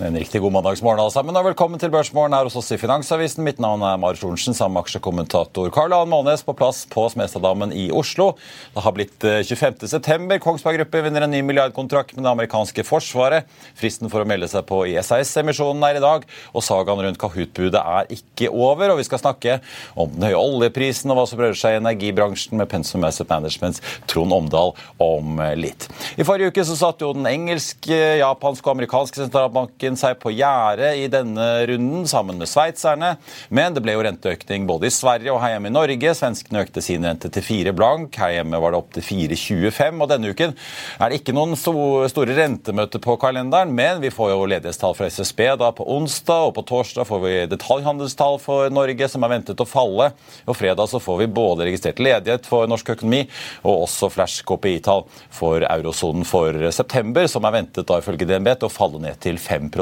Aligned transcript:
En 0.00 0.16
riktig 0.16 0.40
god 0.40 0.54
mandagsmorgen 0.54 1.00
alle 1.02 1.12
sammen, 1.12 1.36
og 1.36 1.44
velkommen 1.44 1.80
til 1.80 1.90
Børsmorgen 1.92 2.32
her 2.32 2.46
hos 2.46 2.54
oss 2.56 2.70
i 2.72 2.78
Finansavisen. 2.80 3.44
Mitt 3.44 3.58
navn 3.60 3.82
er 3.84 3.98
Marius 4.00 4.22
Lorentzen, 4.24 4.54
sammen 4.56 4.78
med 4.78 4.86
aksjekommentator 4.86 5.68
Karl 5.74 5.92
Johan 5.92 6.08
Månes 6.08 6.40
på 6.46 6.54
plass 6.56 6.86
på 6.88 7.02
Smestadammen 7.12 7.68
i 7.76 7.90
Oslo. 7.92 8.30
Det 8.72 8.80
har 8.80 8.94
blitt 8.96 9.20
25.9. 9.20 10.38
Kongsberg 10.40 10.78
Gruppe 10.80 11.02
vinner 11.04 11.26
en 11.26 11.34
ny 11.34 11.42
milliardkontrakt 11.44 12.14
med 12.16 12.24
det 12.24 12.30
amerikanske 12.30 12.84
forsvaret. 12.88 13.50
Fristen 13.76 14.08
for 14.08 14.24
å 14.24 14.30
melde 14.30 14.48
seg 14.48 14.64
på 14.70 14.78
i 14.88 14.94
SAS-emisjonen 15.04 15.84
er 15.90 16.00
i 16.00 16.02
dag, 16.06 16.24
og 16.54 16.64
sagaen 16.64 17.04
rundt 17.04 17.20
Kahoot-budet 17.20 17.84
er 17.84 18.08
ikke 18.16 18.48
over. 18.48 18.94
Og 18.94 19.02
vi 19.02 19.06
skal 19.10 19.20
snakke 19.20 19.58
om 20.00 20.16
den 20.16 20.30
høye 20.30 20.40
oljeprisen 20.40 21.12
og 21.12 21.20
hva 21.20 21.26
som 21.28 21.44
rører 21.44 21.60
seg 21.60 21.76
i 21.76 21.82
energibransjen 21.82 22.56
med 22.56 22.72
Pensum 22.72 23.04
Asset 23.04 23.28
Managements 23.28 23.84
Trond 24.08 24.32
Omdal 24.38 24.72
om 24.96 25.44
litt. 25.60 25.90
I 26.16 26.24
forrige 26.24 26.54
uke 26.56 26.64
så 26.64 26.80
satt 26.86 27.04
jo 27.04 27.12
den 27.20 27.28
engelske, 27.28 28.00
japanske 28.24 28.64
og 28.64 28.78
amerikanske 28.78 29.26
sentralbanken 29.26 29.89
seg 29.98 30.18
på 30.20 30.32
gjerdet 30.34 30.98
i 31.00 31.06
denne 31.10 31.46
runden 31.70 32.06
sammen 32.10 32.38
med 32.40 32.48
sveitserne. 32.50 33.14
Men 33.48 33.74
det 33.74 33.82
ble 33.84 33.94
jo 33.96 34.04
renteøkning 34.04 34.66
både 34.68 34.88
i 34.88 34.94
Sverige 34.94 35.32
og 35.32 35.40
her 35.42 35.54
hjemme 35.54 35.70
i 35.70 35.74
Norge. 35.74 36.14
Svenskene 36.16 36.64
økte 36.64 36.82
sin 36.84 37.06
rente 37.06 37.30
til 37.32 37.44
4 37.46 37.74
blank. 37.76 38.18
Her 38.20 38.36
hjemme 38.36 38.60
var 38.62 38.74
det 38.74 38.80
opp 38.80 38.92
til 38.96 39.06
4,25. 39.06 40.02
Og 40.04 40.10
denne 40.10 40.32
uken 40.34 40.54
er 40.98 41.10
det 41.10 41.20
ikke 41.20 41.34
noen 41.36 41.56
store 41.58 42.36
rentemøter 42.36 43.02
på 43.02 43.16
kalenderen, 43.20 43.74
men 43.76 44.02
vi 44.02 44.12
får 44.14 44.32
jo 44.34 44.48
ledighetstall 44.50 44.96
fra 44.98 45.08
SSB 45.10 45.42
da 45.60 45.70
på 45.76 45.86
onsdag, 45.96 46.50
og 46.50 46.54
på 46.58 46.66
torsdag 46.68 47.08
får 47.08 47.24
vi 47.24 47.34
detaljhandelstall 47.50 48.38
for 48.42 48.70
Norge 48.74 49.08
som 49.10 49.24
er 49.26 49.34
ventet 49.34 49.62
å 49.62 49.68
falle. 49.68 50.10
Og 50.46 50.58
fredag 50.58 50.90
så 50.92 51.00
får 51.02 51.22
vi 51.22 51.30
både 51.40 51.68
registrert 51.68 52.02
ledighet 52.02 52.48
for 52.48 52.70
norsk 52.70 52.94
økonomi 52.96 53.24
og 53.64 53.86
også 53.86 54.10
flash 54.12 54.44
KPI-tall 54.48 55.06
for 55.34 55.64
eurosonen 55.66 56.26
for 56.28 56.70
september, 56.74 57.26
som 57.30 57.46
er 57.46 57.58
ventet 57.60 57.88
da 57.88 58.00
ifølge 58.00 58.28
DNB 58.28 58.54
til 58.54 58.70
å 58.70 58.74
falle 58.74 59.02
ned 59.02 59.20
til 59.22 59.38
5 59.40 59.60
Eh, 59.60 59.79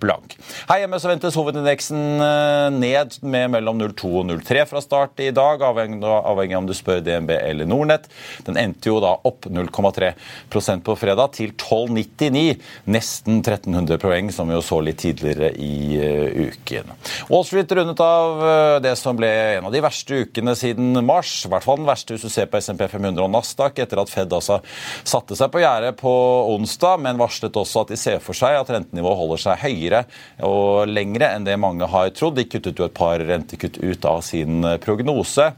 blank. 0.00 0.36
Her 0.68 0.82
hjemme 0.82 0.98
så 1.00 1.10
ventes 1.10 1.36
hovedindeksen 1.38 2.22
eh, 2.22 2.68
ned 2.74 3.16
med 3.24 3.52
mellom 3.56 3.80
0,2 3.80 4.10
og 4.20 4.26
0,3 4.30 4.64
fra 4.68 4.82
start 4.84 5.22
i 5.24 5.30
dag, 5.34 5.62
avhengig, 5.64 6.02
avhengig 6.04 6.58
om 6.58 6.68
du 6.68 6.74
spør 6.76 7.02
DNB 7.04 7.32
eller 7.36 7.68
Nordnett. 7.68 8.08
Den 8.46 8.58
endte 8.60 8.90
jo 8.90 9.00
da 9.02 9.14
opp 9.28 9.48
0,3% 9.48 10.84
på 10.86 10.96
fredag 10.98 11.34
til 11.38 11.54
12,99. 11.56 12.58
Nesten 12.92 13.40
1300 13.40 14.00
poeng, 14.02 14.32
som 14.34 14.50
vi 14.50 14.56
jo 14.56 14.64
så 14.64 14.80
litt 14.84 15.00
tidligere 15.02 15.52
i 15.56 15.98
uh, 15.98 16.50
uken. 16.52 16.92
Wall 17.30 17.46
Street 17.48 17.72
rundet 17.76 18.00
av 18.02 18.42
det 18.84 18.94
som 19.00 19.16
ble 19.18 19.30
en 19.56 19.66
av 19.68 19.74
de 19.74 19.82
verste 19.82 20.22
ukene 20.24 20.54
siden 20.58 21.00
mars. 21.06 21.32
I 21.46 21.52
hvert 21.52 21.66
fall 21.66 21.80
den 21.80 21.88
verste 21.88 22.14
hvis 22.14 22.26
du 22.26 22.32
ser 22.32 22.48
på 22.50 22.60
SMP 22.62 22.84
500 22.90 23.24
og 23.24 23.32
Nasdaq, 23.32 23.80
etter 23.82 24.00
at 24.02 24.12
Fed 24.12 24.32
altså 24.32 24.60
satte 25.08 25.36
seg 25.38 25.50
på 25.52 25.62
gjerdet 25.62 25.96
på 26.00 26.12
onsdag, 26.52 27.00
men 27.02 27.20
varslet 27.20 27.56
også 27.58 27.84
at 27.84 27.92
de 27.94 27.98
ser 28.00 28.22
for 28.22 28.36
seg 28.36 28.58
at 28.58 28.70
rentenivået 28.72 29.01
rentenivået 29.02 29.18
holder 29.18 29.42
seg 29.42 29.62
høyere 29.62 30.04
og 30.46 30.88
lengre 30.88 31.32
enn 31.34 31.46
det 31.46 31.58
mange 31.58 31.86
har 31.86 32.10
trodd. 32.14 32.36
De 32.36 32.46
kuttet 32.46 32.78
jo 32.78 32.86
et 32.86 32.94
par 32.94 33.18
rentekutt 33.18 33.78
ut 33.82 34.04
av 34.04 34.22
sin 34.22 34.62
prognose. 34.80 35.52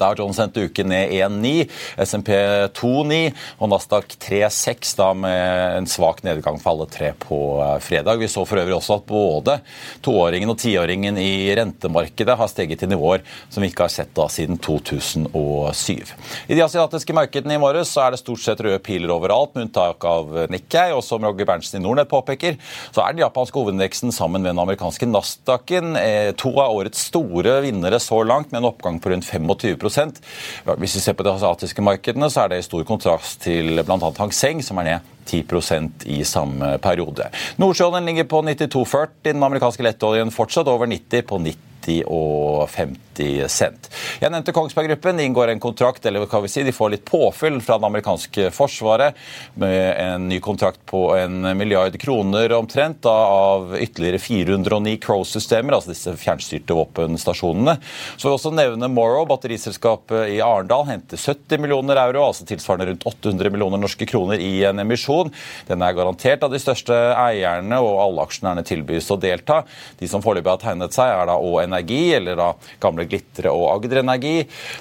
Dow 0.00 0.16
Jones 0.18 0.40
endte 0.42 0.64
uken 0.66 0.90
ned 0.92 1.14
1,9, 1.16 1.66
SMP 2.06 2.32
2,9 2.76 3.20
og 3.60 3.72
Nasdaq 3.72 4.16
3,6 4.20 4.94
da 4.98 5.10
med 5.16 5.76
en 5.78 5.88
svak 5.90 6.22
nedgang 6.26 6.60
for 6.60 6.74
alle 6.74 6.88
tre 6.90 7.12
på 7.20 7.40
eh, 7.64 7.76
fredag. 7.84 8.20
Vi 8.20 8.30
så 8.30 8.46
for 8.48 8.62
øvrig 8.62 8.76
også 8.76 8.98
at 9.00 9.06
både 9.08 9.58
toåringen 10.04 10.52
og 10.52 10.58
tiåringen 10.60 11.18
i 11.20 11.50
rentemarkedet 11.58 12.38
har 12.40 12.50
steget 12.50 12.80
til 12.80 12.92
nivåer 12.92 13.24
som 13.50 13.62
vi 13.62 13.70
ikke 13.70 13.86
har 13.86 13.92
sett 13.92 14.12
da 14.16 14.26
siden 14.32 14.58
2007. 14.62 16.14
I 16.48 16.56
de 16.56 16.64
asiatiske 16.64 17.14
markedene 17.16 17.56
i 17.56 17.62
morges 17.62 17.92
så 17.94 18.06
er 18.06 18.14
det 18.14 18.22
stort 18.22 18.42
sett 18.42 18.60
røde 18.64 18.80
piler 18.84 19.12
overalt, 19.12 19.54
med 19.54 19.68
unntak 19.68 20.04
av 20.06 20.32
Nikkei. 20.52 20.90
Og 20.96 21.02
som 21.04 21.24
Roger 21.24 21.48
Berntsen 21.48 21.80
i 21.80 21.84
Nordnett 21.84 22.10
påpeker, 22.10 22.58
så 22.94 23.04
er 23.04 23.14
den 23.14 23.24
japanske 23.24 23.58
hovedindeksen 23.58 24.14
sammen 24.14 24.42
med 24.42 24.52
den 24.52 24.62
amerikanske 24.62 25.08
Nasdaqen 25.10 25.96
eh, 26.00 26.30
to 26.38 26.52
av 26.60 26.76
årets 26.78 27.06
store 27.10 27.58
vinnere 27.64 28.00
så 28.02 28.22
langt, 28.26 28.50
med 28.52 28.62
en 28.62 28.70
oppgang 28.70 29.00
på 29.02 29.12
rundt 29.12 29.28
25 29.28 29.80
hvis 29.90 30.96
vi 30.96 31.02
ser 31.04 31.16
på 31.18 31.26
de 31.26 31.32
asiatiske 31.32 31.84
markedene, 31.84 32.30
så 32.30 32.44
er 32.44 32.52
det 32.52 32.60
i 32.62 32.66
stor 32.68 32.84
kontrast 32.88 33.42
til 33.46 33.82
bl.a. 33.82 34.12
Hang 34.18 34.34
Seng, 34.34 34.62
som 34.64 34.80
er 34.82 34.88
ned 34.88 35.16
10% 35.30 36.06
i 36.10 36.22
samme 36.26 36.76
periode. 36.82 37.28
Nordsjøoljen 37.60 38.08
ligger 38.10 38.28
på 38.30 38.42
92,40, 38.46 39.10
den 39.30 39.42
amerikanske 39.46 39.86
lettoljen 39.86 40.32
fortsatt 40.34 40.70
over 40.70 40.90
90 40.90 41.26
på 41.30 41.42
90 41.46 41.69
og 42.06 42.68
50 42.70 43.48
cent. 43.52 43.88
Jeg 44.20 44.32
nevnte 44.32 44.52
Kongsberg 44.56 44.90
Gruppen. 44.90 45.20
Inngår 45.20 45.52
en 45.52 45.60
kontrakt, 45.62 46.06
eller 46.06 46.24
hva 46.24 46.40
vi 46.44 46.50
si, 46.52 46.62
de 46.64 46.72
får 46.74 46.92
litt 46.94 47.04
påfyll 47.08 47.58
fra 47.64 47.78
det 47.80 47.88
amerikanske 47.88 48.50
forsvaret 48.54 49.18
med 49.60 49.80
en 50.00 50.28
ny 50.30 50.40
kontrakt 50.44 50.80
på 50.88 51.02
en 51.16 51.42
milliard 51.58 51.96
kroner 52.00 52.52
omtrent 52.56 53.02
da, 53.04 53.12
av 53.12 53.74
ytterligere 53.76 54.20
409 54.22 54.96
Crow-systemer, 55.04 55.76
altså 55.76 55.92
disse 55.92 56.14
fjernstyrte 56.20 56.76
våpenstasjonene. 56.76 57.76
Så 58.16 58.26
vil 58.26 58.32
jeg 58.32 58.40
også 58.40 58.54
nevne 58.56 58.90
Morrow, 58.92 59.26
batteriselskapet 59.30 60.34
i 60.36 60.40
Arendal, 60.44 60.86
henter 60.88 61.20
70 61.20 61.60
millioner 61.62 62.00
euro, 62.02 62.24
altså 62.30 62.46
tilsvarende 62.48 62.90
rundt 62.92 63.06
800 63.08 63.52
millioner 63.52 63.80
norske 63.80 64.08
kroner 64.08 64.40
i 64.40 64.64
en 64.68 64.82
emisjon. 64.82 65.32
Den 65.68 65.84
er 65.84 65.96
garantert 65.96 66.44
av 66.46 66.54
de 66.54 66.60
største 66.62 66.96
eierne, 67.14 67.80
og 67.82 68.00
alle 68.04 68.26
aksjonærene 68.26 68.66
tilbys 68.66 69.10
å 69.12 69.18
delta. 69.20 69.62
De 70.00 70.08
som 70.10 70.24
foreløpig 70.24 70.54
har 70.54 70.62
tegnet 70.62 70.96
seg, 70.96 71.12
er 71.12 71.28
da 71.30 71.38
òg 71.40 71.69
Energi, 71.70 72.02
eller 72.18 72.38
da 72.38 72.50
gamle 72.82 73.06
Glitre 73.08 73.52
og 73.54 73.68
Agder 73.76 74.02
Energi. 74.02 74.36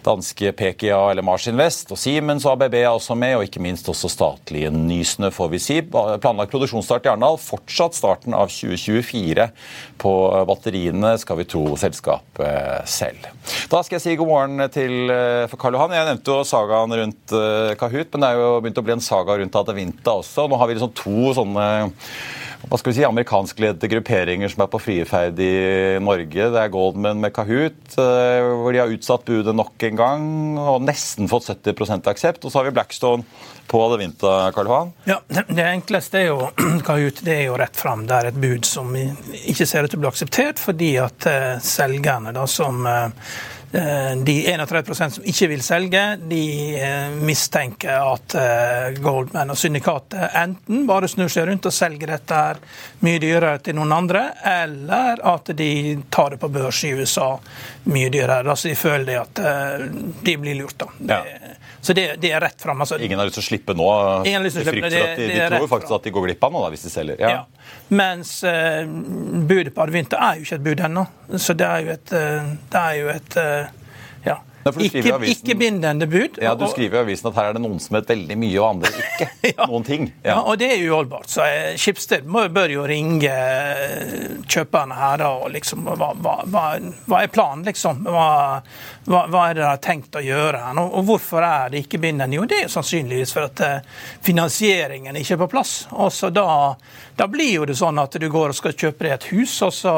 Danske 0.05 0.51
PKA 0.57 0.99
eller 1.11 1.25
Mars 1.25 1.47
Invest 1.51 1.93
og 1.93 2.01
Siemens 2.01 2.47
og 2.47 2.57
ABB 2.57 2.79
er 2.81 2.89
også 2.91 3.17
med, 3.19 3.37
og 3.37 3.45
ikke 3.47 3.63
minst 3.63 3.87
også 3.91 4.11
statlige 4.11 4.71
Nysnø, 4.73 5.31
får 5.33 5.53
vi 5.53 5.61
si. 5.63 5.79
Planlagt 5.85 6.53
produksjonsstart 6.53 7.07
i 7.07 7.13
Arendal. 7.13 7.39
Fortsatt 7.41 7.97
starten 7.97 8.35
av 8.37 8.51
2024 8.53 9.49
på 10.01 10.13
batteriene, 10.49 11.15
skal 11.21 11.39
vi 11.41 11.47
tro 11.49 11.63
selskapet 11.79 12.89
selv. 12.89 13.29
Da 13.71 13.81
skal 13.83 13.97
jeg 13.97 14.05
si 14.05 14.17
god 14.19 14.29
morgen 14.29 14.65
til 14.73 15.11
eh, 15.13 15.57
Karl 15.59 15.77
Johan. 15.77 15.95
Jeg 15.95 16.07
nevnte 16.09 16.35
jo 16.35 16.43
sagaen 16.47 16.95
rundt 17.01 17.35
eh, 17.35 17.73
Kahoot, 17.79 18.11
men 18.13 18.23
det 18.23 18.29
er 18.29 18.43
jo 18.43 18.51
begynt 18.63 18.81
å 18.81 18.85
bli 18.85 18.95
en 18.97 19.03
saga 19.03 19.39
rundt 19.39 19.57
Adevinta 19.59 20.19
også. 20.21 20.47
Nå 20.49 20.59
har 20.59 20.69
vi 20.69 20.77
liksom 20.77 20.93
to 20.97 21.33
sånne 21.37 21.67
hva 22.67 22.77
skal 22.77 22.91
vi 22.91 22.97
si, 22.97 23.05
amerikanskledede 23.07 23.87
grupperinger 23.91 24.51
som 24.51 24.65
er 24.65 24.71
på 24.71 24.81
frieferd 24.83 25.39
i 25.39 25.53
Norge. 26.03 26.49
Det 26.51 26.59
er 26.59 26.73
Goldman 26.73 27.21
med 27.23 27.31
Kahoot, 27.35 27.95
eh, 27.95 28.47
hvor 28.59 28.75
de 28.75 28.81
har 28.81 28.91
utsatt 28.91 29.23
budet 29.29 29.55
nok 29.55 29.85
en 29.87 29.99
gang 29.99 30.25
og 30.59 30.83
nesten 30.83 31.29
fått 31.31 31.47
70% 31.47 32.09
aksept. 32.11 32.43
Og 32.43 32.51
så 32.51 32.59
har 32.59 32.67
vi 32.67 32.75
Blackstone 32.75 33.23
på 33.69 33.79
Adevinta, 33.85 34.51
Karl 34.51 34.67
Johan. 34.67 34.91
Ja, 35.07 35.21
Det 35.29 35.63
enkleste 35.63 36.19
er 36.19 36.27
jo 36.33 36.49
Kahoot, 36.87 37.23
det 37.23 37.37
er 37.37 37.45
jo 37.47 37.55
rett 37.61 37.79
fram. 37.79 38.03
Det 38.09 38.17
er 38.17 38.31
et 38.33 38.41
bud 38.41 38.67
som 38.67 38.91
ikke 38.97 39.67
ser 39.69 39.85
ut 39.85 39.93
til 39.93 40.01
å 40.01 40.03
bli 40.03 40.11
akseptert, 40.11 40.59
fordi 40.59 40.91
at 40.99 41.29
uh, 41.29 41.55
selgerne 41.63 42.33
da, 42.35 42.43
som 42.49 42.83
eh, 42.89 43.31
de 43.71 44.35
31% 44.49 45.09
som 45.09 45.25
ikke 45.29 45.47
vil 45.51 45.61
selge, 45.61 46.01
de 46.31 46.43
eh, 46.81 47.11
mistenker 47.21 47.93
at 48.01 48.35
Goldman 48.97 49.53
og 49.53 49.59
syndikatet 49.61 50.33
enten 50.41 50.87
bare 50.89 51.09
snur 51.11 51.29
seg 51.29 51.45
rundt 51.51 51.69
og 51.69 51.75
selger 51.75 52.15
dette 52.15 52.39
her 52.39 52.61
mye 53.05 53.21
dyrere 53.21 53.59
til 53.61 53.77
noen 53.77 53.93
andre, 53.93 54.23
eller 54.41 55.21
at 55.35 55.53
de 55.57 55.71
tar 56.09 56.33
det 56.33 56.41
på 56.41 56.49
børs 56.53 56.81
i 56.89 56.95
USA 56.97 57.29
mye 57.93 58.09
dyrere. 58.09 58.49
Altså 58.49 58.71
de 58.71 58.79
føler 58.79 59.21
at 59.21 59.43
de 60.25 60.37
blir 60.41 60.57
lurt. 60.57 60.79
da. 60.81 60.89
Ja. 61.13 61.21
Så 61.81 61.95
det, 61.95 62.05
det, 62.19 62.31
er 62.35 62.43
rett 62.43 62.61
fram. 62.61 62.81
Altså, 62.83 62.97
Ingen 62.99 63.19
har 63.21 63.29
lyst 63.29 63.39
til 63.39 63.45
å 63.45 63.49
slippe 63.49 63.75
nå? 63.77 63.87
Ingen 64.27 64.41
har 64.41 64.45
lyst 64.47 64.59
til 64.59 64.67
å 64.67 64.71
slippe, 64.73 64.91
det, 64.91 65.03
det, 65.15 65.27
de, 65.29 65.39
de 65.39 65.47
tror 65.53 65.69
faktisk 65.71 65.95
at 65.95 66.07
de 66.09 66.13
går 66.15 66.27
glipp 66.27 66.43
av 66.49 66.55
noe 66.55 66.71
hvis 66.73 66.83
de 66.87 66.91
selger. 66.91 67.23
Ja. 67.23 67.31
ja. 67.37 67.73
Mens 67.95 68.33
uh, 68.43 68.83
budet 69.47 69.71
på 69.75 69.85
Advinta 69.85 70.19
er 70.29 70.39
jo 70.39 70.47
ikke 70.47 70.59
et 70.59 70.65
bud 70.67 70.85
ennå. 70.89 71.05
Så 71.39 71.55
det 71.57 71.69
er 71.69 71.85
jo 71.85 71.93
et, 71.95 72.15
uh, 72.15 72.51
det 72.73 72.83
er 72.83 72.99
jo 72.99 73.13
et 73.15 73.39
uh, 73.39 73.75
ikke, 74.65 75.19
ikke, 75.25 75.55
bindende 75.55 76.07
bud. 76.07 76.37
Ja, 76.41 76.55
Du 76.55 76.67
skriver 76.67 76.99
i 76.99 77.01
avisen 77.05 77.29
at 77.29 77.37
her 77.39 77.49
er 77.49 77.57
det 77.57 77.61
noen 77.63 77.79
som 77.81 77.95
vet 77.95 78.09
veldig 78.11 78.37
mye, 78.39 78.55
og 78.59 78.67
andre 78.69 78.91
ikke. 78.91 79.27
ja. 79.55 79.67
Noen 79.69 79.85
ting. 79.87 80.09
Ja. 80.23 80.33
ja. 80.33 80.37
og 80.43 80.59
det 80.59 80.71
er 80.73 80.83
uholdbart. 80.83 81.29
Så 81.31 81.45
eh, 81.47 81.75
Skipsted 81.79 82.27
bør 82.27 82.73
jo 82.73 82.85
ringe 82.89 83.31
eh, 83.31 84.39
kjøperne 84.49 84.97
her 84.99 85.25
og 85.29 85.49
liksom 85.53 85.87
Hva, 85.89 86.11
hva, 86.19 86.35
hva 86.49 87.21
er 87.23 87.31
planen, 87.33 87.63
liksom? 87.67 88.03
Hva, 88.05 88.27
hva, 89.09 89.43
er 89.45 89.57
det 89.57 89.63
de 89.63 89.67
har 89.69 89.81
tenkt 89.83 90.19
å 90.19 90.23
gjøre 90.23 90.63
her? 90.65 90.81
Og, 90.83 90.99
og 90.99 91.07
hvorfor 91.07 91.45
er 91.45 91.73
det 91.73 91.85
ikke 91.85 92.01
bindende? 92.03 92.37
Jo, 92.37 92.47
det 92.49 92.59
er 92.59 92.67
jo 92.67 92.73
sannsynligvis 92.75 93.33
for 93.35 93.47
at 93.47 93.63
eh, 93.65 94.03
finansieringen 94.25 95.17
ikke 95.19 95.37
er 95.37 95.43
på 95.45 95.51
plass. 95.55 95.73
Og 95.95 96.11
så 96.13 96.31
da, 96.33 96.75
da 97.17 97.29
blir 97.31 97.55
jo 97.61 97.69
det 97.69 97.77
sånn 97.79 98.01
at 98.01 98.19
du 98.19 98.29
går 98.31 98.53
og 98.53 98.59
skal 98.59 98.75
kjøpe 98.75 99.07
deg 99.07 99.15
et 99.15 99.31
hus, 99.33 99.55
og 99.65 99.73
så 99.75 99.95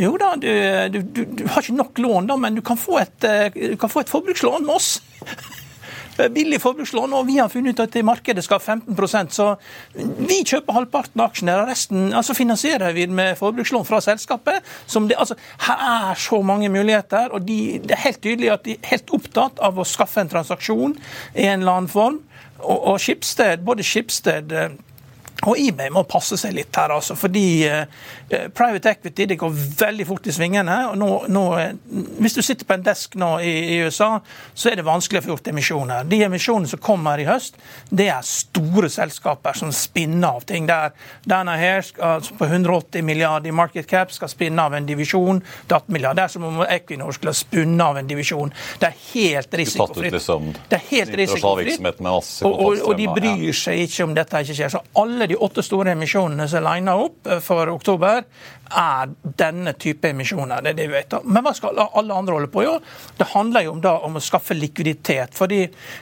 jo 0.00 0.14
da, 0.20 0.34
du, 0.40 0.48
du, 0.92 1.00
du, 1.02 1.24
du, 1.42 1.42
har 1.52 1.64
ikke 1.64 1.76
nok 1.76 1.98
lån, 2.00 2.30
da, 2.30 2.36
men 2.40 2.56
du 2.56 2.62
kan 2.64 2.80
få 2.80 2.98
et, 3.02 3.26
du 3.54 3.76
kan 3.80 3.92
få 3.92 4.04
et 4.04 4.12
forbrukslån 4.12 4.64
med 4.64 4.74
oss. 4.76 4.94
Billig 6.32 6.58
forbrukslån, 6.60 7.12
og 7.16 7.26
vi 7.26 7.38
har 7.38 7.48
funnet 7.48 7.72
ut 7.72 7.82
at 7.86 7.94
det 7.94 8.02
markedet 8.04 8.44
skal 8.44 8.60
ha 8.60 8.74
15% 8.76 9.32
så 9.32 9.46
vi 9.96 10.42
kjøper 10.44 10.76
halvparten 10.76 11.22
av 11.22 11.30
aksjene, 11.30 11.54
og 11.56 11.70
resten 11.70 12.12
altså 12.16 12.36
finansierer 12.36 12.92
vi 12.96 13.06
med 13.08 13.38
forbrukslån 13.40 13.86
fra 13.88 14.00
selskapet. 14.04 14.60
Det, 14.92 15.16
altså, 15.16 15.38
her 15.66 15.84
er 15.88 16.20
så 16.20 16.42
mange 16.44 16.68
muligheter, 16.72 17.32
og 17.32 17.46
de, 17.48 17.80
det 17.82 17.96
er 17.96 18.04
helt 18.04 18.22
tydelig 18.24 18.52
at 18.52 18.64
de 18.68 18.76
er 18.76 18.92
helt 18.92 19.12
opptatt 19.16 19.62
av 19.64 19.80
å 19.80 19.88
skaffe 19.88 20.22
en 20.22 20.32
transaksjon 20.32 20.96
i 21.34 21.48
en 21.48 21.64
eller 21.64 21.80
annen 21.80 21.92
form. 21.92 22.20
Og, 22.62 22.78
og 22.92 23.00
Skipsted, 23.02 23.64
både 23.66 23.86
Skipsted 23.86 24.52
og 25.42 25.58
eBay 25.58 25.90
må 25.90 26.04
passe 26.06 26.36
seg 26.38 26.54
litt 26.54 26.76
her, 26.78 26.92
altså, 26.94 27.16
fordi 27.18 27.46
uh, 27.66 27.84
private 28.54 28.92
equity 28.94 29.26
det 29.32 29.38
går 29.40 29.54
veldig 29.80 30.06
fort 30.06 30.28
i 30.30 30.34
svingene. 30.34 30.76
og 30.90 30.98
nå, 30.98 31.08
nå, 31.32 31.44
Hvis 32.22 32.36
du 32.36 32.42
sitter 32.42 32.68
på 32.68 32.76
en 32.76 32.84
desk 32.86 33.16
nå 33.18 33.32
i, 33.42 33.52
i, 33.74 33.78
USA, 33.82 34.20
så 34.54 34.70
er 34.70 34.78
det 34.78 34.86
vanskelig 34.86 35.22
å 35.22 35.24
få 35.26 35.32
gjort 35.34 35.50
emisjoner. 35.52 36.06
De 36.08 36.22
emisjonene 36.26 36.70
som 36.70 36.82
kommer 36.82 37.18
i 37.18 37.26
høst, 37.26 37.58
det 37.90 38.08
er 38.12 38.22
store 38.26 38.90
selskaper 38.92 39.58
som 39.58 39.72
spinner 39.74 40.38
av 40.38 40.46
ting. 40.46 40.68
Der 40.70 40.94
Dana 41.28 41.56
her 41.58 41.82
altså 41.98 42.36
på 42.38 42.46
180 42.46 43.02
milliarder 43.06 43.50
i 43.50 43.56
market 43.56 43.88
cap 43.90 44.12
skal 44.14 44.30
spinne 44.30 44.62
av 44.62 44.74
en 44.76 44.86
divisjon 44.86 45.42
til 45.42 45.76
18 45.76 45.92
milliarder. 45.92 46.22
Det 46.22 46.28
er 46.28 46.34
som 46.36 46.46
om 46.48 46.62
Equinor 46.68 47.16
skulle 47.16 47.34
ha 47.34 47.40
spunnet 47.40 47.84
av 47.84 47.98
en 47.98 48.08
divisjon. 48.08 48.52
Det 48.78 48.90
er 48.92 48.98
helt 49.12 49.58
risikofritt. 49.62 50.14
Liksom, 50.14 50.52
det 50.70 50.78
er 50.78 50.86
helt 50.90 51.16
risikofritt. 51.18 51.82
Og, 51.82 52.52
og, 52.52 52.78
og, 52.86 52.94
de 52.98 53.08
bryr 53.10 53.56
seg 53.56 53.84
ikke 53.86 54.06
om 54.06 54.14
dette 54.16 54.42
ikke 54.44 54.56
skjer. 54.58 54.72
Så 54.72 54.82
alle 55.02 55.28
de 55.32 55.40
åtte 55.40 55.64
store 55.64 55.94
emisjonene 55.96 56.46
som 56.48 56.60
er 56.60 56.68
lina 56.68 56.96
opp 57.00 57.28
eh, 57.28 57.40
for 57.44 57.70
oktober, 57.72 58.24
er 58.78 59.12
denne 59.38 59.72
type 59.78 60.08
emisjoner. 60.08 60.62
det 60.62 60.72
er 60.72 60.78
det 60.78 60.86
vi 60.88 60.96
vet. 60.96 61.14
Men 61.24 61.44
hva 61.44 61.52
skal 61.56 61.78
alle 61.82 62.14
andre 62.14 62.36
holde 62.38 62.50
på? 62.52 62.64
Jo, 62.64 62.78
det 63.18 63.28
handler 63.32 63.66
jo 63.66 63.74
om, 63.76 63.80
da, 63.84 63.94
om 64.06 64.18
å 64.18 64.22
skaffe 64.22 64.54
likviditet. 64.54 65.34
fordi 65.34 65.60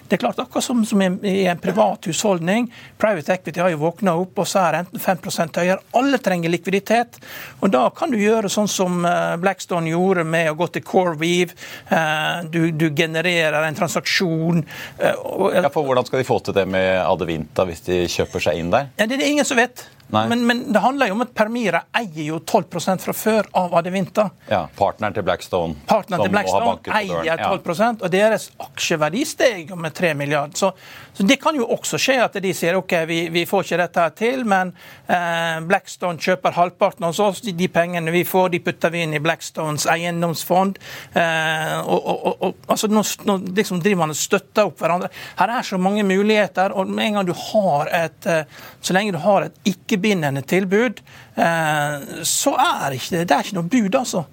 det 0.08 0.16
er 0.16 0.22
klart, 0.22 0.38
akkurat 0.38 0.64
som, 0.64 0.84
som 0.86 1.02
i 1.02 1.46
en 1.46 1.58
privat 1.60 2.06
husholdning, 2.06 2.70
private 2.98 3.34
equity 3.34 3.60
har 3.60 3.72
jo 3.74 3.82
våkna 3.84 4.14
opp, 4.20 4.38
og 4.38 4.48
så 4.48 4.64
er 4.64 4.78
renten 4.78 5.00
5% 5.00 5.60
høyere. 5.62 5.80
Alle 5.98 6.20
trenger 6.22 6.52
likviditet. 6.52 7.20
og 7.60 7.70
Da 7.74 7.86
kan 7.96 8.12
du 8.12 8.18
gjøre 8.20 8.50
sånn 8.52 8.68
som 8.70 9.04
eh, 9.08 9.36
Blackstone 9.40 9.92
gjorde 9.92 10.24
med 10.24 10.50
å 10.52 10.58
gå 10.58 10.70
til 10.74 10.84
CoreWeave. 10.86 11.56
Eh, 11.88 12.50
du, 12.50 12.60
du 12.72 12.88
genererer 12.96 13.62
en 13.66 13.78
transaksjon. 13.78 14.64
Ja, 15.00 15.68
for 15.70 15.86
Hvordan 15.86 16.06
skal 16.06 16.20
de 16.20 16.28
få 16.28 16.40
til 16.44 16.56
det 16.56 16.66
med 16.70 17.00
Adevinta 17.02 17.66
hvis 17.68 17.84
de 17.86 18.04
kjøper 18.10 18.48
seg 18.50 18.60
inn 18.60 18.72
der? 18.72 18.92
Ja, 18.98 19.06
det 19.06 19.16
er 19.16 19.24
det 19.24 19.32
ingen 19.32 19.48
som 19.48 19.60
vet. 19.60 19.86
Men, 20.10 20.46
men, 20.46 20.72
det 20.72 20.78
handler 20.78 21.10
jo 21.10 21.14
om 21.14 21.22
at 21.24 21.34
Permira 21.34 21.82
eier 21.96 22.24
jo 22.24 22.38
12 22.40 22.98
fra 23.02 23.14
før 23.14 23.48
av 23.58 23.74
Adevinta. 23.78 24.26
Ja, 24.48 24.64
Partneren 24.76 25.14
til 25.14 25.24
Blackstone. 25.26 25.76
Partneren 25.86 26.24
til 26.24 26.32
Blackstone 26.34 26.96
eier 26.98 27.42
12 27.44 27.70
ja. 27.78 27.90
og 27.92 28.08
deres 28.12 28.48
aksjeverdi 28.58 29.24
steg 29.28 29.70
med 29.78 29.94
3 29.94 30.12
milliarder. 30.18 30.56
Så, 30.58 30.72
så, 31.12 31.26
det 31.26 31.38
kan 31.42 31.56
jo 31.56 31.68
også 31.70 31.98
skje 32.00 32.18
at 32.24 32.38
de 32.42 32.52
sier 32.56 32.78
ok, 32.78 32.96
vi, 33.08 33.20
vi 33.32 33.44
får 33.48 33.66
ikke 33.66 33.80
dette 33.82 34.06
her 34.06 34.16
til, 34.18 34.44
men 34.48 34.72
eh, 35.06 35.60
Blackstone 35.68 36.18
kjøper 36.20 36.56
halvparten 36.58 37.06
hos 37.06 37.22
oss. 37.22 37.44
De, 37.46 37.54
de, 37.56 37.70
pengene 37.70 38.14
vi 38.14 38.24
får, 38.26 38.50
de 38.54 38.62
putter 38.66 38.94
vi 38.94 39.04
inn 39.06 39.14
i 39.14 39.22
Blackstones 39.22 39.86
eiendomsfond. 39.90 40.80
Eh, 41.14 41.76
og, 41.80 42.10
og, 42.10 42.30
og, 42.34 42.66
altså 42.66 42.90
Nå, 42.90 43.04
nå 43.28 43.36
liksom 43.54 43.78
driver 43.78 44.02
man 44.02 44.14
og 44.14 44.18
støtter 44.18 44.66
opp 44.66 44.80
hverandre. 44.82 45.10
Her 45.38 45.54
er 45.60 45.66
så 45.66 45.78
mange 45.78 46.02
muligheter, 46.06 46.74
og 46.74 46.90
med 46.90 47.06
en 47.06 47.20
gang 47.20 47.28
du 47.28 47.34
har 47.36 47.90
et 47.94 48.26
eh, 48.26 48.42
Så 48.80 48.94
lenge 48.96 49.12
du 49.14 49.20
har 49.22 49.44
et 49.46 49.56
ikke 49.68 49.99
bindende 50.02 50.42
tilbud, 50.42 51.02
eh, 51.36 52.24
så 52.26 52.56
er 52.56 52.96
ikke, 52.96 53.24
det 53.24 53.36
er 53.36 53.46
ikke 53.46 53.60
noe 53.60 53.70
bud, 53.70 54.00
altså. 54.00 54.24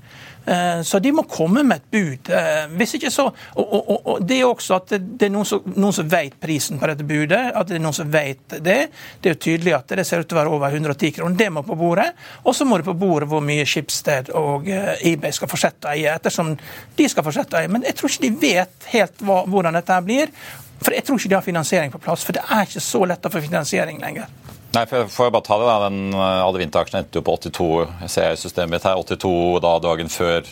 Eh, 0.48 0.81
så 0.81 1.00
de 1.00 1.12
må 1.12 1.25
komme 1.28 1.64
med 1.68 1.81
et 1.81 1.88
bud. 1.92 2.30
Eh, 2.31 2.68
hvis 2.80 2.94
ikke 2.96 3.10
så, 3.12 3.25
og, 3.28 3.74
og, 3.74 3.98
og 4.08 4.22
Det 4.24 4.38
er 4.40 4.46
også 4.48 4.78
at 4.78 4.94
det 4.96 5.28
er 5.28 5.34
noen 5.34 5.48
som, 5.48 5.66
noen 5.75 5.96
som, 5.96 6.08
vet 6.08 6.38
prisen 6.40 6.80
på 6.80 6.88
dette 6.88 7.04
budet. 7.08 7.42
at 7.52 7.68
Det 7.68 7.75
er 7.75 7.84
noen 7.84 7.98
som 7.98 8.12
vet 8.12 8.56
det. 8.64 8.78
Det 9.19 9.31
er 9.31 9.36
jo 9.36 9.42
tydelig 9.44 9.74
at 9.75 9.92
det 10.00 10.08
ser 10.08 10.24
ut 10.24 10.30
til 10.30 10.38
å 10.38 10.40
være 10.40 10.54
over 10.56 10.72
110 10.72 11.18
kroner. 11.18 11.36
Det 11.42 11.50
må 11.52 11.66
på 11.68 11.75
bordet. 11.75 12.08
Og 12.46 12.56
så 12.56 12.66
må 12.66 12.80
det 12.80 12.88
på 12.88 12.96
bordet 12.96 13.28
hvor 13.28 13.44
mye 13.44 13.66
Skipsted 13.68 14.31
og 14.40 14.69
eBay 14.72 15.36
skal 15.36 15.52
fortsette 15.52 15.90
å 15.90 15.98
eie. 15.98 16.16
Ettersom 16.16 16.56
de 16.96 17.10
skal 17.12 17.28
fortsette 17.28 17.58
å 17.58 17.62
eie. 17.62 17.74
Men 17.74 17.84
jeg 17.84 18.00
tror 18.00 18.14
ikke 18.14 18.28
de 18.30 18.48
vet 18.48 18.90
helt 18.94 19.28
hva, 19.28 19.42
hvordan 19.52 19.75
dette 19.75 20.00
blir. 20.08 20.31
For 20.80 20.96
jeg 20.96 21.04
tror 21.04 21.19
ikke 21.19 21.34
de 21.34 21.40
har 21.42 21.44
finansiering 21.44 21.92
på 21.92 22.02
plass. 22.08 22.24
For 22.24 22.38
det 22.38 22.46
er 22.48 22.64
ikke 22.64 22.88
så 22.88 23.04
lett 23.10 23.28
å 23.28 23.34
få 23.34 23.44
finansiering 23.44 24.00
lenger. 24.00 24.31
Nei, 24.78 24.84
for, 24.86 25.08
for 25.10 25.26
jeg 25.26 25.34
bare 25.34 25.46
ta 25.48 25.58
det 25.58 25.66
da, 25.66 25.78
den 25.88 26.14
eh, 26.14 26.46
Adevinta-aksjen 26.46 27.00
endte 27.00 27.18
jo 27.18 27.26
på 27.26 27.34
82 27.40 27.68
jeg 28.04 28.12
ser 28.14 28.36
systemet 28.38 28.76
mitt 28.76 28.86
her, 28.86 29.00
82 29.02 29.32
da 29.66 29.72
dagen 29.82 30.12
før 30.14 30.46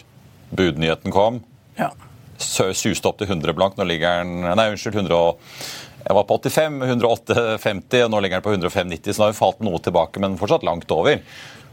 budnyheten 0.55 1.13
kom. 1.13 1.43
Ja. 1.77 1.91
Suste 2.41 3.05
opp 3.05 3.19
til 3.19 3.29
100 3.29 3.53
blank. 3.55 3.77
Nå 3.77 3.85
ligger 3.85 4.23
den 4.23 4.47
Nei, 4.57 4.71
unnskyld. 4.71 4.97
100, 5.05 5.19
jeg 6.07 6.17
var 6.17 6.25
på 6.25 6.39
85, 6.41 6.81
108,50, 6.89 8.01
og 8.07 8.11
nå 8.13 8.23
ligger 8.23 8.41
den 8.41 8.47
på 8.47 8.55
105,90. 8.55 9.13
Så 9.13 9.21
nå 9.21 9.27
har 9.27 9.35
vi 9.35 9.39
falt 9.43 9.61
noe 9.65 9.81
tilbake, 9.85 10.23
men 10.23 10.39
fortsatt 10.41 10.65
langt 10.65 10.89
over. 10.95 11.21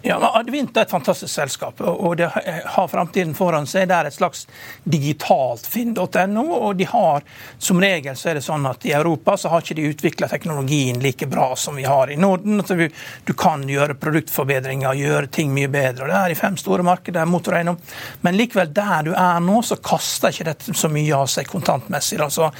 Ja, 0.05 0.19
men 0.19 0.29
Advint 0.35 0.77
er 0.77 0.83
et 0.83 0.91
fantastisk 0.91 1.31
selskap, 1.31 1.81
og 1.81 2.17
det 2.19 2.27
har 2.65 2.89
framtiden 2.91 3.37
foran 3.39 3.69
seg. 3.71 3.87
Det 3.87 3.95
er 3.95 4.09
et 4.09 4.17
slags 4.17 4.49
digitalt 4.83 5.69
finn.no, 5.71 6.43
og 6.43 6.75
de 6.81 6.89
har 6.91 7.23
som 7.63 7.79
regel 7.81 8.17
så 8.19 8.33
er 8.33 8.41
det 8.41 8.43
sånn 8.43 8.67
at 8.67 8.83
i 8.89 8.95
Europa 8.99 9.37
så 9.39 9.53
har 9.53 9.63
ikke 9.63 9.77
de 9.79 9.85
utvikla 9.93 10.27
teknologien 10.33 10.99
like 11.03 11.29
bra 11.31 11.53
som 11.57 11.79
vi 11.79 11.85
har 11.87 12.11
i 12.11 12.17
Norden. 12.19 12.65
Så 12.67 12.75
du, 12.75 13.33
kan 13.39 13.63
gjøre 13.69 13.95
produktforbedringer, 14.03 14.99
gjøre 14.99 15.31
ting 15.31 15.55
mye 15.55 15.71
bedre. 15.71 16.09
og 16.09 16.11
Det 16.11 16.19
er 16.19 16.35
i 16.35 16.41
fem 16.41 16.59
store 16.59 16.83
markeder, 16.87 17.31
motoreiendom. 17.31 17.79
Men 18.27 18.37
likevel, 18.41 18.75
der 18.75 19.07
du 19.07 19.13
er 19.15 19.39
nå, 19.47 19.63
så 19.63 19.79
kaster 19.79 20.35
ikke 20.35 20.49
dette 20.51 20.75
så 20.79 20.91
mye 20.91 21.15
av 21.15 21.31
seg 21.31 21.47
kontantmessig. 21.47 22.19
altså 22.19 22.51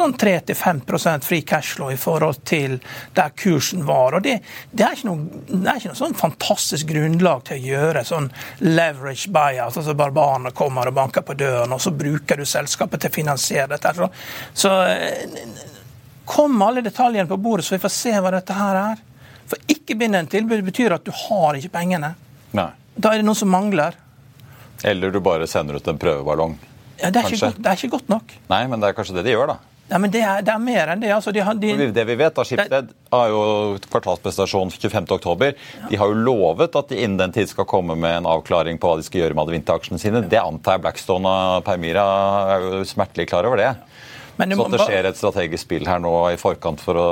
sånn 0.00 0.16
3-5 0.18 1.22
fri 1.22 1.40
cashflow 1.46 1.94
i 1.94 1.98
forhold 2.00 2.42
til 2.50 2.80
der 3.14 3.30
kursen 3.38 3.86
var. 3.86 4.18
og 4.18 4.26
Det, 4.26 4.40
det 4.74 4.86
er 4.90 5.06
noe, 5.06 5.42
det 5.46 5.64
er 5.64 5.78
ikke 5.78 5.94
noe 5.94 6.02
sånn 6.02 6.18
fantastisk 6.18 6.79
juridisk 6.80 6.88
grunnlag 6.88 7.44
til 7.44 7.58
å 7.58 7.66
gjøre 7.70 8.04
sånn 8.04 8.30
leverage 8.60 9.30
buyout. 9.30 9.76
altså 9.76 9.94
Barbarene 9.94 10.52
kommer 10.52 10.88
og 10.88 10.94
banker 10.94 11.22
på 11.22 11.34
døren, 11.34 11.72
og 11.72 11.80
så 11.80 11.90
bruker 11.90 12.36
du 12.36 12.44
selskapet 12.44 13.00
til 13.00 13.10
å 13.10 13.14
finansiere 13.14 13.68
dette. 13.68 13.94
Så, 13.94 14.08
så 14.52 14.70
kom 16.24 16.56
med 16.56 16.68
alle 16.68 16.82
detaljene 16.82 17.28
på 17.28 17.36
bordet, 17.36 17.66
så 17.66 17.74
vi 17.74 17.82
får 17.82 17.94
se 17.94 18.14
hva 18.18 18.30
dette 18.30 18.52
her 18.52 18.76
er. 18.76 19.02
For 19.46 19.58
ikke-bindende 19.66 20.30
tilbud 20.30 20.64
betyr 20.64 20.94
at 20.94 21.04
du 21.04 21.12
har 21.12 21.58
ikke 21.58 21.74
pengene. 21.74 22.14
Nei. 22.52 22.70
Da 22.96 23.12
er 23.12 23.20
det 23.20 23.26
noe 23.26 23.38
som 23.38 23.50
mangler. 23.50 23.96
Eller 24.84 25.10
du 25.10 25.20
bare 25.20 25.46
sender 25.46 25.76
ut 25.76 25.88
en 25.88 25.98
prøveballong. 25.98 26.58
Ja, 27.00 27.10
det, 27.10 27.22
er 27.22 27.32
godt, 27.32 27.58
det, 27.58 27.66
er 27.66 27.78
ikke 27.78 27.96
godt, 27.96 28.08
nok. 28.12 28.32
Nei, 28.50 28.66
men 28.68 28.80
det 28.80 28.90
er 28.90 28.96
kanskje 28.96 29.16
det 29.16 29.24
de 29.24 29.32
gjør, 29.32 29.54
da. 29.54 29.69
Nei, 29.90 29.98
men 30.04 30.12
det 30.14 30.20
er, 30.22 30.42
det 30.46 30.52
er, 30.54 30.62
mer 30.62 30.92
enn 30.92 31.02
det. 31.02 31.10
Altså, 31.14 31.32
de, 31.34 31.42
de, 31.58 31.88
det 31.94 32.04
vi 32.06 32.16
vet, 32.18 32.34
da, 32.36 32.44
Skipsted 32.46 32.92
har 33.10 33.32
jo 33.32 33.42
kvartalspresentasjon 33.90 34.70
25.10. 34.76 35.56
De 35.90 35.98
har 35.98 36.12
jo 36.12 36.20
lovet 36.28 36.78
at 36.78 36.92
de 36.92 37.00
innen 37.00 37.18
den 37.18 37.34
tid 37.34 37.50
skal 37.50 37.66
komme 37.70 37.96
med 37.98 38.20
en 38.20 38.28
avklaring 38.30 38.78
på 38.78 38.90
hva 38.90 39.00
de 39.00 39.06
skal 39.06 39.24
gjøre 39.24 39.36
med 39.36 39.48
Adevinta-aksjene 39.48 39.98
sine. 40.02 40.22
Det 40.30 40.38
antar 40.38 40.78
jeg 40.78 40.84
Blackstone 40.86 41.34
og 41.56 41.66
Permira 41.66 42.06
er 42.54 42.68
jo 42.68 42.84
smertelig 42.86 43.26
klar 43.32 43.48
over 43.50 43.58
det. 43.58 43.72
Men 44.40 44.56
Så 44.56 44.66
at 44.66 44.74
det 44.74 44.86
skjer 44.88 45.08
et 45.10 45.18
strategisk 45.18 45.66
spill 45.66 45.88
her 45.88 46.00
nå 46.02 46.12
i 46.32 46.38
forkant 46.40 46.80
for 46.80 46.96
å 46.96 47.08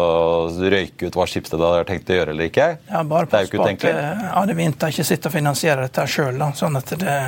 røyke 0.49 1.09
ut 1.09 1.19
hva 1.19 1.27
Skipsted 1.29 1.63
har 1.63 1.85
tenkt 1.89 2.09
å 2.09 2.17
gjøre 2.17 2.33
eller 2.33 2.49
ikke? 2.49 2.69
Ja, 2.89 3.03
bare 3.09 3.29
pass 3.31 3.51
på 3.53 3.61
at. 3.67 3.85
Hadde 3.85 4.31
Anne 4.41 4.57
Winther 4.57 4.95
ikke 4.95 5.07
sitter 5.07 5.31
og 5.31 5.37
finansierer 5.37 5.85
dette 5.85 6.07
sjøl. 6.09 6.41
Sånn 6.57 6.79
det, 6.79 7.19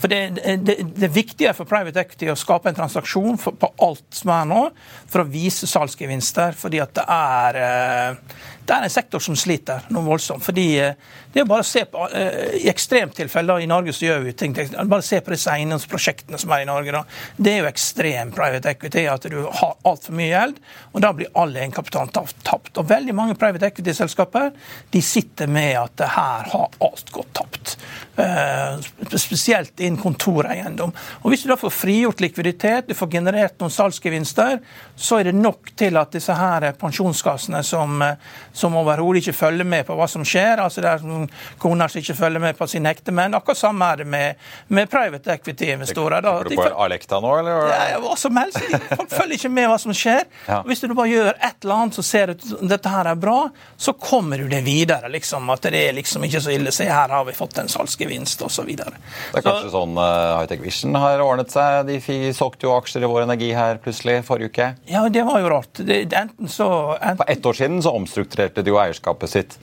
for 0.00 0.12
det, 0.12 0.22
det, 0.64 0.78
det 0.96 1.10
viktigere 1.12 1.54
for 1.58 1.68
private 1.68 2.06
equity 2.06 2.30
å 2.32 2.38
skape 2.38 2.72
en 2.72 2.78
transaksjon 2.78 3.36
for, 3.42 3.58
på 3.58 3.70
alt 3.84 4.06
som 4.16 4.32
er 4.34 4.48
nå, 4.48 4.62
for 5.12 5.24
å 5.24 5.28
vise 5.28 5.68
salgsgevinster. 5.68 6.56
fordi 6.58 6.80
at 6.82 6.96
det 6.96 7.04
er 7.12 7.60
eh, 7.60 8.40
det 8.66 8.74
er 8.74 8.86
en 8.86 8.92
sektor 8.92 9.22
som 9.22 9.36
sliter 9.38 9.86
noe 9.90 10.04
voldsomt. 10.06 10.44
fordi 10.44 10.66
eh, 10.80 10.94
det 11.32 11.42
er 11.42 11.48
bare 11.48 11.64
å 11.64 11.66
se 11.66 11.84
på, 11.90 12.04
eh, 12.14 12.58
I 12.62 12.68
ekstremtilfeller 12.70 13.64
i 13.64 13.68
Norge 13.70 13.94
så 13.96 14.06
gjør 14.06 14.20
vi 14.26 14.34
ting. 14.38 14.54
Bare 14.54 15.02
se 15.02 15.20
på 15.20 15.32
disse 15.34 15.50
eiendomsprosjektene 15.50 16.38
som 16.38 16.52
er 16.54 16.62
i 16.62 16.68
Norge. 16.68 16.92
da. 16.92 17.02
Det 17.36 17.52
er 17.52 17.62
jo 17.62 17.70
ekstrem 17.70 18.32
private 18.36 18.70
equity, 18.70 19.06
at 19.10 19.26
du 19.32 19.40
har 19.48 19.74
altfor 19.88 20.16
mye 20.18 20.30
gjeld, 20.30 20.60
og 20.92 21.02
da 21.02 21.12
blir 21.16 21.32
all 21.34 21.56
egenkapitalen 21.56 22.12
tapt. 22.12 22.76
Og 22.78 22.88
veldig 22.88 23.16
mange 23.16 23.38
private 23.40 23.72
equity-selskaper 23.72 24.52
de 24.92 25.02
sitter 25.02 25.50
med 25.50 25.76
at 25.80 26.06
her 26.14 26.52
har 26.54 26.78
alt 26.78 27.12
gått 27.12 27.34
tapt. 27.38 27.76
Eh, 28.16 28.78
spesielt 29.16 29.80
innen 29.80 29.96
kontoreiendom. 30.02 30.92
Og 31.22 31.30
Hvis 31.30 31.42
du 31.42 31.48
da 31.48 31.56
får 31.56 31.70
frigjort 31.72 32.20
likviditet, 32.20 32.88
du 32.88 32.94
får 32.94 33.08
generert 33.10 33.54
noen 33.60 33.72
salgsgevinster, 33.72 34.58
så 34.96 35.20
er 35.20 35.30
det 35.30 35.34
nok 35.34 35.70
til 35.80 35.96
at 35.96 36.12
disse 36.12 36.34
her 36.36 36.66
pensjonskassene 36.76 37.62
som, 37.64 38.02
eh, 38.02 38.16
som 38.52 38.76
overhodet 38.76 39.22
ikke 39.22 39.32
følger 39.32 39.64
med 39.64 39.86
på 39.86 39.96
hva 39.96 40.08
som 40.08 40.26
skjer, 40.28 40.60
altså 40.60 40.84
det 40.84 40.90
er 40.90 41.28
koner 41.58 41.88
som 41.88 42.02
ikke 42.02 42.18
følger 42.18 42.40
med 42.40 42.58
på 42.58 42.68
sine 42.68 42.92
ektemenn, 42.92 43.34
akkurat 43.34 43.62
samme 43.62 43.88
er 43.92 43.96
det 43.96 44.06
med, 44.06 44.36
med 44.68 44.90
private 44.90 45.32
equity-investorer. 45.32 46.20
Tenker 46.20 46.50
du 46.50 46.56
på 46.56 46.68
Alekta 46.84 47.20
nå, 47.20 47.32
eller? 47.38 47.72
ja, 47.72 47.98
hva 48.02 48.16
som 48.20 48.36
helst. 48.36 48.60
Folk 48.92 49.08
følger 49.08 49.38
ikke 49.38 49.52
med 49.56 49.70
hva 49.72 49.80
som 49.80 49.96
skjer. 49.96 50.24
Ja. 50.52 50.58
Hvis 50.66 50.80
du 50.82 50.90
bare 50.92 51.08
gjør 51.08 51.28
et 51.30 51.62
eller 51.62 51.74
annet 51.74 51.94
som 51.94 52.04
ser 52.04 52.32
ut 52.34 52.42
dette 52.68 52.90
her 52.90 53.06
er 53.06 53.14
bra, 53.16 53.48
så 53.76 53.92
kommer 53.94 54.38
du 54.42 54.48
det 54.50 54.60
videre. 54.66 55.08
liksom, 55.08 55.48
At 55.54 55.62
det 55.62 55.80
er 55.88 55.94
liksom 55.96 56.24
ikke 56.26 56.40
så 56.42 56.50
ille. 56.52 56.72
Se, 56.74 56.84
her 56.90 57.08
har 57.08 57.24
vi 57.24 57.32
fått 57.36 57.60
en 57.62 57.70
salgsgevinst, 57.70 58.01
osv. 58.44 58.70
Det 58.74 58.88
er 59.38 59.44
kanskje 59.44 59.72
sånn 59.72 59.94
uh, 59.98 60.38
Hightech 60.38 60.62
Vision 60.64 60.98
har 60.98 61.22
ordnet 61.24 61.52
seg. 61.52 61.88
De 61.88 62.32
solgte 62.36 62.68
jo 62.68 62.74
aksjer 62.76 63.06
i 63.06 63.10
Vår 63.12 63.26
Energi 63.26 63.52
her 63.56 63.80
plutselig 63.82 64.20
forrige 64.28 64.52
uke. 64.52 64.68
Ja, 64.90 65.06
det 65.12 65.24
var 65.28 65.40
jo 65.42 65.52
rart. 65.52 65.82
Det, 65.82 66.04
enten 66.10 66.50
så 66.50 66.68
enten, 66.98 67.22
For 67.22 67.32
ett 67.36 67.46
år 67.46 67.58
siden 67.58 67.82
så 67.84 67.94
omstrukturerte 67.98 68.64
de 68.64 68.74
jo 68.74 68.80
eierskapet 68.82 69.32
sitt 69.32 69.58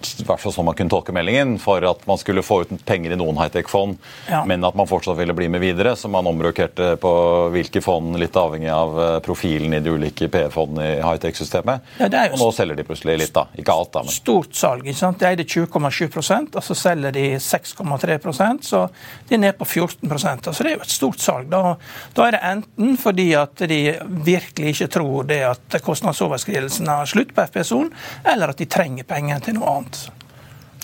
hvert 0.00 0.40
fall 0.40 0.52
sånn 0.52 0.64
man 0.68 0.74
kunne 0.78 0.90
tolke 0.92 1.12
meldingen, 1.12 1.56
for 1.60 1.82
at 1.84 2.04
man 2.06 2.18
skulle 2.20 2.42
få 2.42 2.60
ut 2.64 2.72
penger 2.86 3.12
i 3.12 3.16
noen 3.20 3.36
high-tech-fond, 3.40 3.96
Ja. 4.28 4.44
men 4.44 4.64
at 4.64 4.74
man 4.74 4.86
fortsatt 4.86 5.16
ville 5.18 5.34
bli 5.34 5.48
med 5.48 5.60
videre. 5.60 5.96
Så 5.96 6.08
man 6.10 6.26
omrokerte 6.26 6.96
på 7.00 7.12
hvilke 7.52 7.82
fond, 7.82 8.16
litt 8.18 8.36
avhengig 8.36 8.70
av 8.70 8.98
eh, 9.00 9.18
profilen 9.20 9.74
i 9.74 9.80
de 9.80 9.90
ulike 9.90 10.28
PE-fondene 10.28 10.98
i 10.98 11.02
high-tech-systemet. 11.02 11.80
Ja, 11.98 12.06
Og 12.32 12.38
nå 12.38 12.52
selger 12.54 12.76
de 12.76 12.84
plutselig 12.84 13.18
litt, 13.18 13.32
da. 13.34 13.46
Ikke 13.58 13.72
alt, 13.72 13.92
da, 13.92 14.02
men 14.02 14.12
stort 14.12 14.54
salg. 14.54 14.84
ikke 14.86 14.98
sant? 14.98 15.18
De 15.18 15.26
eide 15.26 15.44
20,7% 15.44 16.56
og 16.56 16.62
så 16.62 16.74
selger 16.76 17.12
de 17.12 17.26
6,3% 17.38 18.62
så 18.68 18.88
de 19.28 19.34
er 19.34 19.38
ned 19.42 19.56
på 19.58 19.64
14% 19.64 20.48
altså 20.48 20.62
Det 20.64 20.72
er 20.72 20.76
jo 20.76 20.84
et 20.84 20.92
stort 20.92 21.22
salg. 21.22 21.48
Da, 21.52 21.76
da 22.14 22.26
er 22.28 22.36
det 22.36 22.40
enten 22.44 22.96
fordi 23.00 23.28
at 23.38 23.62
de 23.70 23.78
virkelig 24.26 24.74
ikke 24.74 24.88
tror 24.98 25.24
det 25.28 25.40
at 25.48 25.78
kostnadsoverskridelsen 25.84 26.88
har 26.90 27.08
slutt 27.08 27.32
på 27.36 27.44
FPSO-en, 27.48 27.90
eller 28.28 28.52
at 28.52 28.60
de 28.60 28.66
trenger 28.70 29.06
penger 29.08 29.40
til 29.46 29.56
noe 29.58 29.70
annet. 29.78 29.87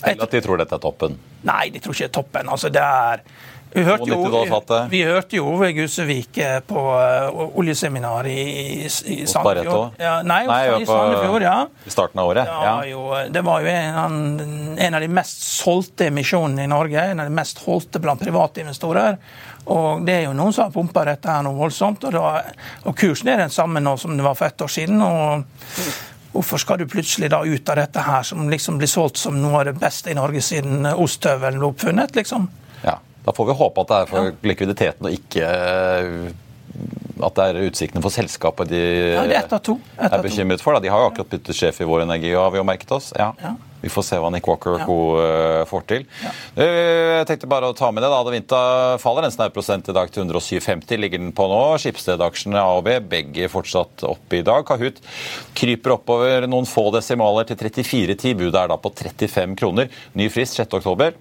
Eller 0.05 0.23
at 0.23 0.31
de 0.31 0.41
tror 0.43 0.61
dette 0.61 0.75
er 0.75 0.81
toppen. 0.83 1.19
Nei, 1.45 1.69
de 1.73 1.81
tror 1.81 1.95
ikke 1.95 2.05
det 2.05 2.11
er 2.11 2.17
toppen. 2.19 2.49
Altså, 2.51 2.69
det 2.73 2.81
er 2.83 3.21
vi 3.75 3.83
hørte, 3.83 4.07
jo, 4.07 4.21
92 4.23 4.67
da 4.69 4.77
vi 4.87 5.01
hørte 5.03 5.35
jo 5.35 5.49
Ove 5.51 5.67
Gusevik 5.75 6.37
eh, 6.39 6.61
på 6.63 6.79
uh, 6.79 7.57
oljeseminar 7.59 8.27
i, 8.31 8.37
i, 8.39 8.85
i 8.87 9.17
Sandefjord. 9.27 9.97
Ja, 9.99 10.13
nei, 10.23 10.45
Nei, 10.47 10.61
i 10.79 10.87
Sandefjord, 10.87 11.43
ja. 11.43 11.57
I 11.83 11.91
starten 11.91 12.21
av 12.23 12.31
året. 12.31 12.47
Ja, 12.47 12.61
Ja. 12.63 12.75
jo, 12.87 13.01
det 13.35 13.43
var 13.43 13.65
jo 13.65 13.73
en, 13.73 14.77
en 14.79 14.95
av 14.95 15.03
de 15.03 15.11
mest 15.11 15.43
solgte 15.43 16.07
emisjonene 16.07 16.63
i 16.63 16.71
Norge. 16.71 17.03
En 17.11 17.19
av 17.19 17.27
de 17.27 17.35
mest 17.35 17.59
holdte 17.65 17.99
blant 17.99 18.23
private 18.23 18.63
investorer. 18.63 19.19
Og 19.75 20.05
det 20.07 20.21
er 20.21 20.25
jo 20.29 20.33
noen 20.39 20.55
som 20.55 20.69
har 20.69 20.75
pumpa 20.77 21.03
dette 21.09 21.35
her 21.35 21.43
noe 21.43 21.59
voldsomt. 21.59 22.07
Og, 22.07 22.15
da, 22.15 22.55
og 22.87 22.95
kursen 22.95 23.33
er 23.33 23.43
den 23.43 23.51
samme 23.53 23.83
nå 23.83 23.97
som 23.99 24.15
det 24.15 24.23
var 24.23 24.39
for 24.39 24.47
ett 24.47 24.61
år 24.61 24.71
siden. 24.71 25.03
og 25.03 25.43
Hvorfor 26.35 26.59
skal 26.59 26.81
du 26.81 26.85
plutselig 26.91 27.29
da 27.31 27.39
ut 27.47 27.69
av 27.71 27.77
dette 27.79 28.01
her, 28.03 28.23
som 28.27 28.49
liksom 28.51 28.79
blir 28.81 28.89
solgt 28.91 29.21
som 29.21 29.37
noe 29.39 29.61
av 29.61 29.69
det 29.69 29.77
beste 29.79 30.11
i 30.11 30.17
Norge 30.17 30.41
siden 30.43 30.83
ostehøvelen 30.91 31.61
ble 31.61 31.69
oppfunnet? 31.71 32.15
liksom? 32.19 32.49
Ja, 32.83 32.97
Da 33.25 33.33
får 33.33 33.47
vi 33.47 33.53
håpe 33.57 33.81
at 33.81 33.87
det 33.87 33.99
er 34.01 34.09
for 34.11 34.33
likviditeten 34.45 35.07
og 35.07 35.15
ikke 35.15 35.47
eh, 35.47 36.33
at 37.23 37.35
det 37.35 37.43
er 37.55 37.69
utsiktene 37.69 38.01
for 38.03 38.09
selskapet 38.11 38.67
de 38.67 38.81
Ja, 39.15 39.23
det 39.27 39.37
er 39.37 40.17
er 40.19 40.23
bekymret 40.23 40.61
for. 40.61 40.73
Da. 40.73 40.79
De 40.79 40.89
har 40.89 40.99
jo 41.05 41.11
akkurat 41.13 41.29
byttet 41.29 41.55
sjef 41.55 41.79
i 41.81 41.85
Vår 41.87 42.01
Energi, 42.03 42.33
har 42.33 42.51
vi 42.51 42.57
jo 42.57 42.63
merket 42.67 42.91
oss. 42.91 43.13
Ja. 43.15 43.33
Ja. 43.41 43.55
Vi 43.85 43.89
får 43.93 44.01
se 44.07 44.17
hva 44.17 44.31
Nick 44.33 44.47
Walker 44.47 44.79
Ja. 44.79 44.85
eh, 45.21 45.65
får 45.69 45.83
til. 45.85 46.05
Eh, 46.57 47.19
Jeg 47.21 47.27
tenkte 47.27 47.47
bare 47.47 47.69
å 47.69 47.75
ta 47.77 47.91
med 47.91 48.01
det. 48.03 48.09
da. 48.09 48.17
Adevinta 48.23 48.97
faller 48.99 49.25
en 49.25 49.31
snau 49.31 49.49
prosent 49.53 49.87
i 49.87 49.93
dag 49.93 50.09
til 50.11 50.23
107,50. 50.25 50.97
Ligger 50.97 51.19
den 51.19 51.31
på 51.31 51.45
nå. 51.47 51.77
Skipsstedaksjene 51.77 52.57
A 52.57 52.77
og 52.77 52.83
B, 52.83 52.99
begge 52.99 53.47
fortsatt 53.47 54.03
oppe 54.03 54.39
i 54.39 54.41
dag. 54.41 54.65
Kahoot 54.65 54.97
kryper 55.53 55.91
oppover 55.99 56.47
noen 56.47 56.65
få 56.65 56.91
desimaler 56.91 57.45
til 57.45 57.55
34,10. 57.57 58.33
Budet 58.35 58.55
er 58.63 58.67
da 58.73 58.77
på 58.77 58.91
35 58.93 59.55
kroner. 59.55 59.87
Ny 60.15 60.29
frist 60.29 60.55
6. 60.57 61.13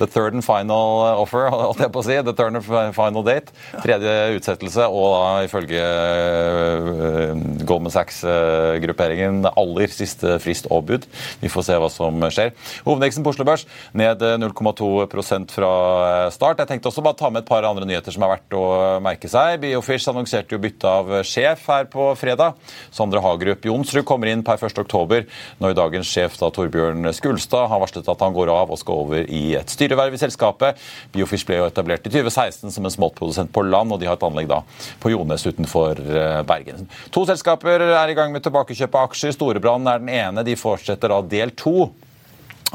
The 0.00 0.08
third 0.08 0.36
and 0.38 0.44
final 0.44 1.04
offer, 1.20 1.50
holdt 1.52 1.82
jeg 1.84 1.92
på 1.92 2.00
å 2.00 2.06
si. 2.06 2.16
The 2.24 2.32
third 2.36 2.56
and 2.56 2.96
final 2.96 3.24
date. 3.26 3.52
Tredje 3.84 4.14
utsettelse, 4.38 4.86
og 4.88 5.12
da 5.12 5.44
ifølge 5.44 5.82
uh, 5.84 7.34
Goldman 7.68 7.92
Sachs-grupperingen 7.92 9.44
aller 9.50 9.92
siste 9.92 10.38
frist 10.42 10.70
og 10.72 10.86
bud. 10.88 11.06
Vi 11.42 11.50
får 11.52 11.68
se 11.68 11.78
hva 11.80 11.90
som 11.92 12.24
skjer. 12.32 12.54
Hovedveksten 12.86 13.26
på 13.26 13.34
Oslo 13.34 13.44
Børs 13.48 13.66
ned 13.96 14.22
eh, 14.24 14.36
0,2 14.40 14.88
fra 15.52 15.72
eh, 16.06 16.30
start. 16.32 16.62
Jeg 16.62 16.70
tenkte 16.70 16.90
også 16.90 17.04
bare 17.04 17.18
ta 17.18 17.30
med 17.32 17.44
et 17.44 17.50
par 17.50 17.66
andre 17.68 17.88
nyheter 17.88 18.14
som 18.14 18.24
er 18.24 18.34
verdt 18.34 18.56
å 18.56 18.64
merke 19.04 19.30
seg. 19.30 19.58
Biofish 19.62 20.08
annonserte 20.10 20.56
jo 20.56 20.62
bytte 20.62 20.90
av 20.90 21.12
sjef 21.26 21.66
her 21.70 21.88
på 21.92 22.10
fredag. 22.20 22.58
Sondre 22.94 23.22
Hagerup 23.24 23.68
Jonsrud 23.68 24.06
kommer 24.08 24.30
inn 24.32 24.44
per 24.46 24.60
1.10, 24.60 25.28
når 25.60 25.76
dagens 25.78 26.10
sjef 26.10 26.38
da, 26.40 26.50
Torbjørn 26.54 27.12
Skulstad 27.16 27.68
har 27.70 27.82
varslet 27.82 28.08
at 28.10 28.24
han 28.24 28.36
går 28.36 28.52
av 28.52 28.72
og 28.72 28.80
skal 28.80 29.04
over 29.04 29.26
i 29.26 29.44
et 29.58 29.72
styreverv 29.90 30.14
i 30.14 30.22
selskapet. 30.22 30.80
Biofish 31.12 31.46
ble 31.48 31.60
jo 31.60 31.68
etablert 31.68 32.06
i 32.06 32.12
2016 32.12 32.70
som 32.70 32.86
en 32.86 32.94
småttprodusent 32.94 33.52
på 33.52 33.64
land, 33.66 33.92
og 33.92 34.00
de 34.00 34.08
har 34.08 34.18
et 34.18 34.26
anlegg 34.26 34.50
da 34.50 34.62
på 35.02 35.12
Jones 35.12 35.46
utenfor 35.46 35.98
eh, 36.00 36.42
Bergen. 36.46 36.86
To 37.14 37.26
selskaper 37.28 37.82
er 37.90 38.12
i 38.12 38.16
gang 38.18 38.32
med 38.34 38.44
tilbakekjøp 38.46 38.94
av 38.94 39.10
aksjer. 39.10 39.34
Storebrand 39.36 39.90
er 39.90 40.02
den 40.02 40.12
ene. 40.14 40.46
De 40.46 40.56
fortsetter 40.58 41.12
da 41.12 41.20
del 41.26 41.54
to 41.58 41.90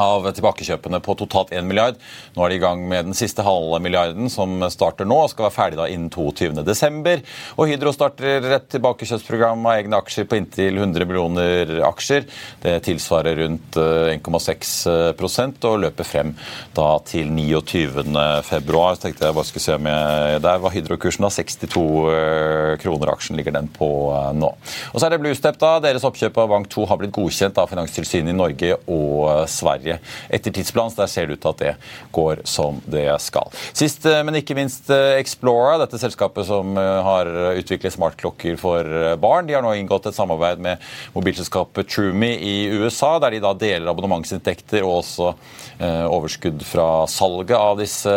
av 0.02 0.28
tilbakekjøpene 0.36 1.00
på 1.04 1.16
totalt 1.20 1.54
1 1.56 1.68
milliard. 1.68 2.00
Nå 2.36 2.46
er 2.46 2.54
de 2.54 2.60
i 2.60 2.64
gang 2.64 2.84
med 2.90 3.10
den 3.10 3.18
siste 3.18 3.46
halve 3.46 3.80
milliarden, 3.84 4.30
som 4.32 4.64
starter 4.72 5.08
nå 5.08 5.22
og 5.24 5.32
skal 5.32 5.48
være 5.48 5.56
ferdig 5.56 5.80
da 5.80 5.88
innen 5.92 6.12
22.12. 6.14 7.24
Og 7.56 7.72
Hydro 7.72 7.94
starter 7.96 8.50
et 8.56 8.68
tilbakekjøpsprogram 8.74 9.66
av 9.66 9.80
egne 9.80 10.00
aksjer 10.02 10.28
på 10.30 10.40
inntil 10.40 10.80
100 10.82 11.08
millioner 11.10 11.74
aksjer. 11.88 12.28
Det 12.64 12.78
tilsvarer 12.88 13.40
rundt 13.44 13.80
eh, 13.80 14.16
1,6% 14.18 15.70
og 15.70 15.80
løper 15.86 16.08
frem 16.08 16.34
da 16.76 16.90
til 17.08 17.32
29. 17.32 18.04
februar. 18.48 18.96
Så 18.96 19.08
tenkte 19.08 19.30
jeg 19.30 19.38
bare 19.38 19.50
skulle 19.50 19.66
se 19.66 19.78
om 19.78 19.90
jeg 19.90 20.42
Der 20.46 20.62
var 20.64 20.74
Hydro-kursen 20.76 21.26
da 21.26 21.32
62 21.34 21.86
eh, 22.12 22.74
kroner 22.82 23.14
aksjen 23.14 23.40
ligger 23.40 23.56
den 23.56 23.70
på 23.72 23.90
eh, 24.16 24.32
nå. 24.38 24.52
Og 24.92 25.00
så 25.00 25.08
er 25.08 25.16
det 25.16 25.22
Bluestep, 25.24 25.60
da. 25.62 25.78
Deres 25.84 26.06
oppkjøp 26.08 26.38
av 26.42 26.52
Bank 26.52 26.70
2 26.74 26.88
har 26.90 27.02
blitt 27.02 27.16
godkjent 27.16 27.60
av 27.62 27.72
Finanstilsynet 27.72 28.34
i 28.34 28.38
Norge 28.38 28.76
og 28.86 29.30
eh, 29.32 29.44
Sverige 29.86 30.00
etter 30.30 30.52
tidsplan. 30.52 30.92
Så 30.92 31.02
der 31.02 31.08
ser 31.08 31.28
det 31.28 31.38
ut 31.38 31.42
til 31.44 31.54
at 31.54 31.62
det 31.62 31.74
går 32.16 32.42
som 32.48 32.82
det 32.90 33.08
skal. 33.22 33.52
Sist, 33.74 34.06
eh, 34.06 34.24
men 34.26 34.40
ikke 34.40 34.58
minst 34.58 34.90
eh, 34.94 35.20
Explora, 35.20 35.78
dette 35.82 36.00
selskapet 36.02 36.48
som 36.48 36.76
eh, 36.78 37.02
har 37.06 37.30
utviklet 37.60 37.94
smartklokker 37.94 38.58
for 38.60 39.16
barn. 39.22 39.48
De 39.48 39.56
har 39.56 39.64
nå 39.66 39.76
inngått 39.78 40.10
et 40.10 40.18
samarbeid 40.18 40.62
med 40.64 40.82
mobilselskapet 41.16 41.90
Trumi 41.90 42.34
i 42.36 42.56
USA, 42.74 43.16
der 43.20 43.36
de 43.36 43.44
da 43.44 43.54
deler 43.58 43.92
abonnementsinntekter 43.92 44.84
og 44.86 45.02
også 45.04 45.34
overskudd 45.76 46.62
fra 46.64 47.04
salget 47.12 47.58
av 47.58 47.76
disse 47.80 48.12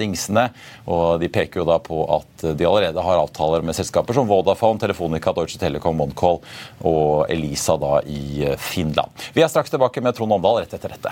dingsene. 0.00 0.46
Og 0.88 1.20
de 1.20 1.28
peker 1.32 1.60
jo 1.60 1.66
da 1.68 1.76
på 1.82 2.00
at 2.16 2.46
de 2.56 2.66
allerede 2.66 3.04
har 3.04 3.20
avtaler 3.20 3.64
med 3.66 3.76
selskaper 3.76 4.16
som 4.16 4.30
Vodafone, 4.30 4.80
Telefonica, 4.80 5.34
Deutsche 5.36 5.60
Telekom, 5.60 6.00
OneCall 6.06 6.40
og 6.88 7.30
Elisa 7.32 7.76
da 7.80 8.00
i 8.08 8.48
Finland. 8.58 9.28
Vi 9.36 9.44
er 9.44 9.52
straks 9.52 9.72
tilbake 9.72 10.02
med 10.02 10.16
Trond 10.16 10.38
Omdal 10.38 10.62
rett 10.62 10.74
etter 10.78 10.96
dette. 10.96 11.11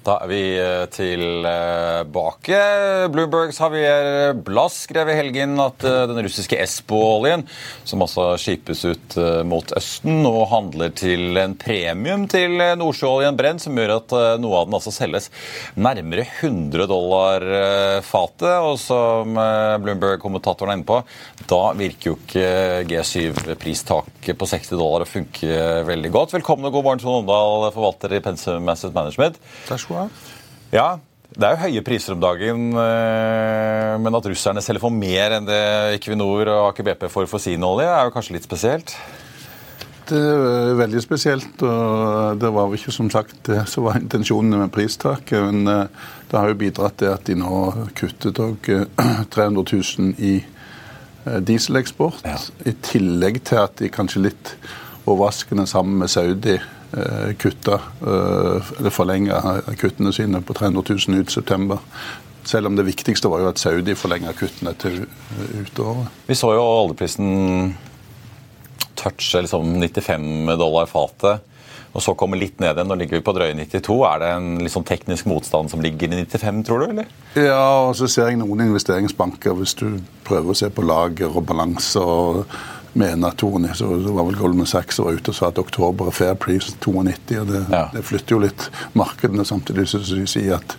Da 0.00 0.14
er 0.24 0.30
vi 0.30 0.40
eh, 0.56 0.86
tilbake. 0.94 2.58
Bloombergs 3.12 3.58
Javier 3.60 4.32
Blass 4.32 4.86
skrev 4.86 5.10
i 5.12 5.16
helgen 5.18 5.60
at 5.60 5.84
eh, 5.84 6.06
den 6.08 6.22
russiske 6.24 6.56
Espo-oljen, 6.56 7.44
som 7.84 8.00
altså 8.00 8.30
skipes 8.40 8.80
ut 8.88 9.16
eh, 9.20 9.42
mot 9.44 9.74
Østen, 9.76 10.22
nå 10.24 10.32
handler 10.48 10.94
til 10.96 11.36
en 11.40 11.52
premium 11.60 12.24
til 12.32 12.56
nordsjøoljen 12.80 13.36
Brent, 13.36 13.64
som 13.66 13.76
gjør 13.76 13.92
at 13.98 14.14
noe 14.40 14.62
av 14.62 14.70
den 14.70 14.78
altså 14.78 14.92
selges 14.94 15.28
nærmere 15.76 16.24
100 16.24 16.88
dollar 16.88 17.44
fatet. 18.06 18.56
Og 18.64 18.78
som 18.80 19.36
Bloomberg-kommentatoren 19.36 20.72
er 20.72 20.80
inne 20.80 20.88
på, 20.88 21.02
da 21.50 21.60
virker 21.76 22.12
jo 22.12 22.16
ikke 22.16 22.48
G7-pristaket 22.88 24.40
på 24.40 24.48
60 24.48 24.80
dollar 24.80 25.04
å 25.04 25.10
funke 25.10 25.84
veldig 25.88 26.14
godt. 26.16 26.34
Velkommen 26.38 26.70
og 26.70 26.78
god 26.78 26.88
morgen, 26.88 27.04
Trond 27.04 27.22
Omdal, 27.26 27.68
forvalter 27.76 28.16
i 28.16 28.24
Pensum 28.24 28.72
Asset 28.72 28.96
Management. 28.96 29.36
Takk 29.68 29.89
du. 29.90 30.26
Ja, 30.74 30.90
det 31.30 31.46
er 31.46 31.54
jo 31.54 31.62
høye 31.66 31.82
priser 31.86 32.16
om 32.16 32.22
dagen, 32.22 32.70
eh, 32.74 33.96
men 34.02 34.18
at 34.18 34.28
russerne 34.32 34.62
selger 34.64 34.82
for 34.82 34.94
mer 34.94 35.36
enn 35.36 35.46
det 35.46 35.62
Equinor 35.98 36.48
og 36.50 36.70
Aker 36.72 36.88
BP 36.88 37.06
får 37.12 37.28
for 37.30 37.42
sin 37.42 37.66
olje, 37.66 37.86
er 37.86 38.08
jo 38.08 38.14
kanskje 38.14 38.34
litt 38.34 38.48
spesielt? 38.48 38.94
Det 40.10 40.18
er 40.18 40.74
veldig 40.74 41.00
spesielt, 41.04 41.62
og 41.62 42.40
det 42.42 42.50
var 42.50 42.66
jo 42.66 42.78
ikke 42.80 42.94
som 42.94 43.10
sagt 43.14 43.44
det 43.46 43.60
som 43.70 43.86
var 43.86 44.00
intensjonen 44.00 44.58
med 44.58 44.72
pristaket. 44.74 45.38
Men 45.38 45.70
eh, 45.70 46.08
det 46.30 46.38
har 46.38 46.50
jo 46.50 46.58
bidratt 46.58 46.98
til 46.98 47.12
at 47.12 47.26
de 47.28 47.36
nå 47.38 47.60
kuttet 47.98 48.40
300 49.30 49.64
000 49.70 50.14
i 50.32 50.34
eh, 50.40 51.38
dieseleksport. 51.46 52.26
Ja. 52.26 52.40
I 52.66 52.74
tillegg 52.82 53.44
til 53.46 53.62
at 53.62 53.78
de 53.78 53.92
kanskje 53.92 54.26
litt 54.26 54.54
overraskende 55.06 55.68
sammen 55.70 56.02
med 56.02 56.10
Saudi 56.10 56.58
Eh, 56.92 57.34
kutta, 57.38 57.74
eh, 58.02 58.70
eller 58.78 58.90
forlenge 58.90 59.36
kuttene 59.78 60.10
sine 60.12 60.40
på 60.42 60.54
300 60.58 60.82
000 61.08 61.20
ut 61.20 61.30
september. 61.30 61.78
Selv 62.42 62.66
om 62.66 62.76
det 62.76 62.86
viktigste 62.88 63.30
var 63.30 63.44
jo 63.44 63.50
at 63.52 63.60
Saudi 63.62 63.94
forlenga 63.94 64.32
kuttene 64.34 64.72
til 64.74 65.04
utover. 65.60 66.08
Vi 66.26 66.34
så 66.34 66.50
jo 66.56 66.64
oljeprisen 66.64 67.76
touche 68.98 69.44
liksom 69.44 69.76
95 69.78 70.56
dollar 70.58 70.90
fatet. 70.90 71.46
Og 71.90 72.02
så 72.02 72.14
komme 72.14 72.38
litt 72.38 72.60
ned 72.62 72.76
igjen. 72.76 72.86
Nå 72.86 72.96
ligger 72.98 73.18
vi 73.18 73.24
på 73.26 73.34
drøye 73.34 73.54
92. 73.58 73.96
Er 74.06 74.20
det 74.22 74.28
en 74.34 74.50
liksom 74.62 74.84
teknisk 74.86 75.26
motstand 75.30 75.70
som 75.72 75.82
ligger 75.82 76.10
i 76.10 76.20
95, 76.22 76.60
tror 76.66 76.82
du? 76.82 76.90
eller? 76.92 77.08
Ja, 77.34 77.88
og 77.88 77.96
så 77.98 78.06
ser 78.10 78.30
jeg 78.30 78.38
noen 78.38 78.62
investeringsbanker, 78.68 79.56
hvis 79.58 79.74
du 79.78 79.98
prøver 80.26 80.54
å 80.54 80.58
se 80.58 80.70
på 80.70 80.86
lager 80.86 81.34
og 81.34 81.48
balanse 81.50 82.02
og 82.02 82.44
med 82.92 83.18
Natoni. 83.18 83.70
Så 83.74 83.88
det 83.96 84.12
var 84.14 84.26
vel 84.26 84.38
Goldman 84.38 84.66
Sachs 84.66 84.96
som 84.96 85.06
var 85.06 85.18
ute 85.18 85.32
og 85.32 85.38
sa 85.38 85.50
at 85.50 85.60
oktober 85.62 86.10
er 86.10 86.16
fair 86.16 86.34
price 86.34 86.74
92. 86.80 87.40
og 87.40 87.46
Det, 87.50 87.64
ja. 87.70 87.84
det 87.94 88.04
flytter 88.06 88.36
jo 88.36 88.42
litt 88.44 88.68
markedene, 88.98 89.46
samtidig 89.46 89.86
som 89.90 90.04
de 90.06 90.26
sier 90.30 90.58
at 90.58 90.76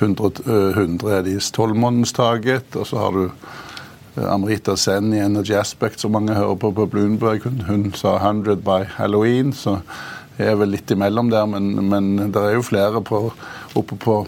100, 0.00 0.42
100 0.74 1.12
er 1.14 1.22
deres 1.26 1.52
tolvmånedstaket. 1.54 2.74
Og 2.80 2.88
så 2.90 2.98
har 2.98 3.14
du 3.14 3.28
Amrita 4.30 4.76
Sen 4.76 5.12
i 5.14 5.22
Energy 5.22 5.54
Aspect, 5.58 6.00
som 6.00 6.14
mange 6.14 6.34
hører 6.34 6.58
på 6.58 6.72
på 6.74 6.86
Bloomberg. 6.86 7.46
Hun, 7.46 7.62
hun 7.68 7.92
sa 7.94 8.16
100 8.18 8.62
by 8.62 8.84
Halloween, 8.96 9.52
så 9.52 9.80
jeg 10.38 10.50
er 10.50 10.58
vel 10.58 10.74
litt 10.74 10.90
imellom 10.90 11.30
der. 11.30 11.46
Men, 11.46 11.74
men 11.88 12.32
det 12.32 12.42
er 12.42 12.56
jo 12.58 12.66
flere 12.66 13.02
på, 13.02 13.28
oppe 13.74 13.98
på 13.98 14.24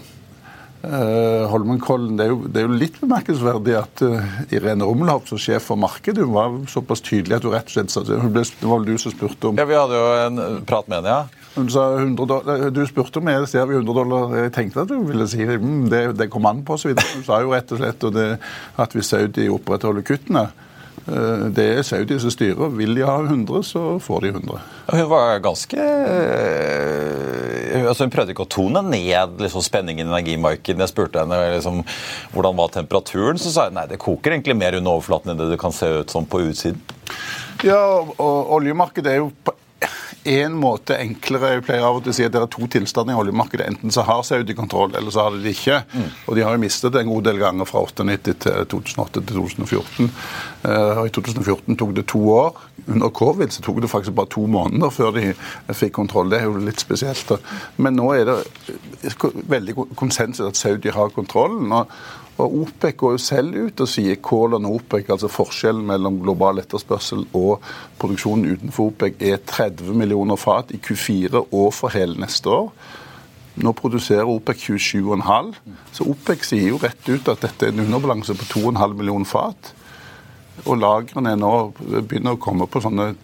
Holmenkollen, 0.83 2.17
det 2.19 2.27
er, 2.27 2.29
jo, 2.29 2.43
det 2.45 2.61
er, 2.61 2.67
jo, 2.67 2.75
litt 2.77 2.99
bemerkelsesverdig 3.01 3.73
at 3.79 4.03
uh, 4.05 4.35
Irene 4.53 4.85
Rummelhoff, 4.85 5.25
som 5.31 5.41
sjef 5.41 5.65
for 5.71 5.79
markedet, 5.81 6.21
hun 6.21 6.35
var 6.35 6.59
såpass 6.69 7.01
tydelig 7.01 7.39
at 7.39 7.47
hun 7.47 7.55
rett 7.55 7.71
og 7.71 7.73
slett 7.73 7.93
sa 7.93 8.03
Det 8.05 8.19
var 8.19 8.77
vel 8.77 8.85
du 8.85 9.01
som 9.01 9.15
spurte 9.15 9.49
om 9.49 9.57
Ja, 9.57 9.65
Vi 9.67 9.77
hadde 9.77 9.97
jo 9.97 10.11
en 10.21 10.61
prat 10.69 10.87
med 10.87 11.01
henne, 11.01 11.15
ja. 11.15 11.47
Hun 11.57 11.71
sa 11.73 11.87
100 11.97 12.29
dollar, 12.29 12.69
Du 12.69 12.83
spurte 12.85 13.17
om 13.17 13.33
jeg 13.33 13.49
ser 13.49 13.65
vi 13.65 13.79
100 13.79 13.97
dollar. 13.97 14.37
Jeg 14.43 14.53
tenkte 14.53 14.85
at 14.85 14.93
du 14.93 15.01
ville 15.07 15.25
si 15.31 15.41
mm, 15.41 15.87
det, 15.89 16.03
det 16.19 16.29
kom 16.29 16.45
an 16.45 16.61
på, 16.67 16.77
så 16.77 16.91
vidt. 16.91 17.01
Hun 17.15 17.25
sa 17.25 17.41
jo 17.41 17.55
rett 17.55 17.73
og 17.73 17.81
slett 17.81 18.07
og 18.07 18.13
det, 18.13 18.29
at 18.77 18.93
hvis 18.93 19.09
Saudi 19.15 19.49
opprettholder 19.49 20.05
kuttene 20.05 20.45
Eh, 21.07 21.45
det 21.55 21.65
er 21.77 21.85
Saudi 21.87 22.17
som 22.19 22.31
styrer. 22.33 22.71
Vil 22.75 22.95
de 22.97 23.05
ha 23.07 23.17
100, 23.21 23.63
så 23.63 23.83
får 24.03 24.25
de 24.25 24.31
100. 24.35 24.59
Hun 24.91 25.09
var 25.09 25.39
ganske 25.43 25.87
altså 27.83 28.07
Hun 28.07 28.13
prøvde 28.13 28.33
ikke 28.33 28.45
å 28.47 28.49
tone 28.49 28.81
ned 28.85 29.37
liksom, 29.43 29.63
spenningen 29.65 30.07
i 30.07 30.13
energimarkedet. 30.13 30.81
Jeg 30.85 30.93
spurte 30.93 31.23
henne 31.23 31.39
liksom, 31.55 31.83
hvordan 32.33 32.57
var 32.57 32.73
temperaturen, 32.73 33.41
så 33.41 33.53
sa 33.53 33.67
hun 33.69 33.77
nei, 33.79 33.87
det 33.91 34.01
koker 34.01 34.35
egentlig 34.35 34.57
mer 34.57 34.79
under 34.79 34.97
overflaten 34.97 35.33
enn 35.33 35.39
det 35.41 35.51
det 35.53 35.61
kan 35.61 35.75
se 35.75 35.89
ut 36.01 36.13
som 36.13 36.27
på 36.29 36.41
utsiden. 36.47 36.81
Ja, 37.65 37.79
og 38.03 38.51
oljemarkedet 38.57 39.13
er 39.13 39.23
jo 39.23 39.31
på 39.43 39.55
en 40.27 40.55
måte 40.59 40.97
enklere 40.99 41.53
Jeg 41.53 41.63
pleier 41.67 41.85
av 41.87 41.99
og 41.99 42.03
til 42.03 42.11
å 42.11 42.15
si 42.17 42.25
at 42.25 42.33
det 42.33 42.41
er 42.41 42.49
to 42.51 42.67
tilstander 42.71 43.15
i 43.15 43.19
oljemarkedet. 43.21 43.67
Enten 43.69 43.93
så 43.93 44.03
har 44.07 44.23
Saudi 44.27 44.55
kontroll, 44.57 44.95
eller 44.97 45.13
så 45.13 45.25
har 45.25 45.35
de 45.35 45.43
det 45.43 45.53
ikke. 45.55 45.79
Mm. 45.93 46.07
Og 46.25 46.37
de 46.37 46.43
har 46.43 46.55
jo 46.55 46.63
mistet 46.63 46.95
det 46.95 47.03
en 47.03 47.11
god 47.11 47.27
del 47.29 47.41
ganger 47.41 47.69
fra 47.69 47.83
1998 47.85 48.35
til 48.43 48.67
2008 48.73 49.21
til 49.21 49.39
2014. 49.39 50.11
Uh, 50.65 50.99
og 50.99 51.03
I 51.05 51.13
2014 51.19 51.79
tok 51.79 51.95
det 51.95 52.07
to 52.11 52.23
år. 52.33 52.59
Under 52.87 53.11
covid 53.21 53.53
så 53.55 53.63
tok 53.63 53.81
det 53.83 53.91
faktisk 53.91 54.17
bare 54.17 54.31
to 54.33 54.45
måneder 54.51 54.93
før 54.93 55.15
de 55.15 55.31
fikk 55.75 55.95
kontroll. 55.99 56.31
Det 56.31 56.41
er 56.41 56.49
jo 56.49 56.59
litt 56.63 56.83
spesielt. 56.83 57.35
Men 57.77 57.99
nå 57.99 58.11
er 58.15 58.27
det 58.27 58.37
veldig 59.47 59.77
konsensus 59.99 60.47
at 60.47 60.59
Saudi 60.59 60.91
har 60.95 61.13
kontrollen. 61.15 61.71
og 61.71 61.91
og 62.37 62.53
OPEC 62.61 62.97
går 62.97 63.15
jo 63.15 63.21
selv 63.21 63.55
ut 63.57 63.81
og 63.81 63.89
sier 63.89 64.17
og 64.21 64.65
OPEC, 64.69 65.09
altså 65.09 65.29
forskjellen 65.31 65.87
mellom 65.89 66.19
global 66.21 66.61
etterspørsel 66.61 67.25
og 67.33 67.63
produksjonen 67.97 68.51
utenfor 68.53 68.91
OPEC, 68.91 69.17
er 69.19 69.41
30 69.41 69.97
millioner 69.97 70.37
fat 70.37 70.71
i 70.71 70.77
Q4 70.77 71.47
og 71.51 71.73
for 71.73 71.89
hele 71.89 72.19
neste 72.21 72.49
år. 72.49 72.69
Nå 73.57 73.73
produserer 73.73 74.29
OPEC 74.29 74.69
27,5, 74.69 75.51
så 75.91 76.05
OPEC 76.05 76.45
sier 76.45 76.69
jo 76.69 76.81
rett 76.83 77.09
ut 77.09 77.31
at 77.33 77.41
dette 77.41 77.65
er 77.65 77.73
en 77.73 77.87
underbalanse 77.87 78.37
på 78.37 78.45
2,5 78.53 78.93
millioner 78.93 79.25
fat. 79.25 79.73
Og 80.67 80.77
lagrene 80.77 81.33
nå 81.37 81.53
begynner 81.79 82.37
å 82.37 82.41
komme 82.41 82.69
på 82.69 82.81
sånne 82.85 83.15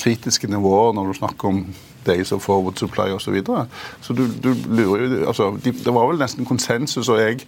kritiske 0.00 0.48
nivåer 0.48 0.96
når 0.96 1.12
du 1.12 1.18
snakker 1.20 1.52
om 1.52 1.66
days 2.06 2.32
of 2.32 2.42
forward 2.42 2.78
supply 2.78 3.10
osv. 3.12 3.24
Så, 3.24 3.30
videre. 3.30 3.66
så 4.00 4.12
du, 4.12 4.26
du 4.42 4.52
lurer 4.68 5.06
jo 5.06 5.26
altså, 5.26 5.50
de, 5.64 5.72
Det 5.72 5.94
var 5.94 6.10
vel 6.10 6.20
nesten 6.20 6.48
konsensus, 6.48 7.08
og 7.08 7.20
jeg 7.20 7.40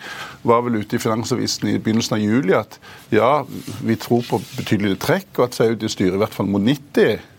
var 0.43 0.65
vel 0.67 0.81
ute 0.81 0.97
i 0.97 1.03
Finansavisen 1.03 1.69
i 1.69 1.79
begynnelsen 1.79 2.19
av 2.19 2.25
juli 2.25 2.57
at 2.57 2.79
ja, 3.13 3.45
vi 3.83 3.97
tror 4.01 4.25
på 4.29 4.41
betydelig 4.57 4.99
trekk, 5.03 5.31
og 5.39 5.49
at 5.49 5.61
Saudi 5.61 5.89
styrer 5.89 6.19
i 6.19 6.25
hvert 6.25 6.35
fall 6.35 6.51
mot 6.51 6.63
90. 6.63 7.31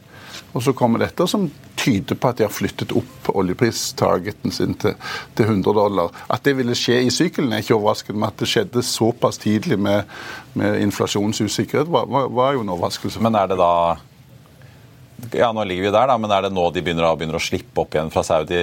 Og 0.55 0.63
så 0.63 0.71
kommer 0.71 1.01
dette 1.03 1.27
som 1.27 1.49
tyder 1.75 2.15
på 2.15 2.29
at 2.31 2.39
de 2.39 2.45
har 2.45 2.53
flyttet 2.53 2.93
opp 2.95 3.29
oljepristargeten 3.35 4.53
sin 4.55 4.75
til, 4.79 4.95
til 5.35 5.49
100 5.51 5.75
dollar. 5.75 6.13
At 6.31 6.45
det 6.47 6.55
ville 6.55 6.77
skje 6.79 7.01
i 7.03 7.11
sykkelen 7.11 7.51
er 7.51 7.63
ikke 7.63 7.75
overraskende, 7.75 8.21
men 8.21 8.29
at 8.29 8.39
det 8.39 8.47
skjedde 8.47 8.83
såpass 8.87 9.41
tidlig 9.43 9.77
med, 9.79 10.07
med 10.55 10.79
inflasjonsusikkerhet, 10.85 11.91
var, 11.91 12.07
var, 12.07 12.29
var 12.31 12.55
jo 12.55 12.63
en 12.63 12.71
overraskelse. 12.71 13.19
Men 13.23 13.35
er 13.35 13.51
det 13.51 13.59
da 13.59 13.73
ja, 15.33 15.49
nå 15.55 15.63
ligger 15.65 15.87
vi 15.87 15.93
der, 15.95 16.09
da, 16.11 16.17
men 16.21 16.31
er 16.31 16.45
det 16.45 16.53
nå 16.53 16.67
de 16.75 16.83
begynner, 16.85 17.07
å, 17.09 17.17
begynner 17.17 17.39
å 17.39 17.43
slippe 17.43 17.81
opp 17.83 17.95
igjen 17.95 18.11
fra 18.13 18.23
Saudi 18.25 18.59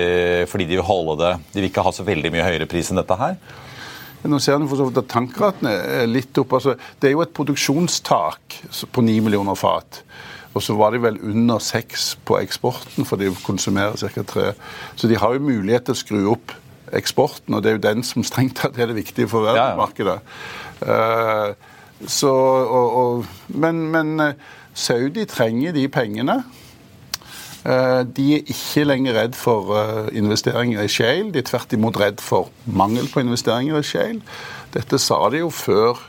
fordi 0.51 0.68
de 0.68 0.79
vil 0.79 0.87
holde 0.87 1.18
det 1.20 1.33
De 1.53 1.61
vil 1.61 1.70
ikke 1.70 1.85
ha 1.87 1.92
så 1.94 2.07
veldig 2.07 2.33
mye 2.35 2.46
høyere 2.46 2.68
pris 2.70 2.92
enn 2.92 3.01
dette 3.01 3.18
her? 3.18 3.37
Nå 4.22 4.38
ser 4.38 4.61
du 4.61 4.68
for 4.70 4.79
så 4.79 4.87
vidt 4.87 5.01
at 5.01 5.11
tankratene 5.11 5.72
er 6.03 6.11
litt 6.11 6.38
opp. 6.38 6.55
Altså, 6.55 6.77
det 7.03 7.09
er 7.09 7.16
jo 7.16 7.25
et 7.25 7.35
produksjonstak 7.35 8.61
på 8.94 9.03
9 9.03 9.16
millioner 9.27 9.59
fat. 9.59 10.03
Og 10.53 10.62
så 10.62 10.77
var 10.79 10.94
de 10.94 11.01
vel 11.03 11.18
under 11.27 11.59
6 11.62 12.07
på 12.29 12.37
eksporten, 12.38 13.07
for 13.09 13.18
de 13.18 13.33
konsumerer 13.42 13.98
ca. 13.98 14.22
3. 14.35 14.53
Så 15.01 15.11
de 15.11 15.18
har 15.18 15.35
jo 15.35 15.42
mulighet 15.42 15.88
til 15.88 15.96
å 15.96 16.01
skru 16.03 16.20
opp 16.37 16.55
eksporten, 16.92 17.57
og 17.57 17.64
det 17.64 17.72
er 17.72 17.79
jo 17.79 17.87
den 17.88 18.07
som 18.07 18.25
strengt 18.27 18.61
tatt 18.61 18.79
er 18.79 18.92
det 18.92 19.01
viktige 19.01 19.31
for 19.33 19.48
verdensmarkedet. 19.48 20.18
Ja, 20.85 20.87
ja. 20.87 21.51
uh, 21.51 22.09
så, 22.11 22.31
og, 22.31 22.96
og, 22.98 23.27
men, 23.62 23.85
men 23.94 24.14
uh, 24.20 24.53
Saudi 24.75 25.25
trenger 25.29 25.73
de 25.73 25.89
pengene. 25.89 26.43
Eh, 27.63 28.03
de 28.17 28.25
er 28.35 28.49
ikke 28.51 28.85
lenger 28.85 29.15
redd 29.15 29.37
for 29.39 29.75
eh, 29.79 30.09
investeringer 30.19 30.83
i 30.83 30.91
shale, 30.91 31.31
de 31.31 31.39
er 31.39 31.47
tvert 31.47 31.75
imot 31.77 31.99
redd 32.01 32.19
for 32.23 32.51
mangel 32.67 33.07
på 33.13 33.23
investeringer 33.23 33.79
i 33.79 33.87
shale. 33.87 34.19
Dette 34.75 34.99
sa 34.99 35.21
de 35.31 35.45
jo 35.45 35.51
før. 35.55 36.09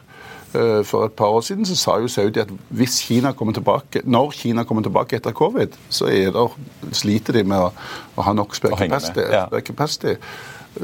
Eh, 0.54 0.82
for 0.86 1.06
et 1.06 1.14
par 1.18 1.34
år 1.34 1.42
siden 1.46 1.66
så 1.66 1.76
sa 1.78 1.98
jo 2.02 2.10
Saudi 2.10 2.42
at 2.42 2.50
hvis 2.70 3.00
Kina 3.06 3.32
kommer 3.38 3.54
tilbake, 3.54 4.02
når 4.04 4.34
Kina 4.38 4.64
kommer 4.64 4.84
tilbake 4.86 5.16
etter 5.18 5.34
covid, 5.34 5.78
så 5.90 6.10
der, 6.10 6.58
sliter 6.92 7.38
de 7.38 7.44
med 7.44 7.58
å, 7.58 7.72
å 8.18 8.26
ha 8.26 8.34
nok 8.34 8.56
spare 8.58 8.78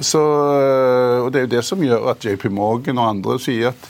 Så, 0.06 0.22
og 0.22 1.34
Det 1.34 1.40
er 1.40 1.46
jo 1.48 1.54
det 1.56 1.64
som 1.66 1.82
gjør 1.82 2.12
at 2.12 2.26
JP 2.26 2.52
Morgan 2.54 3.02
og 3.02 3.10
andre 3.10 3.40
sier 3.42 3.72
at 3.72 3.88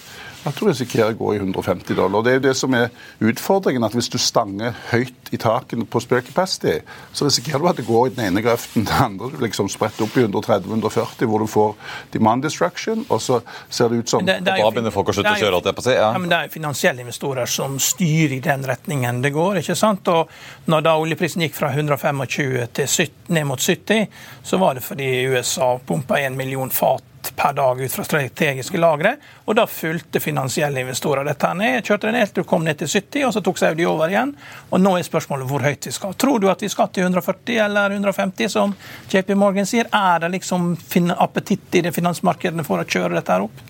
at 0.47 0.55
du 0.55 0.67
risikerer 0.67 1.13
å 1.13 1.17
gå 1.19 1.33
i 1.35 1.39
150 1.41 1.97
dollar. 1.97 2.23
Det 2.23 2.31
er 2.31 2.37
jo 2.37 2.43
det 2.47 2.55
som 2.57 2.75
er 2.77 2.89
utfordringen, 3.19 3.83
at 3.83 3.95
hvis 3.95 4.09
du 4.11 4.17
stanger 4.21 4.75
høyt 4.91 5.31
i 5.35 5.39
taket 5.41 5.81
på 5.91 6.01
spare 6.03 6.23
capacity, 6.25 6.77
så 7.13 7.27
risikerer 7.27 7.61
du 7.61 7.67
at 7.71 7.81
det 7.81 7.87
går 7.87 8.07
i 8.07 8.13
den 8.15 8.29
ene 8.29 8.43
grøften 8.45 8.85
til 8.85 8.93
den 8.93 9.03
andre. 9.03 9.31
Du 9.33 9.43
liksom 9.43 9.69
spretter 9.71 10.05
opp 10.05 10.15
i 10.17 10.23
130-140, 10.25 11.27
hvor 11.29 11.43
du 11.43 11.49
får 11.51 11.75
demand 12.15 12.45
destruction, 12.45 13.03
og 13.09 13.21
så 13.23 13.41
ser 13.67 13.91
det 13.91 14.03
ut 14.03 14.13
som 14.13 14.25
det, 14.25 14.39
det 14.45 14.55
Da 14.61 14.71
begynner 14.71 14.95
folk 14.95 15.11
å 15.11 15.17
slutte 15.17 15.35
å 15.35 15.41
kjøre, 15.43 15.59
alt 15.59 15.69
jeg 15.69 15.79
på 15.79 15.85
å 15.85 15.87
si. 15.89 15.97
Ja. 15.97 16.07
ja. 16.13 16.23
men 16.23 16.31
det 16.31 16.39
er 16.39 16.53
finansielle 16.53 17.05
investorer 17.05 17.49
som 17.49 17.75
styrer 17.83 18.37
i 18.37 18.41
den 18.43 18.65
retningen 18.69 19.21
det 19.25 19.33
går. 19.35 19.61
ikke 19.63 19.77
sant? 19.79 20.07
Og 20.13 20.71
når 20.71 20.87
da 20.87 20.95
oljeprisen 21.01 21.43
gikk 21.45 21.57
fra 21.59 21.73
125 21.75 22.25
til 22.29 22.87
70, 22.87 23.15
ned 23.35 23.45
mot 23.45 23.61
70, 23.61 24.07
så 24.43 24.57
var 24.61 24.77
det 24.77 24.85
fordi 24.87 25.11
USA 25.29 25.75
pumpa 25.85 26.19
en 26.23 26.37
million 26.39 26.71
fat 26.73 27.08
per 27.35 27.53
dag 27.53 27.81
ut 27.81 27.93
fra 27.93 28.03
strategiske 28.03 28.79
lagre. 28.79 29.15
Og 29.45 29.55
da 29.57 29.65
fulgte 29.69 30.21
finansielle 30.23 30.83
investorer 30.83 31.27
dette 31.27 31.51
ned. 31.57 31.83
Kjørte 31.85 32.09
det 32.09 32.15
ned 32.15 32.31
til 32.31 32.43
det 32.43 32.49
kom 32.49 32.65
ned 32.67 32.79
til 32.79 32.91
70, 32.91 33.25
og 33.27 33.33
så 33.35 33.43
tok 33.45 33.61
Saudi 33.61 33.87
over 33.87 34.11
igjen. 34.11 34.33
Og 34.69 34.81
nå 34.81 34.95
er 34.97 35.07
spørsmålet 35.07 35.49
hvor 35.49 35.65
høyt 35.65 35.89
vi 35.89 35.95
skal. 35.95 36.15
Tror 36.19 36.39
du 36.39 36.49
at 36.51 36.63
vi 36.63 36.71
skal 36.71 36.91
til 36.93 37.07
140 37.07 37.59
eller 37.65 37.97
150, 37.97 38.51
som 38.53 38.75
JP 39.11 39.35
Morgan 39.39 39.69
sier? 39.69 39.89
Er 39.91 40.23
det 40.23 40.33
liksom 40.37 40.71
appetitt 41.17 41.79
i 41.79 41.83
det 41.87 41.95
finansmarkedene 41.95 42.67
for 42.67 42.81
å 42.81 42.87
kjøre 42.87 43.15
dette 43.17 43.35
her 43.35 43.47
opp? 43.47 43.65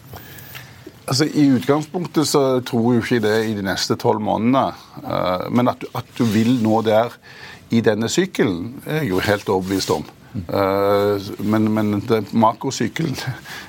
Altså, 1.09 1.25
I 1.25 1.47
utgangspunktet 1.57 2.27
så 2.29 2.41
tror 2.61 2.93
jeg 2.93 3.03
ikke 3.03 3.23
det 3.23 3.37
i 3.49 3.55
de 3.57 3.65
neste 3.65 3.97
tolv 3.97 4.21
månedene. 4.21 4.67
Eh, 5.01 5.47
men 5.49 5.71
at, 5.71 5.87
at 5.97 6.11
du 6.17 6.25
vil 6.29 6.59
nå 6.61 6.83
der 6.85 7.15
i 7.73 7.81
denne 7.85 8.09
sykkelen, 8.09 8.79
er 8.85 9.03
jeg 9.03 9.11
jo 9.13 9.21
helt 9.25 9.49
overbevist 9.49 9.93
om. 9.93 10.05
Eh, 10.35 11.29
men, 11.39 11.71
men 11.73 12.03
makrosykkelen 12.31 13.17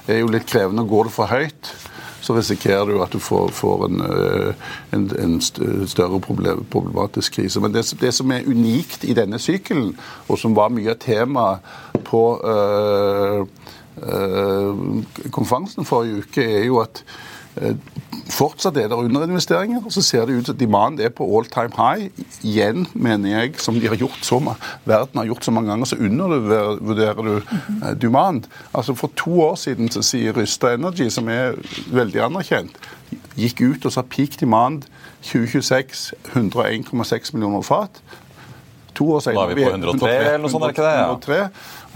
er 0.07 0.21
jo 0.21 0.33
litt 0.33 0.49
krevende. 0.51 0.85
Går 0.89 1.09
det 1.09 1.15
for 1.15 1.31
høyt, 1.31 1.73
så 2.21 2.37
risikerer 2.37 2.91
du 2.91 3.01
at 3.03 3.15
du 3.15 3.21
får, 3.23 3.53
får 3.57 3.87
en, 3.89 4.05
eh, 4.05 4.67
en, 4.97 5.09
en, 5.23 5.41
større 5.89 6.21
problem, 6.21 6.65
problematisk 6.73 7.39
krise. 7.39 7.63
Men 7.65 7.75
det, 7.75 7.87
det, 8.01 8.13
som 8.15 8.33
er 8.33 8.49
unikt 8.49 9.05
i 9.09 9.17
denne 9.17 9.41
sykkelen, 9.41 9.95
og 10.29 10.41
som 10.41 10.57
var 10.57 10.73
mye 10.75 10.93
av 10.93 11.01
temaet 11.01 12.05
på 12.07 12.25
øh, 12.45 13.45
øh, 14.05 14.87
konferansen 15.33 15.89
forrige 15.89 16.25
uke, 16.25 16.45
er 16.61 16.65
jo 16.69 16.81
at 16.85 17.05
Fortsatt 18.31 18.77
er 18.79 18.89
det 18.89 18.97
underinvesteringer. 18.97 19.83
og 19.85 19.93
Så 19.93 20.03
ser 20.03 20.27
det 20.27 20.39
ut 20.39 20.47
som 20.47 20.57
demand 20.57 21.01
er 21.01 21.09
på 21.09 21.27
all 21.27 21.47
time 21.51 21.75
high. 21.77 22.11
Igjen, 22.43 22.87
mener 22.95 23.31
jeg, 23.31 23.55
som 23.59 23.75
de 23.75 23.89
har 23.89 23.97
gjort 23.97 24.23
så, 24.23 24.39
verden 24.85 25.19
har 25.19 25.27
gjort 25.27 25.45
så 25.45 25.51
mange 25.51 25.71
ganger, 25.71 25.85
så 25.85 25.97
undervurderer 25.97 27.23
du 27.23 27.37
eh, 27.37 28.01
demand. 28.01 28.45
Altså 28.75 28.95
For 28.95 29.11
to 29.17 29.41
år 29.41 29.55
siden 29.55 29.91
så 29.91 30.03
sier 30.03 30.37
Rysta 30.37 30.75
Energy, 30.75 31.09
som 31.11 31.29
er 31.29 31.59
veldig 31.93 32.23
anerkjent, 32.23 32.77
gikk 33.37 33.61
ut 33.61 33.87
og 33.87 33.93
sa 33.93 34.03
peak 34.03 34.41
demand 34.41 34.83
2026 35.23 36.13
101,6 36.35 37.35
millioner 37.35 37.63
fat. 37.63 38.03
To 39.01 39.09
år 39.17 39.25
senere 39.25 39.49
Da 39.49 39.51
er 39.51 39.59
vi 39.59 39.65
på 39.65 39.73
103, 39.73 40.15
eller 40.21 40.43
noe 40.45 40.53
sånt, 40.53 40.67
er 40.69 40.75
ikke 40.75 40.85
det? 40.87 40.97
Ja. 41.01 41.11
103. 41.17 41.43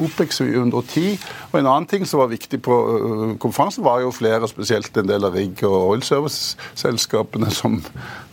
OPEX 0.04 0.40
110. 0.40 1.18
Og 1.52 1.58
En 1.60 1.68
annen 1.68 1.88
ting 1.90 2.06
som 2.08 2.22
var 2.22 2.32
viktig 2.32 2.62
på 2.64 2.78
øh, 2.96 3.24
konferansen, 3.38 3.84
var 3.84 4.00
jo 4.02 4.10
flere, 4.14 4.48
spesielt 4.50 4.96
en 4.96 5.10
del 5.10 5.28
av 5.28 5.36
rigg- 5.36 5.62
og 5.68 5.94
oilservice-selskapene 5.94 7.52
som 7.54 7.82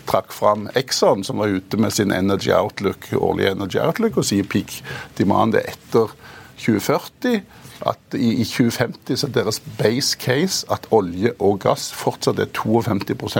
trakk 0.09 0.31
fram 0.33 0.69
Exxon, 0.79 1.25
som 1.27 1.41
var 1.43 1.51
ute 1.53 1.77
med 1.77 1.93
sin 1.93 2.13
Energy 2.15 2.49
Outlook, 2.55 3.11
årlige 3.13 3.51
Energy 3.53 3.77
Outlook 3.83 4.17
og 4.17 4.25
sier 4.25 4.47
peak 4.49 4.79
demand 5.19 5.59
er 5.59 5.67
etter 5.75 6.15
2040 6.61 7.41
at 7.89 8.17
i 8.17 8.43
2050 8.45 9.19
så 9.19 9.27
er 9.27 9.33
deres 9.33 9.59
base 9.79 10.17
case 10.21 10.65
at 10.71 10.85
olje 10.93 11.33
og 11.39 11.59
gass 11.63 11.89
fortsatt 11.97 12.39
er 12.39 12.51
52 12.53 13.37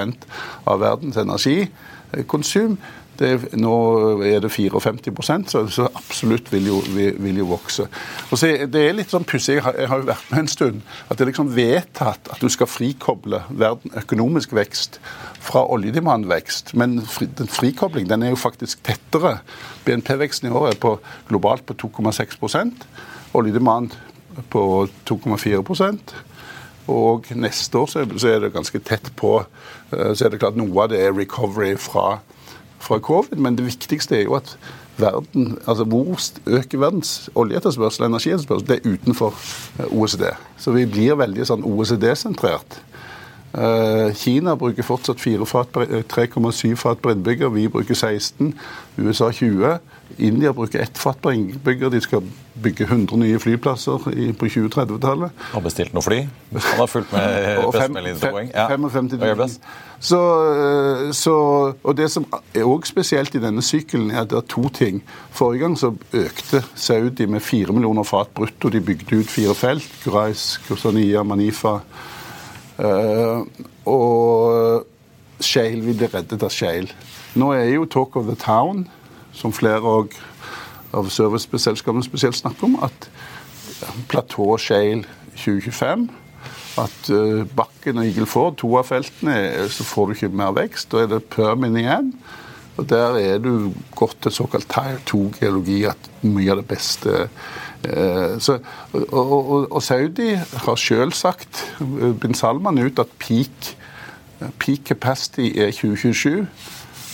av 0.65 0.81
verdens 0.81 1.19
energikonsum. 1.21 2.79
Det, 3.21 3.51
nå 3.59 3.73
er 4.25 4.39
det 4.41 4.49
54 4.49 5.49
så, 5.51 5.61
så 5.69 5.87
absolutt 5.93 6.49
vil 6.49 6.71
jo, 6.71 6.79
vil 6.91 7.41
jo 7.41 7.45
vokse. 7.51 7.85
Og 8.31 8.39
så, 8.39 8.49
det 8.71 8.81
er 8.81 8.95
litt 8.97 9.13
sånn 9.13 9.27
pussig, 9.29 9.59
jeg, 9.59 9.89
har 9.91 10.01
jo 10.01 10.07
vært 10.09 10.31
med 10.31 10.43
en 10.43 10.49
stund, 10.49 10.79
at 11.07 11.19
det 11.19 11.25
er 11.25 11.31
liksom 11.31 11.51
vedtatt 11.53 12.31
at 12.33 12.41
du 12.41 12.49
skal 12.49 12.69
frikoble 12.69 13.43
verden 13.49 13.93
økonomisk 14.01 14.55
vekst 14.57 14.97
fra 15.41 15.63
oljedemandvekst. 15.75 16.73
Men 16.81 16.99
fri, 17.05 17.29
den 17.37 17.51
frikobling 17.51 18.09
den 18.09 18.25
er 18.25 18.33
jo 18.33 18.41
faktisk 18.41 18.81
tettere. 18.87 19.37
BNP-veksten 19.85 20.49
i 20.49 20.55
år 20.57 20.71
er 20.71 20.81
på, 20.81 20.97
globalt 21.29 21.65
på 21.69 21.77
2,6% 21.85 22.89
Oljedemand 23.37 23.93
på 24.51 24.61
2,4% 25.07 26.11
og 26.91 27.29
neste 27.37 27.77
år 27.77 27.89
så 27.91 28.27
er 28.27 28.41
det 28.43 28.53
ganske 28.55 28.79
tett 28.83 29.11
på. 29.15 29.37
Eh, 29.93 30.11
så 30.15 30.25
er 30.25 30.33
det 30.33 30.41
klart 30.41 30.57
Noe 30.59 30.85
av 30.85 30.91
det 30.91 31.01
er 31.03 31.15
recovery 31.15 31.75
fra 31.79 32.19
fra 32.81 32.99
covid, 33.03 33.37
men 33.39 33.57
det 33.57 33.67
viktigste 33.67 34.17
er 34.19 34.25
jo 34.25 34.37
at 34.39 34.55
verden, 35.01 35.57
altså 35.67 35.85
hvor 35.87 36.17
øker 36.45 36.81
verdens 36.81 37.29
oljeetterspørsel 37.35 38.05
og 38.05 38.11
energietterspørsel, 38.11 38.67
det 38.67 38.79
er 38.79 38.93
utenfor 38.93 39.35
eh, 39.79 39.93
OECD. 39.93 40.27
Så 40.57 40.73
vi 40.75 40.85
blir 40.89 41.19
veldig 41.19 41.47
sånn 41.47 41.65
OECD-sentrert. 41.67 42.81
Kina 44.15 44.55
bruker 44.55 44.83
fortsatt 44.83 45.19
3,7 45.19 46.75
fat 46.79 47.01
per 47.01 47.11
innbygger. 47.11 47.49
Vi 47.49 47.67
bruker 47.67 47.95
16. 47.95 48.53
USA 48.97 49.31
20. 49.31 49.77
India 50.17 50.53
bruker 50.53 50.79
ett 50.79 50.97
fat 50.97 51.21
per 51.21 51.31
innbygger. 51.31 51.89
De 51.89 52.01
skal 52.01 52.23
bygge 52.63 52.83
100 52.83 53.17
nye 53.17 53.39
flyplasser 53.39 53.97
på 54.39 54.45
2030-tallet. 54.47 55.31
Har 55.53 55.63
bestilt 55.65 55.93
noe 55.95 56.03
fly? 56.05 56.21
Han 56.51 56.79
har 56.79 56.87
fulgt 56.91 57.13
med 57.13 58.19
Boeing. 58.21 58.51
Ja. 58.53 58.67
55 58.67 59.09
000. 59.19 59.49
Så, 60.01 60.19
så, 61.13 61.35
og 61.83 61.97
Det 61.97 62.07
som 62.11 62.25
er 62.55 62.63
også 62.63 62.91
spesielt 62.91 63.35
i 63.35 63.41
denne 63.43 63.61
sykkelen, 63.61 64.11
er 64.11 64.23
at 64.23 64.31
det 64.31 64.37
er 64.39 64.47
to 64.49 64.69
ting. 64.69 65.03
Forrige 65.31 65.65
gang 65.65 65.77
så 65.79 65.91
økte 66.13 66.63
Saudi 66.75 67.25
med 67.25 67.39
4 67.43 67.73
millioner 67.73 68.03
fat 68.07 68.31
brutto. 68.35 68.69
De 68.69 68.81
bygde 68.81 69.19
ut 69.19 69.29
fire 69.29 69.55
felt. 69.55 69.91
Kurais, 70.03 70.57
Kursania, 70.67 71.23
Manifa. 71.23 71.79
Uh, 72.81 73.45
og 73.85 74.87
Shale, 75.41 75.81
vi 75.85 75.93
ble 75.97 76.09
reddet 76.09 76.43
av 76.43 76.53
Shale. 76.53 76.89
Nå 77.37 77.51
er 77.55 77.69
jo 77.71 77.85
Talk 77.85 78.17
of 78.19 78.27
the 78.29 78.37
Town 78.39 78.87
som 79.37 79.53
flere 79.55 80.07
av 80.91 81.11
serviceselskapene 81.13 82.03
spesielt 82.03 82.35
snakker 82.35 82.67
om, 82.67 82.79
at 82.83 83.07
platå 84.11 84.57
Shale 84.59 85.05
2025 85.37 86.09
at 86.79 87.09
uh, 87.11 87.43
Bakken 87.55 87.99
og 87.99 88.07
Eagle 88.07 88.27
Ford, 88.29 88.55
to 88.59 88.69
av 88.79 88.87
feltene, 88.87 89.35
så 89.71 89.85
får 89.87 90.07
du 90.07 90.15
ikke 90.15 90.31
mer 90.41 90.53
vekst. 90.55 90.91
Da 90.91 91.03
er 91.03 91.11
det 91.11 91.25
Permin 91.33 91.77
igjen. 91.79 92.13
Og 92.79 92.87
der 92.87 93.17
er 93.19 93.41
du 93.43 93.71
gått 93.97 94.21
til 94.23 94.33
såkalt 94.33 94.69
Tire 94.71 95.01
2-geologi, 95.09 95.83
at 95.91 96.09
mye 96.23 96.53
av 96.53 96.61
det 96.61 96.69
beste 96.69 97.27
så, 97.81 98.59
og, 98.93 99.13
og, 99.21 99.71
og, 99.71 99.81
Saudi 99.83 100.35
har 100.37 100.75
sjøl 100.77 101.13
sagt, 101.17 101.63
Bin 102.21 102.35
Salman, 102.37 102.77
ut 102.77 102.99
at 103.01 103.09
peak, 103.19 103.71
peak 104.61 104.85
capacity 104.85 105.49
er 105.57 105.73
2027. 105.73 106.45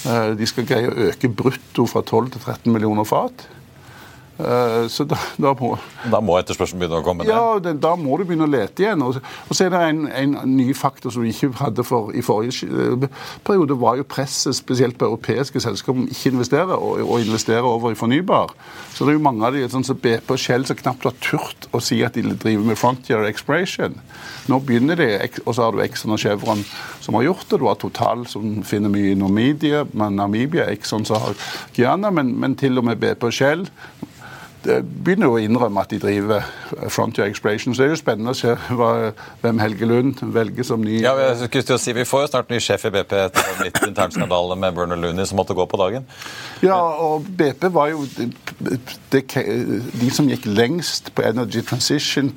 Eh, 0.08 0.34
de 0.40 0.48
skal 0.48 0.68
greie 0.68 0.90
å 0.90 0.98
øke 1.10 1.30
brutto 1.32 1.88
fra 1.90 2.04
12 2.06 2.34
til 2.36 2.44
13 2.44 2.74
millioner 2.74 3.08
fat. 3.08 3.48
Eh, 4.38 4.88
så 4.88 5.04
da, 5.04 5.18
da, 5.42 5.54
må 5.58 5.72
Da 6.12 6.20
må 6.22 6.36
etterspørselen 6.38 6.84
begynne 6.84 7.00
å 7.02 7.06
komme 7.06 7.26
ned? 7.26 7.32
Ja, 7.34 7.58
det, 7.62 7.78
da 7.82 7.96
må 7.98 8.20
du 8.20 8.26
begynne 8.28 8.46
å 8.46 8.52
lete 8.52 8.84
igjen. 8.84 9.02
Og, 9.02 9.18
og 9.18 9.58
så 9.58 9.66
er 9.66 9.74
det 9.74 9.82
en, 9.90 10.04
en, 10.12 10.36
ny 10.52 10.70
faktor 10.78 11.14
som 11.14 11.26
vi 11.26 11.32
ikke 11.34 11.50
hadde 11.58 11.86
for 11.88 12.14
i 12.14 12.22
forrige 12.26 12.68
eh, 12.70 13.08
periode, 13.48 13.78
var 13.82 13.98
jo 13.98 14.06
presset 14.08 14.58
spesielt 14.58 15.00
på 15.00 15.10
europeiske 15.10 15.62
selskaper 15.64 16.04
om 16.04 16.06
ikke 16.06 16.36
investere, 16.36 16.78
og, 16.78 17.02
og, 17.08 17.16
investere 17.24 17.66
over 17.66 17.96
i 17.96 17.98
fornybar. 17.98 18.54
Så 18.94 19.06
det 19.06 19.16
er 19.16 19.18
jo 19.18 19.26
mange 19.26 19.48
av 19.48 19.58
de 19.58 19.66
sånn 19.72 19.86
som 19.88 19.98
BP 20.02 20.30
og 20.36 20.42
Shell 20.42 20.68
som 20.70 20.78
knapt 20.78 21.10
har 21.10 21.18
turt 21.24 21.70
å 21.74 21.82
si 21.84 22.04
at 22.06 22.18
de 22.18 22.26
driver 22.30 22.66
med 22.68 22.78
frontier 22.80 23.26
exploration. 23.26 23.98
Nå 24.48 24.62
begynner 24.64 25.00
de, 25.00 25.10
og 25.46 25.56
så 25.56 25.66
har 25.66 25.74
du 25.74 25.82
Exxon 25.84 26.14
og 26.14 26.22
Chevron 26.22 26.62
som 27.04 27.18
har 27.18 27.26
gjort 27.26 27.48
det. 27.50 27.58
Du 27.58 27.66
har 27.68 27.80
Total 27.82 28.24
som 28.30 28.62
finner 28.68 28.92
mye 28.94 29.14
i 29.14 29.18
Namibia, 29.18 29.84
Namibia, 29.94 30.70
Exxon 30.74 31.06
som 31.08 31.26
har 31.26 31.50
Guyana, 31.76 32.14
men, 32.14 32.36
men 32.40 32.56
til 32.60 32.78
og 32.78 32.86
med 32.88 33.02
BP 33.02 33.28
og 33.28 33.36
Shell 33.36 33.68
begynner 34.66 35.32
å 35.32 35.38
innrømme 35.42 35.84
at 35.84 35.92
de 35.94 36.00
driver 36.02 36.46
Frontier 36.92 37.28
Exploration. 37.28 37.76
Så 37.76 37.84
det 37.84 37.88
er 37.88 37.94
jo 37.94 38.00
spennende 38.00 38.34
å 38.34 38.38
se 38.38 38.56
hva, 38.76 38.90
hvem 39.44 39.62
Helge 39.62 39.90
Lund 39.90 40.24
velger 40.34 40.68
som 40.68 40.84
ny 40.84 41.00
Ja, 41.04 41.14
jeg 41.22 41.38
skulle 41.44 41.68
til 41.70 41.78
å 41.78 41.82
si, 41.82 41.94
Vi 41.98 42.08
får 42.08 42.26
jo 42.26 42.32
snart 42.34 42.52
ny 42.52 42.60
sjef 42.64 42.88
i 42.90 42.94
BP 42.96 43.16
etter 43.22 43.64
litt 43.64 43.80
internskandale 43.88 44.58
med 44.60 44.76
Bernard 44.76 45.04
Looney 45.04 45.30
som 45.30 45.40
måtte 45.40 45.56
gå 45.58 45.68
på 45.70 45.80
dagen. 45.80 46.08
Ja, 46.66 46.78
og 46.78 47.28
BP 47.38 47.70
var 47.76 47.94
jo 47.94 48.06
de, 48.18 49.22
de 49.22 50.12
som 50.14 50.30
gikk 50.30 50.50
lengst 50.50 51.14
på 51.16 51.26
Energy 51.28 51.64
Transition. 51.66 52.34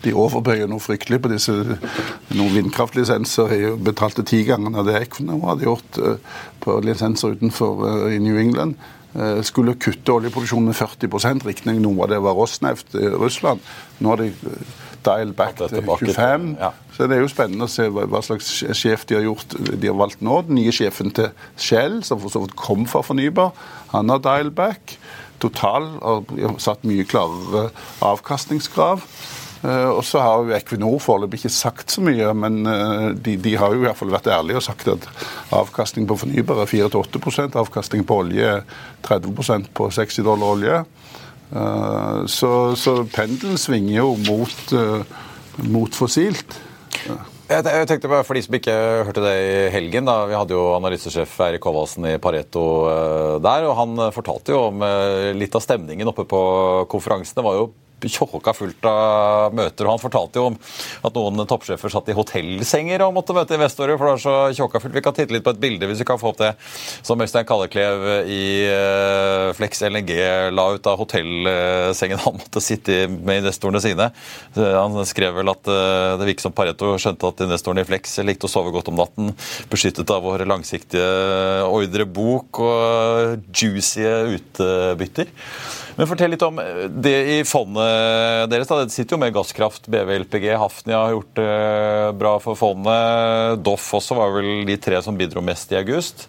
De 0.00 0.14
overbøyer 0.16 0.68
noe 0.70 0.80
fryktelig 0.80 1.20
på 1.20 1.30
disse 1.32 1.52
noen 1.52 2.54
vindkraftlisenser. 2.54 3.52
Jeg 3.52 3.80
betalte 3.84 4.24
ti 4.24 4.42
ganger 4.48 4.86
det 4.86 4.96
Equinor 5.02 5.44
hadde 5.50 5.68
gjort 5.68 6.00
eh, 6.00 6.38
på 6.64 6.78
lisenser 6.84 7.36
utenfor 7.36 7.84
eh, 7.88 8.16
i 8.16 8.22
New 8.24 8.40
England. 8.40 8.80
Eh, 9.10 9.40
skulle 9.42 9.74
kutte 9.74 10.12
oljeproduksjonen 10.14 10.70
med 10.70 10.76
40 10.78 11.42
Riktignok 11.48 11.82
noe 11.82 12.04
av 12.04 12.12
det 12.12 12.20
var 12.22 12.36
Rosneft 12.38 12.94
i 12.94 13.08
Russland. 13.10 13.64
Nå 13.98 14.12
har 14.12 14.20
de 14.22 14.28
eh, 14.30 14.76
dial 15.02 15.32
back 15.34 15.56
til 15.58 15.82
25 15.82 16.44
ja. 16.60 16.70
Så 16.94 17.08
det 17.08 17.16
er 17.16 17.24
jo 17.24 17.32
spennende 17.32 17.66
å 17.66 17.72
se 17.72 17.88
hva 17.90 18.20
slags 18.22 18.52
sjef 18.76 19.06
de 19.08 19.16
har 19.16 19.24
gjort. 19.24 19.56
De 19.56 19.88
har 19.88 19.96
valgt 19.98 20.22
nå. 20.22 20.42
Den 20.46 20.60
nye 20.60 20.74
sjefen 20.74 21.10
til 21.16 21.30
Shell, 21.56 22.02
som 22.06 22.20
for 22.20 22.30
så 22.30 22.44
vidt 22.44 22.54
kom 22.60 22.84
fra 22.90 23.02
fornybar, 23.02 23.54
han 23.94 24.12
har 24.12 24.22
dial 24.22 24.52
back. 24.54 24.98
Total 25.40 25.88
har 26.04 26.58
satt 26.60 26.84
mye 26.84 27.06
klarere 27.08 27.70
avkastningskrav. 28.04 29.06
Uh, 29.60 29.92
og 29.92 30.00
så 30.08 30.22
har 30.24 30.40
jo 30.40 30.54
Equinor 30.56 30.96
foreløpig 31.04 31.42
ikke 31.42 31.52
sagt 31.52 31.92
så 31.92 32.00
mye, 32.04 32.30
men 32.32 32.62
uh, 32.64 33.10
de, 33.12 33.34
de, 33.36 33.52
har 33.60 33.74
jo 33.74 33.82
i 33.82 33.84
hvert 33.84 33.98
fall 33.98 34.12
vært 34.12 34.30
ærlige 34.32 34.56
og 34.56 34.64
sagt 34.64 34.88
at 34.88 35.08
avkastning 35.52 36.06
på 36.08 36.16
fornybar 36.22 36.62
er 36.62 36.70
4-8 36.70 37.50
avkastning 37.60 38.06
på 38.08 38.22
olje 38.22 38.54
30% 39.04 39.68
på 39.76 39.90
60 39.92 40.24
dollar 40.24 40.54
olje. 40.54 40.78
Uh, 41.52 42.24
så, 42.24 42.72
så 42.72 43.02
pendelen 43.12 43.60
svinger 43.60 43.98
jo 43.98 44.14
mot, 44.24 44.72
mot 45.68 45.98
fossilt. 45.98 46.56
Jeg, 47.50 47.66
tenkte 47.90 48.08
bare 48.08 48.22
For 48.22 48.38
de 48.38 48.44
som 48.44 48.54
ikke 48.54 48.74
hørte 49.08 49.24
det 49.24 49.34
i 49.42 49.54
helgen, 49.74 50.06
da, 50.08 50.22
vi 50.30 50.38
hadde 50.38 50.54
jo 50.54 50.70
analysesjef 50.76 51.34
Eirik 51.48 51.64
Håvaldsen 51.66 52.06
i 52.12 52.16
Pareto 52.22 52.64
der. 53.42 53.66
og 53.66 53.76
Han 53.76 54.02
fortalte 54.14 54.54
jo 54.54 54.64
om 54.70 54.84
litt 55.36 55.56
av 55.58 55.64
stemningen 55.66 56.08
oppe 56.12 56.24
på 56.30 56.42
konferansen. 56.92 57.34
Det 57.36 57.44
var 57.44 57.58
jo 57.58 57.70
tjåka 58.08 58.54
fullt 58.56 58.86
av 58.88 59.54
møter. 59.54 59.86
og 59.86 59.96
Han 59.96 60.02
fortalte 60.02 60.40
jo 60.40 60.46
om 60.50 60.58
at 61.04 61.16
noen 61.16 61.46
toppsjefer 61.50 61.92
satt 61.92 62.08
i 62.08 62.16
hotellsenger 62.16 63.04
og 63.04 63.14
måtte 63.16 63.36
møte 63.36 63.58
investorer. 63.58 63.98
for 63.98 64.06
det 64.06 64.14
var 64.16 64.24
så 64.24 64.36
tjåka 64.56 64.80
fullt. 64.80 64.94
Vi 64.94 65.02
kan 65.02 65.16
titte 65.16 65.34
litt 65.34 65.44
på 65.44 65.54
et 65.54 65.60
bilde 65.60 65.86
hvis 65.90 66.00
vi 66.00 66.08
kan 66.08 66.20
få 66.20 66.32
opp 66.32 66.40
det 66.40 66.54
som 67.02 67.20
Øystein 67.20 67.46
Kalleklev 67.48 68.06
i 68.30 68.44
eh, 68.70 69.52
Flex 69.58 69.82
LNG 69.82 70.12
la 70.54 70.66
ut 70.74 70.86
av 70.86 70.98
hotellsengen 71.00 72.22
han 72.24 72.38
måtte 72.38 72.62
sitte 72.64 73.06
med 73.10 73.42
investorene 73.42 73.82
sine. 73.82 74.10
Han 74.56 74.98
skrev 75.08 75.36
vel 75.40 75.52
at 75.52 75.70
eh, 75.70 76.16
det 76.20 76.28
virket 76.30 76.46
som 76.46 76.54
Pareto 76.56 76.94
skjønte 77.00 77.28
at 77.30 77.44
investorene 77.46 77.84
i 77.84 77.88
Flex 77.88 78.18
likte 78.24 78.48
å 78.48 78.52
sove 78.52 78.72
godt 78.74 78.90
om 78.92 78.98
natten, 79.00 79.34
beskyttet 79.72 80.10
av 80.14 80.24
våre 80.24 80.46
langsiktige 80.48 81.66
ordrebok 81.68 82.62
og 82.64 83.46
juicy 83.54 84.06
utbytter. 84.36 85.30
Men 86.00 86.08
fortell 86.08 86.32
litt 86.32 86.44
om 86.46 86.58
eh, 86.62 86.86
det 86.88 87.16
i 87.34 87.38
fondet 87.44 88.48
deres. 88.48 88.70
da, 88.70 88.80
Det 88.86 88.94
sitter 88.94 89.18
jo 89.18 89.20
med 89.20 89.34
gasskraft. 89.36 89.90
BV, 89.92 90.14
LPG, 90.24 90.48
Hafnia 90.56 91.02
har 91.04 91.12
gjort 91.12 91.34
det 91.36 91.50
bra 92.22 92.38
for 92.40 92.56
fondet. 92.56 93.60
Doff 93.66 93.90
også 94.00 94.16
var 94.16 94.32
vel 94.38 94.64
de 94.68 94.80
tre 94.80 95.02
som 95.04 95.18
bidro 95.18 95.44
mest 95.44 95.72
i 95.74 95.80
august. 95.80 96.24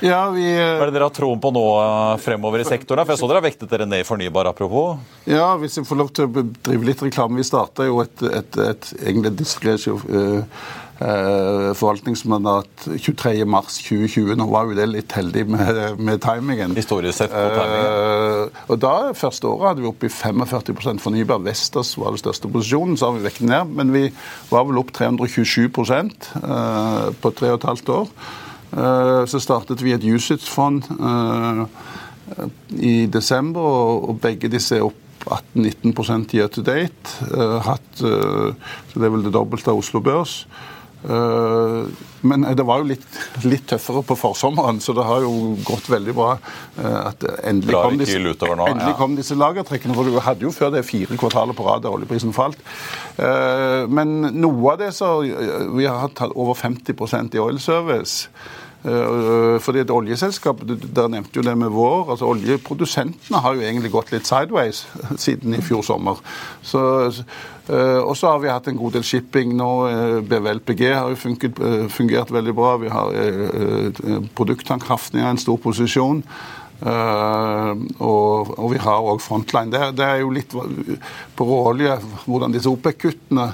Ja, 0.00 0.30
vi... 0.32 0.44
Hva 0.56 0.86
er 0.86 0.88
det 0.88 0.94
dere 0.96 1.08
har 1.10 1.14
troen 1.16 1.40
på 1.42 1.50
nå 1.52 1.64
eh, 1.76 2.20
fremover 2.22 2.62
i 2.62 2.68
sektoren? 2.68 3.04
For 3.04 3.12
jeg 3.16 3.20
så 3.20 3.28
dere 3.28 3.42
har 3.42 3.48
vektet 3.50 3.72
dere 3.72 3.88
ned 3.88 4.04
i 4.04 4.06
fornybar, 4.06 4.48
apropos. 4.48 5.02
Ja, 5.28 5.50
hvis 5.60 5.76
jeg 5.76 5.88
får 5.88 6.00
lov 6.00 6.12
til 6.16 6.30
å 6.30 6.44
drive 6.46 6.88
litt 6.88 7.02
reklame. 7.04 7.40
Vi 7.42 7.48
starta 7.50 7.84
jo 7.88 7.98
et, 8.04 8.24
et, 8.30 8.62
et, 8.70 8.92
et 9.10 9.18
Eh, 9.20 10.44
forvaltningsmandat 11.00 12.84
23.3.2020. 12.92 14.34
Nå 14.36 14.46
var 14.50 14.68
jo 14.68 14.74
det 14.76 14.86
litt 14.90 15.14
heldig 15.16 15.46
med, 15.48 15.78
med 15.96 16.20
timingen. 16.20 16.74
Historisk 16.76 17.16
sett 17.16 17.32
på 17.32 17.44
timingen. 17.54 17.86
Uh, 17.88 18.64
og 18.68 18.80
da, 18.82 18.94
Første 19.16 19.48
året 19.48 19.70
hadde 19.70 19.84
vi 19.84 19.88
oppe 19.88 20.10
i 20.10 20.12
45% 20.12 21.00
fornybar. 21.00 21.40
Vestas 21.44 21.94
var 21.96 22.12
den 22.12 22.20
største 22.20 22.50
posisjonen. 22.52 22.98
Så 23.00 23.08
har 23.08 23.16
vi 23.16 23.24
vekket 23.24 23.48
ned. 23.48 23.72
Men 23.78 23.94
vi 23.96 24.04
var 24.50 24.66
vel 24.68 24.80
opp 24.82 24.92
327 24.96 25.70
uh, 25.72 27.08
på 27.16 27.32
tre 27.36 27.52
og 27.54 27.60
et 27.60 27.68
halvt 27.70 27.92
år. 27.96 28.10
Uh, 28.70 29.22
så 29.30 29.40
startet 29.40 29.80
vi 29.84 29.96
et 29.96 30.04
usage-fond 30.04 30.84
i 32.78 33.06
desember, 33.10 33.64
og, 33.64 34.04
og 34.10 34.20
begge 34.22 34.50
disse 34.52 34.76
er 34.76 34.84
opp 34.86 35.24
18-19% 35.26 36.36
year 36.36 36.52
to 36.52 36.62
date. 36.62 37.16
Hatt, 37.66 37.88
så 37.98 38.52
det 38.94 39.08
er 39.08 39.12
vel 39.12 39.24
det 39.26 39.32
dobbelte 39.34 39.72
av 39.72 39.80
Oslo 39.80 40.00
Børs. 40.04 40.44
Eh, 41.08 41.84
men 42.20 42.44
det 42.56 42.64
var 42.68 42.82
jo 42.82 42.90
litt, 42.90 43.06
litt, 43.46 43.64
tøffere 43.70 44.02
på 44.04 44.16
forsommeren, 44.18 44.80
så 44.84 44.92
det 44.96 45.06
har 45.08 45.24
jo 45.24 45.54
gått 45.64 45.88
veldig 45.92 46.14
bra. 46.16 46.34
Eh, 46.76 46.98
at 47.00 47.24
endelig, 47.48 47.76
kom, 47.76 47.98
disse, 48.00 48.20
nå, 48.20 48.68
endelig 48.68 48.92
ja. 48.92 48.98
kom 48.98 49.16
disse 49.18 49.38
lagertrekkene. 49.38 49.96
For 49.96 50.08
du 50.08 50.20
hadde 50.20 50.46
jo 50.46 50.54
før 50.54 50.74
det 50.76 50.84
fire 50.88 51.18
kvartaler 51.20 51.56
på 51.56 51.66
rad 51.66 51.86
der 51.86 51.96
oljeprisen 51.96 52.36
falt. 52.36 52.60
Eh, 53.16 53.86
men 53.88 54.18
noe 54.36 54.74
av 54.74 54.80
det 54.82 54.92
så 54.96 55.08
Vi 55.20 55.86
har 55.86 56.02
hatt 56.02 56.20
over 56.30 56.54
50% 56.58 57.36
i 57.36 57.40
oil 57.42 57.60
service. 57.62 58.28
Fordi 58.80 59.82
et 59.82 59.90
oljeselskap, 59.92 60.62
Dere 60.64 61.10
nevnte 61.12 61.36
jo 61.36 61.44
det 61.44 61.52
med 61.58 61.68
vår. 61.74 62.14
altså 62.14 62.30
Oljeprodusentene 62.32 63.42
har 63.44 63.58
jo 63.58 63.64
egentlig 63.66 63.90
gått 63.92 64.12
litt 64.14 64.28
sideways 64.28 64.86
siden 65.24 65.58
i 65.58 65.60
fjor 65.60 65.84
sommer. 65.84 66.22
Så 66.64 66.80
Eh, 67.70 68.00
og 68.02 68.16
så 68.18 68.32
har 68.32 68.40
vi 68.42 68.50
hatt 68.50 68.68
en 68.70 68.78
god 68.78 68.96
del 68.98 69.04
shipping 69.06 69.52
nå. 69.58 69.70
Eh, 69.88 70.16
BVLPG 70.26 70.86
har 70.90 71.10
jo 71.12 71.18
funket, 71.18 71.60
eh, 71.60 71.86
fungert 71.88 72.32
veldig 72.32 72.54
bra. 72.54 72.76
Vi 72.76 72.88
har 72.88 73.12
produkttankkraften 74.34 75.20
i 75.20 75.26
en 75.26 75.38
stor 75.38 75.58
posisjon. 75.58 76.24
Uh, 76.80 77.76
og, 78.00 78.54
og, 78.56 78.70
vi 78.72 78.78
har 78.80 79.04
òg 79.04 79.18
Frontline. 79.20 79.68
Det, 79.68 79.98
det, 79.98 80.06
er 80.06 80.22
jo 80.22 80.30
litt 80.32 80.54
på 81.36 81.44
råolje 81.44 81.98
hvordan 82.24 82.54
disse 82.54 82.72
OPEC-kuttene 82.72 83.44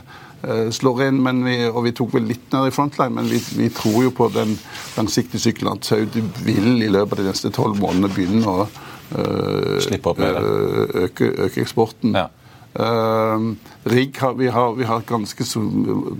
slår 0.71 1.07
inn, 1.09 1.23
men 1.23 1.45
vi, 1.47 1.57
og 1.69 1.81
vi 1.87 1.95
tok 1.97 2.13
vel 2.15 2.27
litt 2.29 2.53
ned 2.53 2.69
i 2.69 2.75
frontline, 2.75 3.15
men 3.17 3.31
vi, 3.31 3.41
vi 3.57 3.71
tror 3.75 4.05
jo 4.05 4.13
på 4.15 4.29
den 4.35 4.53
langsiktige 4.97 5.41
sykkelen 5.43 5.79
at 5.79 5.89
Saudi 5.89 6.23
vil 6.45 6.83
i 6.85 6.91
løpet 6.93 7.19
av 7.19 7.25
de 7.25 7.31
neste 7.31 7.51
tolv 7.57 7.81
månedene 7.83 8.13
begynne 8.15 8.47
å 8.47 8.67
opp 10.13 10.19
mer. 10.19 10.41
øke, 11.07 11.31
øke 11.47 11.63
eksporten. 11.63 12.15
Ja. 12.19 12.29
Uh, 12.77 13.55
rigg 13.89 14.19
vi, 14.37 14.49
har, 14.53 14.75
vi 14.77 14.85
har 14.85 15.01
ganske 15.09 15.45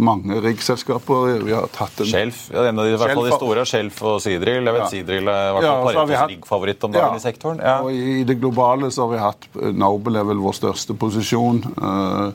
mange 0.01 0.39
riggselskaper. 0.41 1.43
Vi 1.45 1.53
har 1.53 1.67
tatt 1.75 2.01
en 2.01 2.09
Shelf, 2.09 2.47
ja, 2.55 2.65
en 2.71 2.81
av 2.81 2.87
de, 2.87 2.95
i 2.95 3.01
hvert 3.01 3.13
fall 3.13 3.29
de 3.29 3.37
store, 3.37 3.65
Shelf 3.69 3.99
og 4.07 4.21
Seadrill. 4.25 4.65
Jeg 4.65 4.77
vet 4.77 4.85
Ja. 4.85 4.89
Seadrill 4.93 5.29
er 5.29 5.51
i 5.51 5.53
hvert 5.57 5.67
Ja, 5.67 5.75
fall 5.85 6.09
vi 6.09 6.15
Paretos 6.15 6.31
riggfavoritt 6.33 6.87
om 6.89 6.95
dagen 6.97 7.13
Ja. 7.13 7.21
i 7.21 7.25
sektoren. 7.25 7.61
Ja. 7.61 7.81
Og 7.83 7.93
i 7.93 8.25
det 8.25 8.39
globale 8.41 8.89
så 8.91 9.05
har 9.05 9.13
vi 9.13 9.21
hatt 9.21 9.49
eh, 9.61 9.73
Noble 9.77 10.23
er 10.23 10.31
vel 10.31 10.41
vår 10.41 10.57
største 10.57 10.97
posisjon. 10.97 11.61
Eh, 11.77 12.29
eh, 12.29 12.33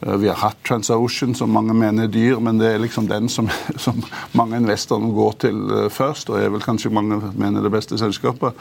vi 0.00 0.28
har 0.28 0.36
hatt 0.36 0.58
TransOcean, 0.66 1.34
som 1.34 1.54
mange 1.54 1.74
mener 1.76 2.04
er 2.04 2.12
dyr, 2.12 2.40
men 2.42 2.60
det 2.60 2.68
er 2.68 2.82
liksom 2.82 3.08
den 3.08 3.30
som, 3.32 3.48
som 3.84 4.02
mange 4.36 4.60
investorer 4.60 5.14
går 5.16 5.40
til 5.46 5.62
eh, 5.72 5.88
først, 5.92 6.30
og 6.30 6.40
er 6.40 6.52
vel 6.52 6.64
kanskje 6.64 6.92
mange 6.92 7.20
mener 7.34 7.64
det 7.64 7.72
beste 7.74 7.98
selskapet. 8.00 8.56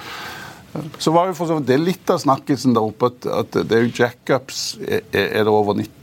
Så 1.00 1.12
var 1.16 1.30
jo 1.30 1.36
for 1.38 1.48
så 1.48 1.60
vidt 1.60 1.70
det 1.70 1.78
litt 1.80 2.10
av 2.12 2.20
snakkisen 2.20 2.74
der 2.76 2.84
oppe 2.84 3.08
at, 3.08 3.28
at 3.32 3.62
det 3.64 3.78
er 3.78 3.86
jo 3.86 3.94
jackups 3.96 4.64
er, 4.84 5.06
er 5.14 5.46
det 5.46 5.52
over 5.52 5.78
90 5.80 5.94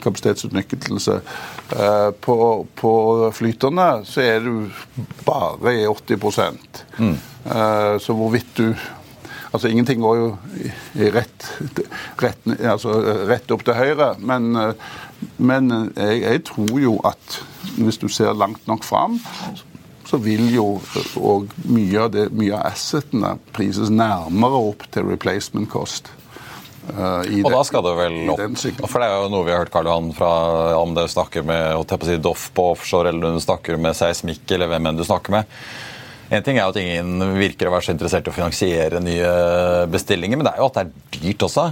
kapasitetsutnyttelse. 0.00 1.16
Eh, 1.76 2.10
På, 2.20 2.36
på 2.76 2.92
flyterne 3.36 3.88
så 4.08 4.24
er 4.24 4.44
du 4.44 4.68
bare 5.24 5.74
i 5.76 5.86
80 5.88 6.20
mm. 6.98 7.16
Så 8.00 8.14
hvorvidt 8.16 8.56
du 8.56 8.72
Altså, 9.56 9.70
ingenting 9.72 10.02
går 10.04 10.18
jo 10.20 10.26
rett, 11.16 11.46
rett, 12.20 12.42
altså, 12.60 12.92
rett 13.30 13.52
opp 13.54 13.62
til 13.64 13.78
høyre, 13.78 14.10
men, 14.20 14.50
men 15.40 15.70
jeg, 15.96 16.18
jeg 16.26 16.42
tror 16.50 16.74
jo 16.82 16.96
at 17.08 17.38
hvis 17.78 17.96
du 18.02 18.06
ser 18.12 18.36
langt 18.36 18.66
nok 18.68 18.84
fram, 18.84 19.16
så 20.06 20.20
vil 20.22 20.44
jo 20.54 20.66
òg 21.18 21.48
mye 21.72 22.04
av, 22.04 22.12
det, 22.14 22.28
mye 22.36 22.52
av 22.54 22.68
assetene 22.68 23.32
prises 23.56 23.88
nærmere 23.90 24.60
opp 24.68 24.84
til 24.94 25.08
replacement 25.08 25.66
cost. 25.72 26.12
i 26.86 27.40
Og 27.42 27.48
den- 27.48 27.56
da 27.56 27.62
skal 27.66 27.82
det 27.82 27.94
vel 27.98 28.18
opp. 28.30 28.60
For 28.86 29.02
det 29.02 29.08
er 29.08 29.16
jo 29.24 29.32
noe 29.32 29.44
vi 29.48 29.50
har 29.50 29.64
hørt 29.64 29.72
Karl 29.74 29.88
Johan 29.90 30.12
fra 30.14 30.30
om 30.78 30.92
du 30.94 31.02
snakker 31.10 31.42
med 31.48 31.80
på 31.90 32.06
si, 32.06 32.16
Doff 32.22 32.50
på 32.54 32.68
offshore, 32.76 33.08
eller 33.10 33.34
du 33.34 33.40
snakker 33.42 33.80
med 33.82 33.96
seismikk, 33.98 34.44
eller 34.54 34.70
hvem 34.70 34.86
enn 34.92 35.00
du 35.00 35.02
snakker 35.08 35.34
med. 35.40 35.44
En 36.30 36.42
ting 36.42 36.58
er 36.58 36.66
at 36.66 36.78
ingen 36.80 37.22
virker 37.38 37.68
å 37.68 37.74
være 37.76 37.86
så 37.86 37.94
interessert 37.94 38.26
i 38.26 38.32
å 38.32 38.34
finansiere 38.34 39.02
nye 39.02 39.32
bestillinger, 39.90 40.38
men 40.38 40.48
det 40.48 40.56
er 40.56 40.62
jo 40.62 40.70
at 40.70 40.78
det 40.78 40.86
er 40.86 41.20
dyrt 41.20 41.44
også. 41.46 41.66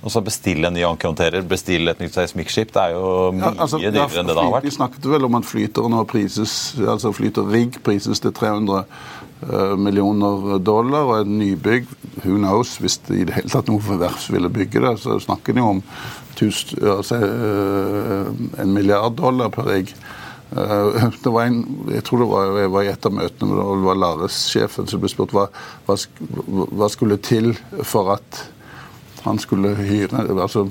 Og 0.00 0.12
så 0.12 0.22
bestille 0.24 0.64
en 0.64 0.72
ny 0.72 0.84
ankerhåndterer, 0.88 1.44
bestille 1.44 1.92
et 1.92 1.98
nytt 2.00 2.14
seismikkskip, 2.16 2.70
det 2.72 2.84
er 2.86 2.94
jo 2.94 3.08
mye 3.36 3.50
Ja, 3.50 3.56
altså, 3.66 3.80
dyrere 3.82 4.22
enn 4.22 4.30
det 4.30 4.36
det 4.36 4.44
har 4.46 4.54
vært. 4.54 4.68
Vi 4.70 4.76
snakket 4.78 5.08
vel 5.12 5.26
om 5.28 5.36
at 5.36 5.48
flyteren 5.48 5.92
nå 5.92 6.04
prises, 6.08 6.54
altså 6.80 7.12
flyter 7.12 7.50
rigg 7.52 7.76
prises 7.84 8.22
til 8.24 8.32
300 8.36 8.78
eh, 8.80 9.74
millioner 9.76 10.56
dollar, 10.64 11.04
og 11.04 11.18
et 11.18 11.34
nybygg, 11.34 11.92
who 12.22 12.38
knows, 12.38 12.78
hvis 12.80 12.96
det 13.10 13.18
i 13.18 13.26
det 13.28 13.36
hele 13.36 13.52
tatt 13.52 13.68
noe 13.68 14.00
verft 14.00 14.32
ville 14.32 14.48
bygge 14.52 14.86
det, 14.86 14.94
så 15.04 15.18
snakker 15.20 15.58
de 15.58 15.66
om 15.66 15.84
tusen, 16.40 16.80
altså, 16.96 17.20
eh, 17.20 18.32
en 18.64 18.72
milliard 18.72 19.20
dollar 19.20 19.52
per 19.52 19.68
rigg. 19.68 19.92
Eh, 20.56 21.10
Det 21.22 21.30
var 21.32 21.42
en, 21.46 21.60
jeg 21.94 22.04
tror 22.04 22.24
det 22.24 22.30
var, 22.30 22.54
jeg 22.58 22.70
var 22.76 22.86
i 22.86 22.92
et 22.92 23.06
av 23.06 23.18
møtene 23.18 23.58
hvor 23.58 23.76
det 23.76 23.88
var 23.90 24.00
Lares-sjefen 24.04 24.88
som 24.90 25.02
ble 25.02 25.10
spurt 25.12 25.34
hva, 25.36 25.48
hva, 25.86 25.98
hva 26.74 26.88
skulle 26.90 27.20
til 27.22 27.52
for 27.82 28.14
at 28.16 28.46
han 29.20 29.36
skulle 29.36 29.74
hyre, 29.76 30.22
altså 30.32 30.62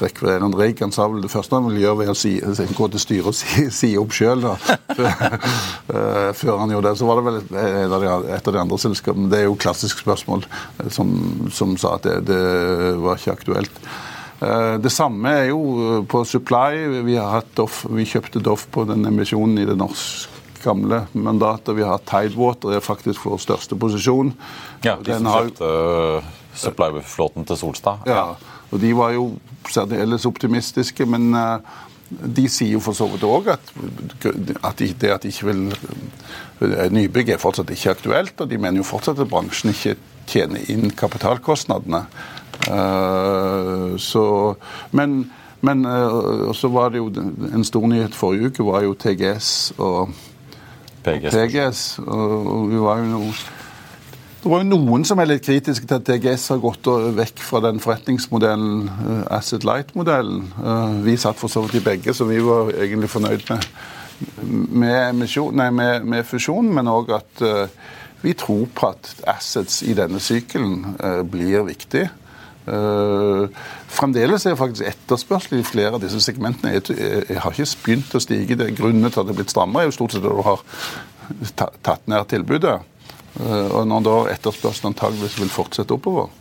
rekvirere 0.00 0.46
en 0.46 0.56
rigg. 0.56 0.78
Han 0.80 0.94
sa 0.96 1.04
vel 1.12 1.20
det 1.20 1.28
første 1.28 1.58
han 1.58 1.66
ville 1.68 1.82
gjøre, 1.82 1.98
var 2.00 2.12
å 2.14 2.16
si, 2.16 2.38
gå 2.40 2.88
til 2.94 3.02
styret 3.02 3.28
og 3.28 3.36
si, 3.36 3.66
si 3.74 3.90
opp 4.00 4.14
sjøl. 4.16 4.46
Før, 4.96 5.36
før 6.40 6.54
han 6.62 6.72
gjorde 6.72 6.88
det. 6.88 6.96
Så 7.00 7.08
var 7.08 7.20
det 7.20 7.26
vel 7.28 7.40
et, 7.42 7.52
et, 7.52 7.92
av, 7.92 8.00
de, 8.00 8.14
et 8.38 8.48
av 8.48 8.56
de 8.56 8.62
andre 8.62 8.80
selskapene 8.80 9.28
Det 9.28 9.42
er 9.42 9.48
jo 9.50 9.58
klassisk 9.60 10.00
spørsmål 10.00 10.46
eh, 10.48 10.88
som, 10.94 11.12
som 11.52 11.76
sa 11.80 11.98
at 11.98 12.08
det, 12.08 12.16
det 12.30 12.42
var 13.04 13.20
ikke 13.20 13.36
aktuelt. 13.36 13.82
Eh, 14.40 14.76
Det 14.78 14.92
samme 14.92 15.28
er 15.28 15.48
jo 15.50 15.60
eh, 15.98 16.04
på 16.06 16.24
supply. 16.26 17.02
Vi, 17.06 17.16
Doff, 17.58 17.84
vi 17.90 18.04
kjøpte 18.06 18.42
Doff 18.42 18.66
på 18.70 18.84
den 18.88 19.04
emisjonen 19.08 19.58
i 19.58 19.64
det 19.66 19.76
norske 19.80 20.34
gamle 20.64 21.04
mandatet. 21.14 21.74
Vi 21.76 21.82
har 21.86 21.98
Tidewater, 22.06 22.70
det 22.72 22.76
er 22.80 22.86
faktisk 22.86 23.24
vår 23.26 23.38
største 23.42 23.78
posisjon. 23.78 24.32
Ja, 24.84 24.96
de 24.96 25.04
Den 25.12 25.18
som 25.22 25.26
har- 25.26 25.48
kjøpte 25.50 25.64
øh, 25.64 26.22
supply-flåten 26.54 27.44
til 27.46 27.56
Solstad. 27.56 27.98
ja, 28.06 28.34
og 28.70 28.80
de 28.80 28.92
var 28.96 29.10
jo 29.12 29.38
særdeles 29.70 30.26
optimistiske, 30.26 31.06
men 31.06 31.34
eh, 31.34 31.58
de 32.10 32.48
sier 32.48 32.72
jo 32.72 32.80
for 32.80 32.92
så 32.92 33.06
vidt 33.08 33.22
òg 33.22 33.48
at, 33.52 33.72
at 34.64 34.76
de, 34.78 34.88
det 34.92 35.10
at 35.10 35.22
de 35.22 35.28
ikke 35.28 35.46
vil 35.46 35.72
eh, 36.62 36.88
Nybygg 36.90 37.28
er 37.30 37.38
fortsatt 37.38 37.70
ikke 37.70 37.90
aktuelt, 37.94 38.40
og 38.40 38.48
de 38.50 38.58
mener 38.58 38.78
jo 38.82 38.82
fortsatt 38.84 39.18
at 39.20 39.28
bransjen 39.30 39.70
ikke 39.70 39.94
tjener 40.28 40.60
inn 40.70 40.90
kapitalkostnadene. 40.90 42.02
Eh, 42.66 43.96
så, 44.02 44.24
men 44.90 45.20
men 45.60 45.84
eh, 45.84 46.52
så 46.54 46.68
var 46.68 46.90
det 46.90 47.02
jo 47.02 47.10
en 47.54 47.64
stor 47.66 47.86
nyhet 47.90 48.14
forrige 48.14 48.52
uke 48.52 48.66
var 48.66 48.84
jo 48.86 48.94
TGS 48.94 49.72
og 49.78 50.12
PGS. 51.04 51.34
PGS. 51.34 51.80
Og 52.06 52.68
vi 52.70 52.82
var 52.82 53.02
jo 53.02 53.14
noe 53.16 53.32
det 54.38 54.52
var 54.52 54.60
jo 54.62 54.68
noen 54.70 55.02
som 55.02 55.18
er 55.18 55.26
litt 55.26 55.42
kritiske 55.42 55.88
til 55.90 55.96
at 55.96 56.04
TGS 56.06 56.44
har 56.52 56.60
gått 56.62 56.86
vekk 57.16 57.40
fra 57.42 57.58
den 57.64 57.80
forretningsmodellen, 57.82 58.84
eh, 58.86 59.24
Asset 59.34 59.66
Light-modellen. 59.66 60.44
Vi 61.02 61.16
satt 61.18 61.40
for 61.40 61.50
så 61.50 61.64
vidt 61.64 61.80
i 61.80 61.82
begge, 61.82 62.14
så 62.14 62.24
vi 62.24 62.38
var 62.38 62.70
egentlig 62.70 63.10
fornøyd 63.10 63.42
med, 63.50 63.66
med, 64.46 65.26
nei, 65.58 65.68
med, 65.74 66.06
med 66.06 66.24
fusjonen, 66.26 66.70
men 66.74 66.90
òg 66.90 67.10
at 67.18 67.42
vi 68.22 68.32
tror 68.38 68.70
på 68.78 68.92
at 68.92 69.10
assets 69.26 69.82
i 69.82 69.98
denne 69.98 70.22
sykelen 70.22 70.86
blir 71.30 71.66
viktig. 71.66 72.06
Eh, 72.68 73.64
fremdeles 73.98 74.44
er 74.46 74.58
faktisk 74.58 74.88
etterspørsel 74.90 75.60
i 75.60 75.66
flere 75.66 75.96
av 75.96 76.02
disse 76.02 76.20
segmentene 76.24 76.76
jeg, 76.76 77.38
har 77.40 77.54
ikke 77.54 77.84
begynt 77.86 78.16
å 78.16 78.22
stige. 78.22 78.58
Det 78.58 78.74
Grunnen 78.78 79.08
til 79.08 79.22
at 79.22 79.28
det 79.28 79.34
er 79.34 79.40
blitt 79.40 79.54
strammere, 79.54 79.86
er 79.86 79.92
jo 79.92 79.98
stort 79.98 80.16
sett 80.16 80.26
at 80.26 80.36
du 80.36 80.44
har 80.46 81.76
tatt 81.86 82.08
ned 82.10 82.28
tilbudet. 82.30 82.78
Eh, 83.38 83.68
og 83.68 83.86
når 83.88 84.04
da 84.04 84.18
etterspørselen 84.34 84.92
antageligvis 84.92 85.38
vil 85.40 85.52
fortsette 85.52 85.96
oppover. 85.96 86.32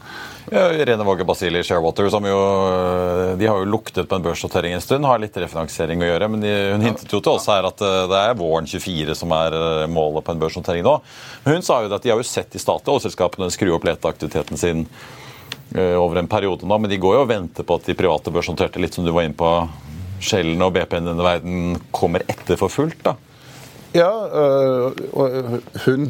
Ja, 0.47 0.69
Irene 0.71 1.03
Våge 1.03 1.25
Basili 1.27 1.59
Sharewater 1.67 2.07
som 2.07 2.23
jo, 2.23 2.35
øh, 2.39 3.33
de 3.35 3.49
har 3.49 3.59
jo 3.59 3.67
luktet 3.67 4.07
på 4.07 4.15
en 4.15 4.23
børsnotering 4.23 4.77
en 4.77 4.83
stund, 4.83 5.03
har 5.03 5.19
litt 5.19 5.35
refinansiering 5.35 5.99
å 5.99 6.07
gjøre. 6.07 6.29
Men 6.31 6.43
de, 6.43 6.53
hun 6.71 6.85
hintet 6.87 7.11
jo 7.11 7.19
til 7.19 7.35
oss 7.35 7.49
her 7.51 7.67
at 7.67 7.83
det 7.83 8.21
er 8.21 8.39
våren 8.39 8.67
24 8.67 9.15
som 9.19 9.35
er 9.35 9.57
målet 9.91 10.23
på 10.23 10.31
en 10.31 10.43
børsnotering 10.43 10.87
nå. 10.87 10.97
Men 11.43 11.59
hun 11.59 11.67
sa 11.67 11.81
jo 11.83 11.91
at 11.91 12.03
de 12.03 12.13
har 12.15 12.23
jo 12.23 12.27
sett 12.27 12.55
de 12.55 12.63
statlige 12.63 12.95
oljeselskapene 12.95 13.51
skru 13.51 13.73
opp 13.75 13.89
leteaktiviteten 13.89 14.63
sin 14.63 14.87
over 15.75 16.21
en 16.21 16.29
periode 16.31 16.65
nå, 16.65 16.77
men 16.79 16.89
de 16.89 16.99
går 17.01 17.17
jo 17.17 17.21
og 17.25 17.29
venter 17.29 17.65
på 17.67 17.75
at 17.75 17.89
de 17.89 17.95
private 17.97 18.31
børsnoterte, 18.31 18.79
litt 18.79 18.95
som 18.95 19.05
du 19.05 19.11
var 19.11 19.27
inne 19.27 19.35
på, 19.37 19.51
Shellen 20.23 20.61
og 20.65 20.73
BP-en 20.73 21.05
i 21.05 21.11
denne 21.11 21.25
verden 21.25 21.79
kommer 21.93 22.23
etter 22.31 22.57
for 22.57 22.73
fullt. 22.73 23.03
da. 23.05 23.13
Ja, 23.95 24.09
øh, 24.09 24.91
og 25.13 25.59
hun 25.85 26.09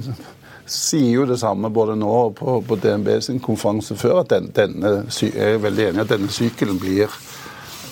sier 0.68 1.12
jo 1.12 1.26
det 1.28 1.40
samme 1.40 1.70
både 1.72 1.96
nå 2.00 2.10
og 2.12 2.34
på, 2.40 2.60
på 2.68 2.78
DNB 2.84 3.10
sin 3.24 3.40
konferanse 3.44 3.96
før, 3.96 4.22
at 4.24 4.34
den, 4.34 4.50
denne, 4.56 4.94
jeg 5.22 5.36
er 5.36 5.62
veldig 5.64 5.90
enig 5.90 6.04
at 6.04 6.12
denne 6.12 6.32
sykelen 6.34 6.80
blir 6.82 7.12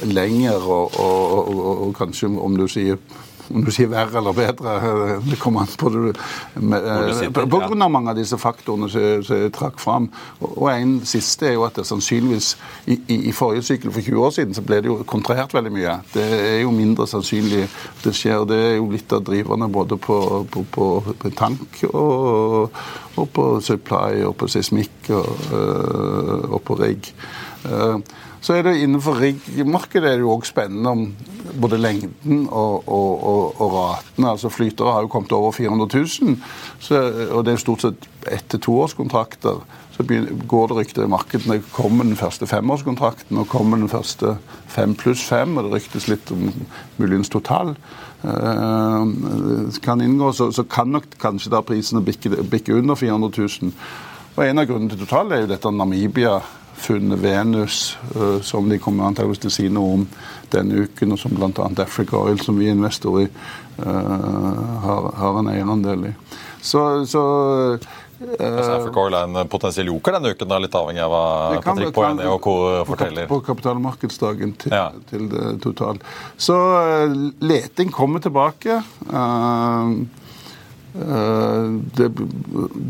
lenger 0.04 0.60
og, 0.60 0.98
og, 1.00 1.22
og, 1.38 1.54
og, 1.56 1.84
og 1.88 1.94
kanskje, 1.96 2.28
om 2.28 2.58
du 2.60 2.68
sier 2.72 3.00
om 3.54 3.64
du 3.66 3.72
sier 3.74 3.90
verre 3.92 4.20
eller 4.20 4.36
bedre, 4.36 4.76
det 5.26 5.38
kommer 5.42 5.66
an 5.66 5.74
på 5.78 5.92
det, 5.94 6.14
du 6.16 7.14
sitter, 7.14 7.46
på, 7.46 7.60
grunn 7.62 7.86
av 7.86 7.92
mange 7.94 8.14
av 8.14 8.18
disse 8.18 8.38
faktorene 8.42 8.90
som 8.90 9.38
jeg 9.38 9.54
trakk 9.56 9.80
fram. 9.82 10.08
Og 10.46 10.68
en 10.72 10.98
siste 11.08 11.50
er 11.50 11.56
jo 11.58 11.66
at 11.68 11.78
det 11.78 11.86
sannsynligvis 11.88 12.52
i, 12.90 12.98
i, 12.98 13.20
I 13.30 13.36
forrige 13.36 13.68
sykkel 13.70 13.94
for 13.94 14.06
20 14.06 14.26
år 14.28 14.36
siden 14.40 14.58
så 14.58 14.66
ble 14.66 14.82
det 14.82 14.92
jo 14.92 15.00
kontrahert 15.10 15.54
veldig 15.56 15.74
mye. 15.76 15.98
Det 16.14 16.26
er 16.26 16.60
jo 16.64 16.74
mindre 16.76 17.08
sannsynlig 17.10 17.66
det 18.04 18.16
skjer. 18.18 18.46
Det 18.50 18.60
er 18.72 18.76
jo 18.80 18.92
litt 18.94 19.16
av 19.16 19.26
driverne 19.28 19.70
både 19.72 20.00
på, 20.02 20.20
på, 20.52 20.66
på, 20.76 20.92
på 21.22 21.34
tank 21.38 21.82
og, 21.92 22.78
og 23.16 23.34
på 23.36 23.50
supply 23.64 24.24
og 24.28 24.38
på 24.40 24.50
seismikk 24.52 25.12
og, 25.16 25.50
øh, 25.56 26.48
og 26.56 26.62
på 26.66 26.80
rigg. 26.82 27.12
Eh, 27.66 28.00
Så 28.46 28.54
er 28.54 28.62
det 28.62 28.76
innenfor 28.78 29.18
riggmarkedet 29.18 30.06
er 30.06 30.20
det 30.20 30.26
jo 30.26 30.36
også 30.36 30.52
spennende 30.52 30.90
om 30.90 31.06
både 31.62 31.78
lengden 31.82 32.46
og, 32.50 32.84
og, 32.88 33.24
og, 33.24 33.62
og 33.62 33.74
ratene. 33.76 34.30
Altså 34.32 34.50
Flytere 34.54 34.94
har 34.94 35.02
jo 35.06 35.12
kommet 35.14 35.32
over 35.36 35.52
400 35.56 35.90
000, 36.22 36.38
så, 36.80 37.02
og 37.32 37.46
det 37.46 37.54
er 37.54 37.58
jo 37.60 37.64
stort 37.66 37.82
sett 37.86 38.08
ett- 38.26 38.48
til 38.50 38.60
toårskontrakter. 38.66 39.62
Så 39.96 40.04
går 40.48 40.68
det 40.68 40.76
rykter 40.76 41.06
i 41.06 41.08
markedet 41.08 41.48
når 41.48 41.62
kommer 41.72 42.04
den 42.04 42.18
første 42.20 42.48
femårskontrakten, 42.48 43.38
og 43.40 43.48
kommer 43.48 43.78
den 43.80 43.88
første 43.90 44.34
fem 44.68 44.96
pluss 45.00 45.24
fem, 45.24 45.56
og 45.58 45.64
det 45.70 45.78
ryktes 45.78 46.10
litt 46.12 46.32
om 46.36 46.50
muligens 46.98 47.30
total. 47.32 47.76
eh, 48.24 49.06
kan 49.84 50.02
inngå, 50.02 50.34
så, 50.34 50.52
så 50.52 50.64
kan 50.64 50.92
nok 50.92 51.06
kanskje 51.22 51.52
da 51.54 51.62
prisene 51.66 52.04
bikke, 52.06 52.30
bikke 52.50 52.76
under 52.76 52.96
400 52.96 53.48
000. 53.62 53.72
Og 54.36 54.44
En 54.50 54.60
av 54.60 54.68
grunnene 54.68 54.92
til 54.92 55.00
total 55.06 55.32
er 55.32 55.46
jo 55.46 55.52
dette 55.54 55.72
Namibia 55.72 56.40
funnet 56.76 57.20
Venus, 57.20 57.98
uh, 58.16 58.42
som 58.42 58.70
de 58.70 58.80
kommer 58.82 59.08
antakeligvis 59.10 59.44
til 59.44 59.52
å 59.52 59.56
si 59.58 59.68
noe 59.74 60.00
om 60.00 60.08
denne 60.54 60.86
uken, 60.86 61.16
og 61.16 61.22
som 61.22 61.36
bl.a. 61.36 61.68
Africa 61.84 62.20
Oil, 62.22 62.40
som 62.44 62.58
vi 62.60 62.70
investorer 62.72 63.28
i, 63.28 63.30
uh, 63.82 64.80
har, 64.86 65.12
har, 65.20 65.40
en 65.42 65.52
eierandel 65.54 66.10
i. 66.12 66.16
Så, 66.62 67.06
så 67.10 67.24
Altså, 68.16 68.78
Africa 68.78 69.02
Oil 69.04 69.16
er 69.18 69.26
en 69.28 69.50
potensiell 69.52 69.90
joker 69.92 70.16
denne 70.16 70.30
uken, 70.32 70.48
da, 70.48 70.58
litt 70.64 70.76
avhengig 70.80 71.02
av 71.04 71.12
hva 71.12 71.24
Patrick 71.66 71.92
Poyene 71.94 72.30
og 72.32 72.38
co. 72.46 72.54
forteller. 72.88 73.28
På 73.28 73.42
kapitalmarkedsdagen 73.44 74.54
til, 74.62 74.72
ja. 74.72 74.86
til 75.10 75.28
det 75.34 75.50
totalt. 75.66 76.06
Så 76.40 76.56
leting 77.44 77.92
kommer 77.94 78.24
tilbake. 78.24 78.80
Uh, 79.12 80.08
det, 80.96 82.06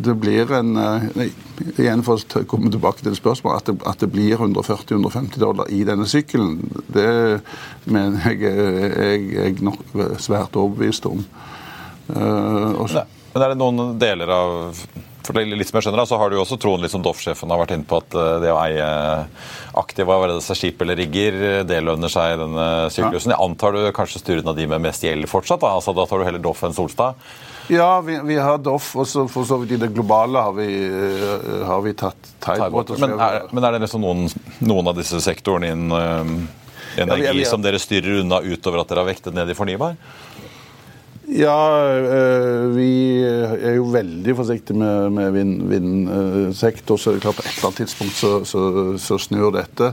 det, 0.06 0.14
blir 0.22 0.52
en 0.54 0.76
nei, 0.76 1.26
Igjen 1.82 2.04
for 2.06 2.22
å 2.22 2.44
komme 2.46 2.70
tilbake 2.70 3.02
til 3.02 3.16
det 3.16 3.18
spørsmålet, 3.18 3.64
at 3.64 3.72
det, 3.72 3.76
at 3.90 4.04
det 4.04 4.10
blir 4.14 4.36
140-150 4.38 5.42
dollar 5.42 5.72
i 5.74 5.80
denne 5.88 6.06
sykkelen, 6.10 6.60
det 6.94 7.08
mener 7.90 8.36
jeg 8.36 8.44
jeg 8.46 9.48
er 9.48 9.66
nok 9.66 9.82
svært 10.22 10.60
overbevist 10.60 11.08
om. 11.10 11.24
Også, 12.12 13.08
men 13.34 13.44
er 13.44 13.52
det 13.56 13.60
noen 13.60 13.98
deler 14.00 14.30
av 14.32 14.78
for 15.26 15.34
det 15.34 15.58
litt 15.58 15.70
som 15.70 15.80
jeg 15.80 15.88
skjønner, 15.88 16.06
så 16.08 16.20
har 16.22 16.30
du 16.30 16.38
jo 16.38 16.44
også 16.44 16.58
troen, 16.62 16.84
liksom 16.84 17.02
som 17.02 17.06
Doff-sjefen 17.08 17.52
har 17.52 17.62
vært 17.64 17.74
inne 17.76 17.88
på, 17.90 17.98
at 18.04 18.16
eh, 18.20 18.36
det 18.44 18.52
å 18.54 18.60
eie 18.62 18.86
aktive, 19.82 20.08
være 20.12 20.38
det 20.38 20.46
seg 20.46 20.60
skip 20.60 20.86
eller 20.86 21.00
rigger, 21.02 21.40
det 21.68 21.82
lønner 21.84 22.12
seg 22.12 22.36
i 22.36 22.40
denne 22.44 22.68
syklusen. 22.94 23.34
Jeg 23.34 23.42
antar 23.48 23.76
du 23.76 23.82
kanskje 23.96 24.22
styrer 24.22 24.44
unna 24.44 24.56
de 24.58 24.68
med 24.70 24.86
mest 24.86 25.06
gjeld 25.06 25.28
fortsatt? 25.32 25.64
Da 25.64 25.74
altså, 25.80 25.96
da 25.98 26.06
tar 26.10 26.22
du 26.22 26.28
heller 26.28 26.44
Doff 26.44 26.62
enn 26.68 26.78
Solstad? 26.78 27.18
Ja, 27.68 28.02
vi, 28.02 28.20
vi 28.24 28.36
har 28.38 28.58
Doff, 28.58 28.92
og 28.96 29.08
så 29.08 29.26
for 29.32 29.48
så 29.48 29.58
vidt 29.62 29.72
i 29.78 29.80
det 29.82 29.90
globale 29.94 30.42
har 30.48 30.54
vi, 30.54 30.68
uh, 30.86 31.64
har 31.66 31.82
vi 31.82 31.96
tatt 31.98 32.32
Tidebåt. 32.46 32.94
Men, 33.02 33.16
men, 33.52 33.64
er 33.64 33.76
det 33.76 33.82
liksom 33.88 34.04
noen, 34.06 34.28
noen 34.62 34.92
av 34.92 35.00
disse 35.00 35.22
sektorene 35.24 35.72
innen 35.74 35.96
uh, 35.96 37.02
energi 37.02 37.26
ja, 37.26 37.34
vi, 37.34 37.42
vi, 37.42 37.48
som 37.50 37.64
dere 37.64 37.82
styrer 37.82 38.22
unna 38.22 38.42
utover 38.46 38.84
at 38.84 38.92
dere 38.92 39.02
har 39.02 39.10
vektet 39.10 39.34
ned 39.38 39.50
i 39.50 39.58
fornybar? 39.58 39.98
Ja, 41.36 41.84
eh, 41.92 42.66
vi 42.72 42.92
er 43.26 43.76
jo 43.76 43.90
veldig 43.92 44.36
forsiktige 44.38 44.78
med, 44.80 45.12
med 45.12 45.68
vindsektor, 45.68 46.96
så 46.96 47.12
er 47.12 47.18
det 47.18 47.20
er 47.20 47.26
klart 47.26 47.40
på 47.40 47.44
et 47.44 47.50
eller 47.52 47.68
annet 47.68 47.80
tidspunkt 47.82 48.16
så, 48.16 48.30
så, 48.48 48.62
så, 49.02 49.18
snur 49.20 49.52
dette. 49.56 49.90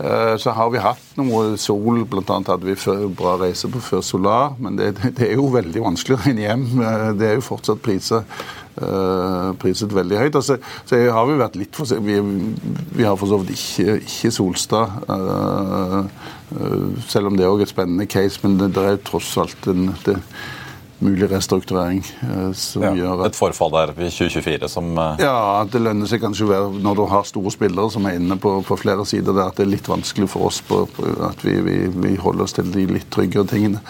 Eh, 0.00 0.36
så 0.40 0.54
har 0.56 0.70
vi 0.72 0.80
hatt 0.80 1.18
noe 1.20 1.58
sol, 1.60 2.06
bl.a. 2.08 2.38
hadde 2.38 2.64
vi 2.64 2.76
bra 3.18 3.34
reise 3.42 3.68
på 3.68 3.82
før 3.84 4.04
Solar, 4.06 4.56
men 4.56 4.78
det, 4.80 4.94
det, 5.10 5.26
er 5.26 5.36
jo 5.36 5.50
veldig 5.52 5.84
vanskelig 5.90 6.16
å 6.16 6.22
regne 6.24 6.46
hjem. 6.46 6.66
Eh, 6.80 7.06
det 7.20 7.28
er 7.28 7.36
jo 7.36 7.46
fortsatt 7.50 7.84
priser. 7.84 8.24
priset 9.58 9.90
veldig 9.92 10.20
høyt. 10.20 10.36
Altså, 10.38 10.56
så 10.86 11.00
har 11.10 11.24
vi 11.26 11.40
vært 11.40 11.56
litt 11.58 11.74
forsiktige. 11.76 12.22
Vi, 12.22 12.52
vi, 12.94 13.04
har 13.04 13.18
for 13.18 13.28
så 13.28 13.40
vidt 13.42 13.58
ikke, 13.58 13.98
ikke 14.06 14.30
Solstad. 14.32 15.02
selv 17.10 17.28
om 17.28 17.36
det 17.36 17.44
er 17.44 17.50
òg 17.50 17.64
et 17.66 17.72
spennende 17.72 18.06
case, 18.06 18.38
men 18.44 18.56
det, 18.60 18.70
det 18.78 18.86
er 18.86 19.02
tross 19.02 19.34
alt 19.42 19.66
en 19.68 19.90
det, 20.06 20.16
mulig 21.04 21.28
restrukturering. 21.30 22.00
Eh, 22.22 22.62
ja, 22.82 22.92
gjør 22.98 23.24
Et 23.28 23.38
forfall 23.38 23.74
der 23.74 23.92
i 23.96 24.10
2024 24.10 24.70
som 24.72 24.92
Ja, 25.20 25.36
at 25.62 25.72
det 25.72 25.82
lønner 25.84 26.10
seg 26.10 26.22
kanskje 26.24 26.48
være 26.50 26.70
når 26.82 26.98
du 26.98 27.04
har 27.12 27.28
store 27.28 27.52
spillere 27.54 27.90
som 27.94 28.08
er 28.08 28.18
inne 28.18 28.38
på, 28.40 28.58
på 28.66 28.78
flere 28.80 29.06
sider 29.06 29.32
der, 29.32 29.48
at 29.48 29.58
det 29.58 29.66
er 29.66 29.74
litt 29.76 29.90
vanskelig 29.90 30.30
for 30.32 30.48
oss 30.50 30.62
på, 30.64 30.84
på 30.96 31.12
at 31.28 31.44
vi, 31.46 31.58
vi, 31.64 31.78
vi, 31.94 32.16
holder 32.18 32.48
oss 32.48 32.56
til 32.58 32.72
de 32.74 32.86
litt 32.90 33.10
tryggere 33.14 33.46
tingene. 33.48 33.82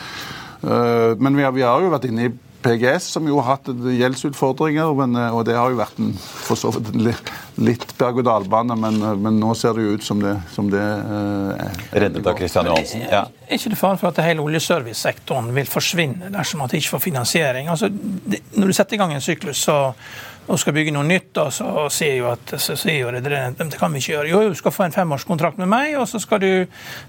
Uh, 0.58 1.14
men 1.22 1.36
vi 1.38 1.44
har, 1.46 1.52
vi 1.54 1.62
har, 1.62 1.80
jo 1.80 1.92
vært 1.92 2.08
inne 2.08 2.26
i 2.26 2.34
PGS, 2.62 3.10
som 3.14 3.26
jo 3.28 3.38
har 3.38 3.56
hatt 3.56 3.68
gjeldsutfordringer, 3.70 4.90
men, 4.98 5.14
og 5.30 5.44
det 5.46 5.54
har 5.54 5.70
jo 5.70 5.78
vært 5.78 6.00
en, 6.02 6.12
for 6.18 6.58
så 6.58 6.72
vidt 6.74 7.30
litt 7.58 7.84
berg-og-dal-bane, 7.98 8.76
men, 8.78 8.98
men, 9.22 9.38
nå 9.38 9.52
ser 9.58 9.78
det 9.78 9.84
jo 9.86 9.98
ut 9.98 10.06
som 10.06 10.22
det, 10.22 10.34
som 10.54 10.70
det 10.72 10.82
er. 10.82 11.82
Reddet 12.06 12.26
av 12.26 12.38
Kristian 12.38 12.70
Johansen. 12.70 13.04
Ja. 13.06 13.26
Er 13.48 13.60
ikke 13.60 13.72
det 13.74 13.80
fare 13.80 14.00
for 14.00 14.10
at 14.10 14.22
hele 14.26 14.44
oljeservicesektoren 14.44 15.52
vil 15.56 15.70
forsvinne 15.70 16.32
dersom 16.34 16.64
at 16.64 16.74
de 16.74 16.82
ikke 16.82 16.96
får 16.96 17.04
finansiering? 17.06 17.70
Altså, 17.72 17.90
det, 17.90 18.42
når 18.56 18.72
du 18.72 18.78
setter 18.78 18.98
i 18.98 19.02
gang 19.02 19.14
en 19.14 19.24
syklus, 19.24 19.62
så 19.68 19.78
og 20.48 20.58
skal 20.60 20.74
bygge 20.76 20.92
noe 20.96 21.04
nytt, 21.04 21.36
og 21.42 21.52
så 21.52 21.86
sier 21.92 22.14
jo 22.22 22.28
at 22.32 22.54
så 22.62 22.76
sier 22.78 23.02
jo 23.02 23.10
det, 23.12 23.32
det 23.58 23.78
kan 23.78 23.92
vi 23.92 24.00
ikke 24.00 24.14
gjøre. 24.14 24.30
Jo, 24.32 24.40
du 24.48 24.56
skal 24.58 24.72
få 24.72 24.86
en 24.86 24.94
femårskontrakt 24.94 25.60
med 25.60 25.68
meg, 25.68 25.96
og 26.00 26.06
så, 26.08 26.20
skal 26.22 26.40
du, 26.40 26.52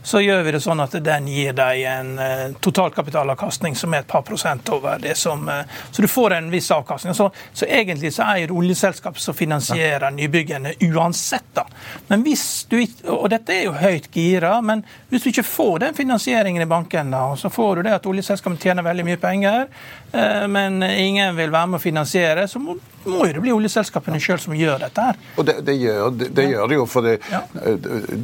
så 0.04 0.20
gjør 0.24 0.44
vi 0.48 0.56
det 0.56 0.62
sånn 0.64 0.84
at 0.84 0.98
den 1.06 1.30
gir 1.32 1.56
deg 1.56 1.84
en 1.88 2.12
uh, 2.20 2.46
totalkapitalavkastning 2.60 3.78
som 3.80 3.96
er 3.96 4.04
et 4.04 4.12
par 4.12 4.26
prosent 4.28 4.74
over 4.76 5.00
det 5.00 5.16
som 5.20 5.48
uh, 5.48 5.64
Så 5.92 6.04
du 6.04 6.10
får 6.12 6.36
en 6.36 6.52
viss 6.52 6.68
avkastning. 6.76 7.16
Så, 7.16 7.30
så 7.54 7.70
egentlig 7.70 8.12
så 8.16 8.28
er 8.28 8.50
det 8.50 8.56
oljeselskap 8.56 9.20
som 9.20 9.38
finansierer 9.38 10.12
nybyggene 10.16 10.76
uansett, 10.90 11.54
da. 11.56 11.69
Men 12.10 12.24
hvis 12.26 12.66
du 12.70 12.78
Og 13.10 13.30
dette 13.32 13.54
er 13.54 13.66
jo 13.66 13.74
høyt 13.76 14.10
gira, 14.14 14.60
men 14.62 14.84
hvis 15.10 15.24
du 15.24 15.30
ikke 15.32 15.44
får 15.44 15.80
den 15.84 15.96
finansieringen 15.98 16.62
i 16.62 16.70
banken, 16.70 17.12
da, 17.12 17.36
så 17.38 17.50
får 17.50 17.80
du 17.80 17.88
det 17.88 17.96
at 17.98 18.06
oljeselskapene 18.10 18.62
tjener 18.62 18.86
veldig 18.86 19.06
mye 19.08 19.20
penger, 19.22 19.68
uh, 20.14 20.46
men 20.52 20.84
ingen 20.84 21.36
vil 21.38 21.52
være 21.52 21.72
med 21.74 21.80
å 21.80 21.84
finansiere, 21.84 22.48
så 22.48 22.62
må 22.62 22.78
må 23.10 23.28
jo 23.28 23.36
det 23.36 23.44
bli 23.44 23.52
oljeselskapene 23.54 24.20
sjøl 24.22 24.40
som 24.42 24.56
gjør 24.58 24.82
dette. 24.84 25.06
her. 25.10 25.20
Og 25.38 25.46
Det, 25.48 25.56
det, 25.66 25.76
gjør, 25.80 26.10
det, 26.16 26.30
det 26.36 26.46
gjør, 26.50 26.68
det 26.68 26.80
jo. 26.80 26.86
for 26.90 27.06
det, 27.06 27.16
ja. 27.32 27.42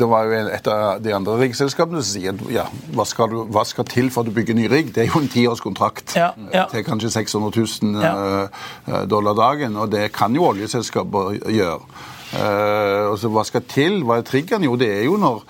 det 0.02 0.10
var 0.10 0.28
jo 0.28 0.42
et 0.58 0.68
av 0.72 1.04
de 1.04 1.14
andre 1.16 1.38
riggselskapene 1.42 2.02
som 2.04 2.12
sier 2.12 2.42
ja, 2.54 2.66
hva 2.96 3.06
skal, 3.08 3.32
du, 3.32 3.46
hva 3.54 3.66
skal 3.68 3.88
til 3.90 4.12
for 4.14 4.24
at 4.24 4.32
du 4.32 4.36
bygger 4.36 4.58
ny 4.58 4.68
rigg? 4.72 4.92
Det 4.96 5.06
er 5.06 5.12
jo 5.12 5.22
en 5.24 5.32
tiårskontrakt 5.32 6.18
ja, 6.20 6.34
ja. 6.54 6.68
til 6.72 6.86
kanskje 6.88 7.14
600 7.16 7.66
000 7.82 8.04
uh, 8.04 9.00
dollar 9.10 9.38
dagen. 9.40 9.80
Og 9.80 9.92
det 9.94 10.10
kan 10.16 10.36
jo 10.36 10.50
oljeselskaper 10.52 11.40
gjøre. 11.54 11.80
Uh, 12.36 13.12
og 13.12 13.20
så 13.20 13.32
Hva 13.32 13.46
skal 13.48 13.64
til? 13.72 14.02
Hva 14.04 14.20
er 14.20 14.28
triggeren? 14.28 14.66
Jo, 14.68 14.76
det 14.80 14.92
er 14.92 15.06
jo 15.08 15.16
når 15.22 15.46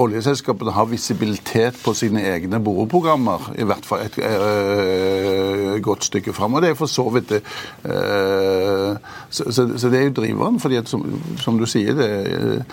oljeselskapene 0.00 0.72
har 0.72 0.88
visibilitet 0.88 1.78
på 1.84 1.94
sine 1.96 2.22
egne 2.32 2.60
boreprogrammer, 2.64 3.50
i 3.58 3.66
hvert 3.68 3.86
fall 3.86 4.06
et 4.06 4.16
øh, 4.18 5.80
godt 5.84 6.04
stykke 6.04 6.32
fram. 6.32 6.54
Og 6.54 6.62
det 6.62 6.70
er 6.70 6.78
for 6.78 6.88
så 6.90 7.04
vidt 7.12 7.28
det. 7.28 7.42
Øh, 7.84 8.96
så, 9.30 9.44
så, 9.50 9.68
så, 9.76 9.90
det 9.90 10.00
er 10.00 10.04
jo 10.08 10.14
driveren. 10.16 10.60
fordi 10.60 10.76
at, 10.76 10.88
som, 10.88 11.04
som 11.38 11.58
du 11.58 11.66
sier, 11.66 11.94
det, 11.94 12.64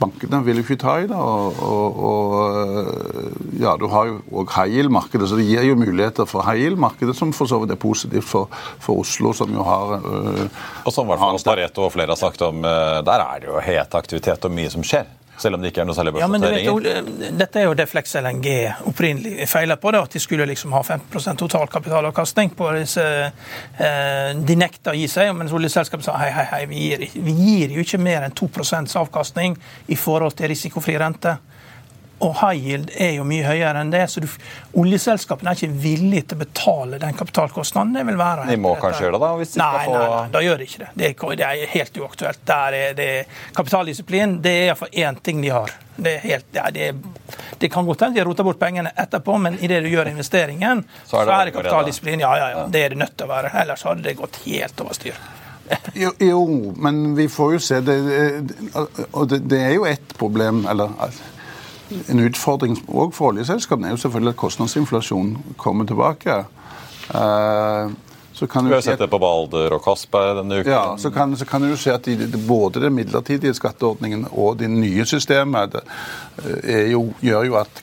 bankene 0.00 0.40
vil 0.46 0.60
jo 0.60 0.64
ikke 0.64 0.78
ta 0.80 0.96
i 1.02 1.08
det. 1.10 1.16
Og, 1.16 1.60
og, 1.62 2.00
og 2.10 3.52
ja, 3.60 3.76
du 3.80 3.86
har 3.92 4.10
jo 4.10 4.18
òg 4.42 4.54
high 4.56 4.78
yield-markedet, 4.78 5.28
så 5.30 5.38
det 5.38 5.46
gir 5.48 5.66
jo 5.68 5.78
muligheter 5.80 6.28
for 6.28 6.46
high 6.46 6.64
yield-markedet, 6.64 7.16
som 7.18 7.34
for 7.36 7.50
så 7.50 7.60
vidt 7.62 7.74
er 7.74 7.80
positivt 7.80 8.28
for, 8.28 8.50
for 8.82 9.02
Oslo, 9.04 9.34
som 9.36 9.52
jo 9.54 9.66
har 9.66 9.98
øh, 10.00 10.46
Og 10.84 10.92
som 10.92 11.06
i 11.06 11.12
hvert 11.12 11.22
fall 11.22 11.42
Pareto 11.46 11.86
og 11.86 11.94
flere 11.94 12.12
har 12.14 12.20
sagt 12.20 12.42
om, 12.42 12.62
der 12.62 13.22
er 13.22 13.40
det 13.42 13.48
jo 13.50 13.62
het 13.62 13.94
aktivitet 13.94 14.44
og 14.44 14.54
mye 14.54 14.72
som 14.72 14.84
skjer. 14.86 15.06
Selv 15.38 15.56
om 15.56 15.62
det 15.62 15.72
ikke 15.72 15.82
er 15.84 15.88
noe 15.88 15.96
særlig 15.96 16.14
børsnoteringer? 16.16 16.86
Ja, 16.88 17.30
dette 17.36 17.60
er 17.60 17.66
jo 17.68 17.74
det 17.76 17.88
Flex 17.90 18.14
LNG 18.20 18.48
opprinnelig 18.88 19.48
feila 19.50 19.76
på. 19.80 19.92
Da, 19.92 20.02
at 20.06 20.16
de 20.16 20.22
skulle 20.22 20.46
liksom 20.48 20.72
ha 20.76 20.82
15% 20.82 21.42
totalkapitalavkastning 21.42 22.54
på 22.56 22.70
disse 22.78 23.04
eh, 23.26 24.30
De 24.36 24.56
nekta 24.58 24.94
å 24.94 24.96
gi 24.96 25.08
seg, 25.12 25.32
mens 25.36 25.52
oljeselskapet 25.56 26.08
sa 26.08 26.16
hei, 26.20 26.30
hei, 26.34 26.46
hei, 26.52 26.62
vi 26.70 26.86
gir, 26.86 27.04
vi 27.26 27.36
gir 27.36 27.76
jo 27.76 27.84
ikke 27.84 28.00
mer 28.00 28.26
enn 28.26 28.36
2% 28.36 28.96
avkastning 29.02 29.58
i 29.92 29.98
forhold 30.00 30.38
til 30.38 30.52
risikofri 30.52 30.96
rente. 31.00 31.36
Og 32.24 32.32
high 32.40 32.56
yield 32.56 32.90
er 32.96 33.10
jo 33.18 33.24
mye 33.28 33.44
høyere 33.44 33.82
enn 33.82 33.90
det, 33.92 34.06
så 34.08 34.22
du, 34.24 34.28
oljeselskapene 34.80 35.52
er 35.52 35.58
ikke 35.58 35.80
villige 35.82 36.30
til 36.30 36.38
å 36.38 36.40
betale 36.46 37.00
den 37.02 37.16
kapitalkostnaden. 37.18 37.92
det 37.92 38.04
vil 38.08 38.16
være. 38.16 38.46
De 38.48 38.56
må 38.56 38.72
kanskje 38.80 39.04
gjøre 39.04 39.18
det, 39.18 39.20
da? 39.26 39.32
hvis 39.36 39.52
de 39.52 39.60
nei, 39.60 39.66
skal 39.74 39.90
få... 39.90 39.98
Nei, 39.98 40.06
nei, 40.14 40.30
da 40.32 40.42
gjør 40.46 40.62
de 40.62 40.68
ikke 40.70 40.80
det. 40.80 40.88
Det 40.94 41.10
er, 41.10 41.34
det 41.36 41.48
er 41.50 41.74
helt 41.74 42.00
uaktuelt. 42.00 42.40
Der 42.48 42.78
er 42.78 42.96
det, 42.96 43.10
kapitaldisiplin 43.58 44.38
det 44.46 44.54
er 44.62 44.70
iallfall 44.70 44.96
én 45.04 45.20
ting 45.28 45.44
de 45.44 45.52
har. 45.52 45.76
Det, 45.96 46.14
er 46.14 46.24
helt, 46.24 46.48
ja, 46.56 46.66
det, 46.72 46.88
det 47.60 47.72
kan 47.72 47.84
godt 47.88 48.06
hende 48.06 48.20
de 48.20 48.24
roter 48.24 48.48
bort 48.48 48.60
pengene 48.60 48.92
etterpå, 48.96 49.36
men 49.40 49.60
idet 49.60 49.82
du 49.84 49.92
gjør 49.92 50.08
investeringen, 50.08 50.84
så 51.04 51.20
er 51.20 51.28
det, 51.28 51.28
så 51.28 51.36
er 51.36 51.50
det 51.50 51.56
kapitaldisiplin. 51.58 52.24
Ja, 52.24 52.32
ja, 52.40 52.50
ja, 52.54 52.66
det 52.72 52.84
er 52.84 52.96
det 52.96 53.02
nødt 53.04 53.16
til 53.16 53.28
å 53.28 53.34
være. 53.34 53.52
Ellers 53.60 53.84
hadde 53.84 54.08
det 54.08 54.16
gått 54.16 54.40
helt 54.48 54.84
over 54.84 54.96
styr. 54.96 55.20
Jo, 55.98 56.12
jo, 56.22 56.42
men 56.80 57.16
vi 57.16 57.26
får 57.28 57.56
jo 57.56 57.62
se 57.68 57.80
det, 57.84 57.96
det, 58.06 59.38
det 59.50 59.62
er 59.66 59.72
jo 59.74 59.88
ett 59.88 60.12
problem, 60.16 60.64
eller 60.70 60.92
en 61.90 62.22
utfordring 62.26 62.78
òg 62.88 63.14
for 63.14 63.32
oljeselskapene 63.32 63.90
er 63.90 63.94
jo 63.94 64.02
selvfølgelig 64.02 64.34
at 64.34 64.40
kostnadsinflasjonen 64.40 65.54
kommer 65.60 65.86
tilbake. 65.86 66.42
Uh, 67.12 67.94
så 68.36 68.46
kan 68.50 68.68
Vi 68.68 68.74
har 68.74 68.82
sett 68.84 69.00
det 69.00 69.08
på 69.08 69.18
Balder 69.22 69.72
og 69.72 69.84
Castberg 69.84 70.34
denne 70.42 70.58
uken. 70.60 70.72
Ja, 70.72 70.96
så 71.00 71.10
kan, 71.10 71.32
så 71.38 71.46
kan 71.48 71.64
du 71.64 71.76
se 71.80 71.94
at 71.94 72.04
de, 72.04 72.28
både 72.48 72.82
den 72.82 72.92
midlertidige 72.98 73.54
skatteordningen 73.56 74.26
og 74.32 74.58
det 74.60 74.68
nye 74.68 75.06
systemet 75.08 75.78
eh, 75.78 76.90
jo, 76.92 77.06
gjør 77.24 77.46
jo 77.48 77.56
at 77.62 77.82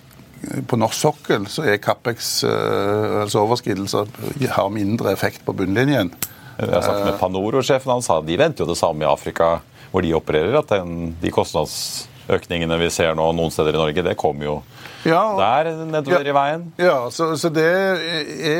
på 0.70 0.78
norsk 0.78 1.00
sokkel 1.00 1.48
så 1.50 1.66
er 1.72 1.80
Capex, 1.82 2.44
uh, 2.44 3.24
altså 3.24 3.42
overskridelser, 3.48 4.12
har 4.52 4.70
mindre 4.70 5.16
effekt 5.16 5.42
på 5.48 5.56
bunnlinjen. 5.58 6.12
Jeg 6.60 6.70
har 6.70 6.84
snakket 6.86 7.08
med 7.08 7.20
Panoro-sjefen 7.22 7.96
han 7.96 8.04
sa 8.06 8.20
de 8.22 8.38
venter 8.38 8.62
jo 8.66 8.70
det 8.70 8.78
samme 8.78 9.08
i 9.08 9.10
Afrika, 9.10 9.56
hvor 9.90 10.06
de 10.06 10.14
opererer. 10.14 10.60
At 10.60 10.70
den, 10.76 11.16
de 11.22 11.32
kostnads 11.34 12.10
økningene 12.32 12.80
vi 12.80 12.90
ser 12.94 13.16
nå 13.18 13.26
noen 13.36 13.52
steder 13.52 13.76
i 13.76 13.82
Norge, 13.82 14.06
det 14.06 14.18
kommer 14.20 14.48
jo 14.48 14.58
ja, 15.04 15.24
der 15.36 15.72
nedover 15.84 16.24
ja, 16.24 16.30
i 16.32 16.36
veien. 16.36 16.68
Ja, 16.80 16.98
så, 17.12 17.34
så, 17.36 17.50
det 17.52 17.68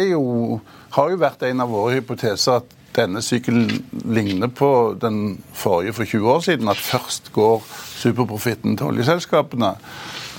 jo 0.10 0.60
har 0.94 1.12
jo 1.14 1.20
vært 1.22 1.46
en 1.48 1.64
av 1.64 1.72
våre 1.72 1.96
hypoteser 1.96 2.60
at 2.60 2.74
denne 2.94 3.24
sykkelen 3.26 3.70
ligner 4.14 4.52
på 4.54 4.70
den 5.02 5.40
forrige 5.58 5.96
for 5.98 6.06
20 6.06 6.34
år 6.36 6.44
siden. 6.46 6.70
At 6.70 6.82
først 6.84 7.32
går 7.34 7.64
superprofitten 7.98 8.78
til 8.78 8.92
oljeselskapene, 8.92 9.72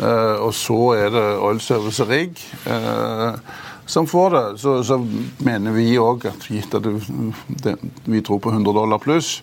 eh, 0.04 0.36
og 0.38 0.52
så 0.54 0.80
er 0.98 1.14
det 1.14 1.24
Oil 1.42 1.60
Service 1.64 2.06
rig 2.06 2.38
eh, 2.68 3.40
som 3.86 4.06
får 4.06 4.30
det. 4.36 4.44
Så, 4.62 4.76
så 4.86 5.00
mener 5.44 5.74
vi 5.74 5.96
òg 5.98 6.28
at 6.30 6.46
gitt 6.50 6.74
at 6.76 6.86
vi 6.86 8.22
tror 8.24 8.40
på 8.44 8.54
100 8.54 8.76
dollar 8.76 9.02
pluss, 9.02 9.38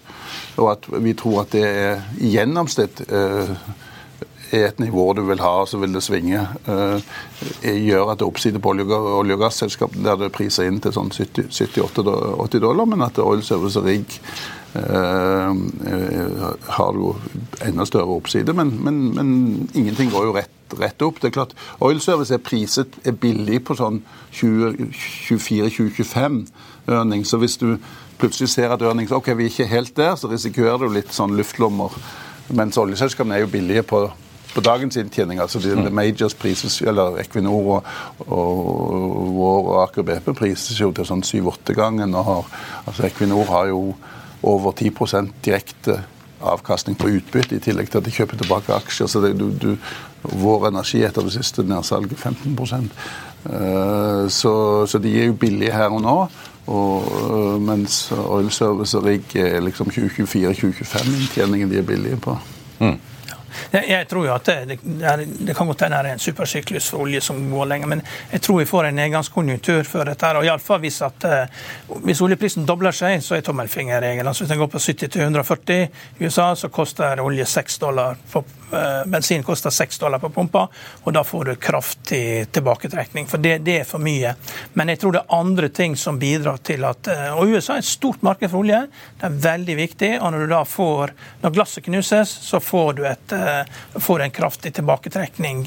og 0.61 0.71
at 0.75 0.89
vi 1.03 1.15
tror 1.17 1.43
at 1.43 1.55
det 1.55 1.63
er 1.67 2.03
i 2.21 2.35
gjennomsnitt 2.35 3.01
eh, 3.09 3.55
er 4.51 4.67
et 4.67 4.79
nivå 4.79 5.13
du 5.15 5.23
vil 5.27 5.39
ha, 5.39 5.51
og 5.63 5.69
så 5.69 5.79
vil 5.81 5.93
det 5.95 6.03
svinge. 6.03 6.41
Uh, 6.67 6.99
gjør 7.63 8.11
at 8.11 8.19
det 8.19 8.27
oppsider 8.27 8.59
på 8.59 8.73
olje- 8.73 9.37
og 9.37 9.39
gasselskap 9.39 9.95
der 9.95 10.19
det 10.19 10.27
er 10.27 10.35
priser 10.35 10.67
inn 10.67 10.81
til 10.83 10.91
sånn 10.95 11.11
70-80 11.15 12.59
dollar, 12.59 12.89
men 12.89 13.05
at 13.05 13.19
Oil 13.23 13.43
Service 13.45 13.79
rig 13.85 14.19
har 16.75 16.93
jo 16.95 17.15
enda 17.65 17.85
større 17.85 18.15
oppside. 18.15 18.53
Men, 18.55 18.71
men, 18.83 19.15
men 19.15 19.27
ingenting 19.73 20.11
går 20.11 20.25
jo 20.29 20.35
rett, 20.37 20.75
rett, 20.79 21.01
opp. 21.01 21.21
Det 21.21 21.27
er 21.27 21.35
klart, 21.35 21.55
Oil 21.83 21.99
Service 22.03 22.33
er 22.33 22.43
priset 22.43 22.87
er 23.03 23.11
billig 23.11 23.63
på 23.67 23.75
sånn 23.75 24.01
24-25 24.37 26.45
ørning, 26.91 27.25
så 27.27 27.37
hvis 27.41 27.57
du 27.61 27.77
plutselig 28.21 28.49
ser 28.53 28.73
at 28.73 28.83
ørning 28.85 29.11
ok, 29.11 29.27
vi 29.37 29.47
er 29.47 29.51
ikke 29.51 29.69
helt 29.69 29.95
der, 29.97 30.15
så 30.15 30.31
risikerer 30.31 30.77
du 30.81 30.89
litt 30.93 31.13
sånn 31.13 31.35
luftlommer. 31.37 31.89
Mens 32.55 32.79
oljeselskapene 32.79 33.37
er 33.37 33.45
jo 33.45 33.53
billige 33.53 33.87
på 33.91 33.99
på 34.51 34.61
dagens 34.61 34.97
inntjening. 34.97 35.39
altså 35.39 35.59
de, 35.59 35.75
mm. 35.75 35.93
Majors 35.95 36.33
prises, 36.35 36.81
eller 36.81 37.19
Equinor 37.21 37.77
og, 37.77 37.85
og 38.27 39.27
vår 39.37 39.83
Aker 39.85 40.03
BP 40.03 40.33
prises 40.35 40.79
jo 40.79 40.91
til 40.91 41.07
sånn 41.07 41.23
7-8 41.23 41.73
ganger. 41.77 42.11
Altså 42.85 43.05
Equinor 43.07 43.47
har 43.47 43.71
jo 43.71 43.93
over 44.41 44.71
10% 44.71 45.31
direkte 45.45 46.01
avkastning 46.41 46.97
på 46.97 47.09
utbytte, 47.17 47.55
i 47.55 47.61
tillegg 47.61 47.91
til 47.91 48.01
at 48.01 48.07
de 48.07 48.13
kjøper 48.13 48.39
tilbake 48.41 48.73
aksjer. 48.73 49.07
så 49.07 49.21
det, 49.21 49.35
du, 49.39 49.51
du, 49.61 49.75
Vår 50.21 50.67
energi 50.67 51.01
etter 51.01 51.25
det 51.25 51.33
siste 51.33 51.63
nedsalget 51.65 52.19
15 52.19 52.89
uh, 53.49 54.27
så, 54.29 54.85
så 54.85 54.99
de 55.01 55.15
er 55.17 55.31
jo 55.31 55.33
billige 55.33 55.73
her 55.73 55.89
og 55.89 56.01
nå. 56.01 56.17
Og, 56.67 57.07
uh, 57.07 57.61
mens 57.61 58.11
Oil 58.11 58.51
Service 58.51 58.97
og 58.97 59.05
Rigg 59.05 59.35
er 59.35 59.61
liksom 59.65 59.89
2024-2025 59.89 61.15
inntjeningen 61.17 61.71
de 61.71 61.77
er 61.77 61.87
billige 61.87 62.19
på. 62.21 62.37
Mm. 62.79 62.99
Jeg, 63.71 63.83
jeg, 63.89 64.07
tror 64.09 64.25
jo 64.27 64.33
at 64.33 64.45
det, 64.45 64.55
det, 64.69 64.79
det 65.47 65.55
kan 65.57 65.67
godt 65.69 65.85
hende 65.85 66.01
det 66.03 66.13
er 66.13 66.19
en 66.19 66.23
supersyklus 66.23 66.89
for 66.91 67.05
olje 67.05 67.21
som 67.23 67.39
går 67.51 67.69
lenger, 67.73 67.91
men 67.91 68.03
jeg 68.31 68.41
tror 68.45 68.61
vi 68.61 68.69
får 68.69 68.89
en 68.89 68.99
nedgangskonjunktur 69.01 69.83
før 69.87 70.11
dette. 70.11 70.25
her, 70.25 70.39
og 70.39 70.45
i 70.45 70.51
alle 70.53 70.63
fall 70.63 70.81
hvis, 70.83 71.01
eh, 71.01 71.61
hvis 72.05 72.21
oljeprisen 72.21 72.65
dobler 72.65 72.95
seg, 72.95 73.21
så 73.23 73.37
er 73.37 73.45
tommelfingerregelen. 73.45 74.27
Altså 74.27 74.45
hvis 74.45 74.53
den 74.53 74.61
går 74.61 74.71
på 74.71 74.79
70 74.79 75.11
til 75.11 75.21
140 75.21 75.87
i 76.19 76.25
USA, 76.25 76.53
så 76.55 76.69
koster 76.69 77.21
olje 77.21 77.45
6 77.45 77.79
dollar 77.81 78.17
for 78.27 78.60
bensin 79.05 79.43
koster 79.43 79.69
6 79.69 79.99
dollar 79.99 80.19
på 80.19 80.29
pumpa, 80.29 80.67
og 81.03 81.13
da 81.13 81.23
får 81.23 81.45
du 81.45 81.55
kraftig 81.55 82.51
tilbaketrekning. 82.51 83.27
For 83.27 83.41
det, 83.41 83.57
det, 83.65 83.77
er 83.81 83.87
for 83.87 84.03
mye. 84.03 84.33
Men 84.73 84.91
jeg 84.91 85.01
tror 85.01 85.15
det 85.15 85.23
er 85.23 85.39
andre 85.39 85.69
ting 85.69 85.97
som 85.99 86.19
bidrar 86.21 86.61
til 86.65 86.85
at 86.87 87.07
eh, 87.11 87.27
Og 87.35 87.51
USA 87.53 87.77
er 87.77 87.83
et 87.83 87.89
stort 87.89 88.21
marked 88.25 88.51
for 88.51 88.61
olje. 88.63 88.83
Det 89.19 89.27
er 89.27 89.39
veldig 89.45 89.77
viktig. 89.79 90.11
Og 90.19 90.33
når 90.33 90.45
du 90.45 90.53
da 90.53 90.63
får 90.67 91.13
Når 91.41 91.55
glasset 91.55 91.85
knuses, 91.85 92.29
så 92.29 92.59
får 92.59 92.93
du 92.99 93.05
et, 93.07 93.35
eh, 93.35 93.81
får 93.99 94.25
en 94.25 94.35
kraftig 94.35 94.73
tilbaketrekning. 94.79 95.65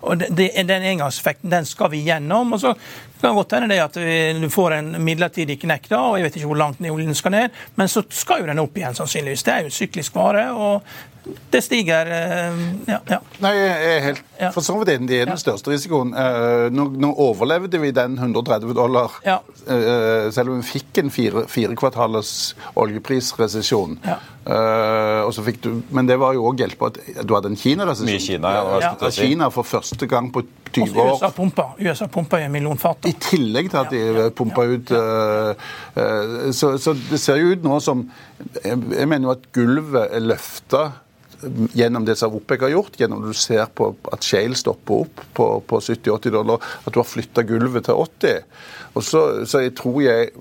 Og 0.00 0.18
Den 0.18 0.82
engangseffekten 0.94 1.50
den 1.50 1.66
skal 1.68 1.90
vi 1.90 2.04
gjennom. 2.06 2.52
og 2.52 2.60
så 2.60 2.74
kan 3.20 3.34
godt 3.36 3.52
hende 3.52 3.68
det 3.68 3.82
at 3.82 3.94
du 4.40 4.48
får 4.48 4.72
en 4.78 4.94
midlertidig 5.04 5.58
knekk, 5.60 5.90
da, 5.90 5.98
og 6.00 6.16
jeg 6.16 6.24
vet 6.24 6.36
ikke 6.40 6.46
hvor 6.48 6.56
langt 6.56 6.80
oljen 6.80 7.14
skal 7.14 7.34
ned, 7.34 7.58
men 7.76 7.88
så 7.88 8.02
skal 8.08 8.40
jo 8.40 8.48
den 8.48 8.62
opp 8.62 8.76
igjen, 8.76 8.96
sannsynligvis. 8.96 9.44
Det 9.44 9.52
er 9.54 9.66
jo 9.66 9.74
syklisk 9.76 10.16
vare. 10.16 10.46
og 10.52 10.82
det 11.50 11.60
stiger 11.62 12.06
eh, 12.06 12.60
ja, 12.88 12.98
ja. 13.08 13.18
Nei, 13.42 13.52
jeg 13.56 13.90
er 13.90 14.00
helt 14.04 14.22
ja. 14.38 14.50
for 14.54 14.64
så 14.64 14.76
vidt 14.80 14.92
enig. 14.94 15.08
Det 15.10 15.18
er 15.20 15.28
den 15.28 15.40
største 15.40 15.72
risikoen. 15.72 16.14
Eh, 16.16 16.68
nå, 16.72 16.86
nå, 17.02 17.10
overlevde 17.20 17.80
vi 17.82 17.92
den 17.94 18.16
130 18.18 18.74
dollar, 18.76 19.18
ja. 19.26 19.40
Eh, 19.68 20.30
selv 20.34 20.54
om 20.54 20.60
vi 20.60 20.68
fikk 20.68 21.02
en 21.02 21.12
fire, 21.12 21.44
fire 21.50 21.74
oljeprisresesjon. 21.76 22.74
oljeprisresesjon. 22.80 23.98
Ja. 24.06 24.18
Uh, 24.50 25.50
du, 25.60 25.82
men 25.92 26.08
det 26.08 26.16
var 26.18 26.32
jo 26.34 26.46
òg 26.48 26.62
hjelp 26.62 26.78
på 26.80 26.88
at 26.88 26.96
du 27.28 27.34
hadde 27.36 27.50
en 27.52 27.58
Kina-resesjon. 27.60 28.22
Kina, 28.24 28.52
ja. 28.56 28.78
ja. 28.80 29.10
Kina 29.12 29.50
for 29.52 29.68
første 29.68 29.89
gang 30.10 30.30
på 30.32 30.42
20 30.72 31.00
år. 31.00 31.12
USA 31.16 31.30
pumper, 31.34 31.74
USA 31.78 32.06
pumper 32.06 32.38
i 32.38 32.46
en 32.46 32.52
million 32.52 32.78
fat. 32.78 33.06
I 33.08 33.14
tillegg 33.18 33.70
til 33.72 33.80
at 33.80 33.92
de 33.94 34.30
pumper 34.36 34.74
ut 34.76 34.92
uh, 34.94 35.52
uh, 35.96 36.50
så, 36.54 36.76
så, 36.78 36.94
det 36.94 37.20
ser 37.20 37.40
jo 37.42 37.54
ut 37.54 37.64
nå 37.66 37.80
som 37.82 38.04
Jeg, 38.64 38.78
jeg 38.94 39.08
mener 39.08 39.28
jo 39.28 39.34
at 39.34 39.46
gulvet 39.54 40.06
er 40.10 40.22
løfta 40.24 40.84
gjennom 41.72 42.04
det 42.04 42.16
som 42.20 42.34
OPEC 42.36 42.60
har 42.66 42.72
gjort, 42.74 42.98
gjennom 43.00 43.22
at 43.22 43.32
du 43.32 43.38
ser 43.38 43.64
på 43.72 43.90
at 44.12 44.26
Shale 44.26 44.58
stopper 44.58 45.06
opp 45.06 45.22
på, 45.36 45.46
på 45.64 45.80
70-80 45.80 46.34
dollar, 46.34 46.66
at 46.84 46.92
du 46.92 47.00
har 47.00 47.08
flytta 47.08 47.44
gulvet 47.48 47.86
til 47.88 47.96
80. 47.96 48.42
Og 48.92 49.06
så, 49.06 49.22
så 49.48 49.62
jeg 49.64 49.72
tror 49.78 50.02
jeg 50.04 50.34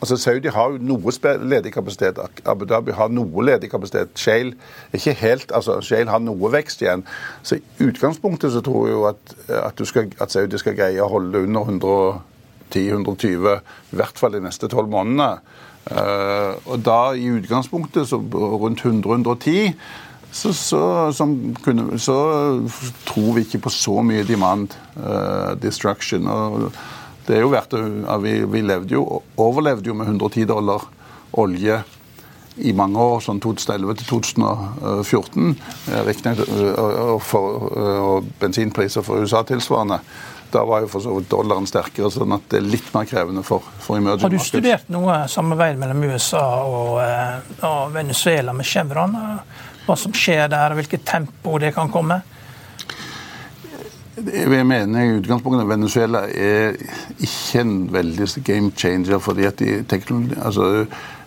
Altså 0.00 0.16
Saudi 0.16 0.48
har 0.52 0.72
jo 0.72 0.78
noe 0.82 1.12
ledig 1.44 1.72
kapasitet. 1.74 2.18
Abu 2.46 2.64
Dhabi 2.68 2.94
har 2.96 3.08
noe 3.08 3.44
ledig 3.44 3.70
kapasitet. 3.70 4.14
Shale 4.18 4.54
ikke 4.94 5.12
helt, 5.12 5.52
altså 5.54 5.80
Shale 5.80 6.10
har 6.10 6.22
noe 6.22 6.52
vekst 6.52 6.82
igjen. 6.82 7.04
Så 7.42 7.58
i 7.58 7.88
utgangspunktet 7.88 8.52
så 8.52 8.62
tror 8.64 8.86
jeg 8.86 8.96
jo 8.96 9.04
at, 9.10 9.36
at, 9.48 9.86
skal, 9.86 10.10
at 10.20 10.32
Saudi 10.32 10.58
skal 10.58 10.76
greie 10.78 11.02
å 11.02 11.10
holde 11.10 11.44
under 11.46 11.70
110-120, 12.72 13.54
i 13.92 14.00
hvert 14.00 14.18
fall 14.18 14.36
de 14.36 14.42
neste 14.44 14.70
tolv 14.72 14.90
månedene. 14.92 15.36
Uh, 15.86 16.58
og 16.66 16.80
da 16.82 17.00
i 17.14 17.28
utgangspunktet 17.30 18.08
så 18.10 18.18
rundt 18.18 18.80
100-110 18.82 19.76
så, 20.36 20.50
så, 21.14 21.26
kunne, 21.62 21.98
så, 21.98 22.16
tror 23.06 23.36
vi 23.36 23.44
ikke 23.46 23.62
på 23.64 23.70
så 23.72 24.02
mye 24.04 24.24
demand 24.26 24.74
uh, 24.98 25.54
destruction. 25.62 26.26
og 26.26 26.72
det 27.26 27.36
er 27.36 27.44
jo 27.44 27.50
verdt 27.52 27.76
at 27.76 28.22
vi, 28.22 28.38
vi 28.50 28.62
jo, 28.90 29.04
overlevde 29.36 29.90
jo 29.90 29.96
med 29.98 30.08
110 30.08 30.46
dollar 30.48 30.86
olje 31.36 31.82
i 32.56 32.72
mange 32.72 32.96
år, 32.96 33.18
sånn 33.20 33.40
2011 33.44 33.98
til 34.00 34.06
2014. 34.14 35.50
Eh, 35.92 35.98
riktignok 36.06 36.48
eh, 36.48 36.78
og, 37.12 37.66
og 37.76 38.30
bensinpriser 38.40 39.04
for 39.04 39.20
USA 39.20 39.42
tilsvarende. 39.44 40.00
Da 40.54 40.62
var 40.64 40.86
jo 40.86 40.88
for 40.88 41.04
så 41.04 41.12
vidt 41.18 41.28
dollaren 41.28 41.66
sterkere, 41.68 42.08
sånn 42.14 42.32
at 42.38 42.46
det 42.48 42.62
er 42.62 42.70
litt 42.70 42.88
mer 42.94 43.04
krevende 43.10 43.42
for, 43.44 43.66
for 43.82 43.98
emerging 43.98 44.24
Har 44.24 44.32
du 44.32 44.40
studert 44.40 44.88
noe 44.94 45.18
samarbeid 45.28 45.76
mellom 45.82 46.06
USA 46.06 46.44
og, 46.64 47.00
og 47.66 47.96
Venezuela 47.98 48.56
med 48.56 48.68
Chevron? 48.68 49.18
hva 49.86 49.96
som 49.98 50.14
skjer 50.14 50.48
der, 50.50 50.72
og 50.72 50.80
hvilket 50.80 51.06
tempo 51.06 51.58
det 51.62 51.72
kan 51.76 51.90
komme? 51.92 52.20
Jeg 54.16 54.64
mener 54.66 55.02
i 55.02 55.16
utgangspunktet 55.18 55.66
at 55.66 55.68
Venezuela 55.68 56.22
er 56.32 56.76
ikke 57.20 57.60
en 57.60 57.92
veldig 57.92 58.28
game 58.44 58.70
changer. 58.76 59.18
fordi 59.18 59.44
at 59.44 59.58
de, 59.58 59.84
altså, 60.42 60.86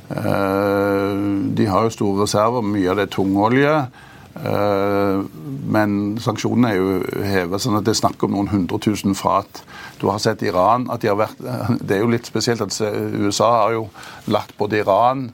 øh, 0.09 1.57
de 1.57 1.67
har 1.67 1.83
jo 1.83 1.89
store 1.89 2.23
reserver, 2.23 2.61
mye 2.61 2.89
av 2.89 2.95
det 2.95 3.03
er 3.03 3.11
tungolje. 3.13 3.75
Øh, 4.45 5.25
men 5.69 6.17
sanksjonene 6.17 6.69
er 6.69 6.75
jo 6.75 7.03
hevet, 7.23 7.61
sånn 7.61 7.77
at 7.77 7.85
det 7.85 7.93
er 7.93 8.01
snakk 8.01 8.23
om 8.23 8.33
noen 8.33 8.49
hundre 8.49 8.79
tusen 8.79 9.13
fat. 9.15 9.61
Du 10.01 10.07
har 10.09 10.17
sett 10.17 10.41
Iran 10.41 10.87
at 10.89 11.01
de 11.01 11.11
har 11.11 11.19
vært 11.19 11.37
Det 11.87 11.97
er 11.97 12.01
jo 12.01 12.09
litt 12.09 12.25
spesielt 12.25 12.61
at 12.61 12.73
USA 13.13 13.51
har 13.65 13.77
jo 13.77 13.85
lagt 14.33 14.57
både 14.57 14.81
Iran 14.81 15.29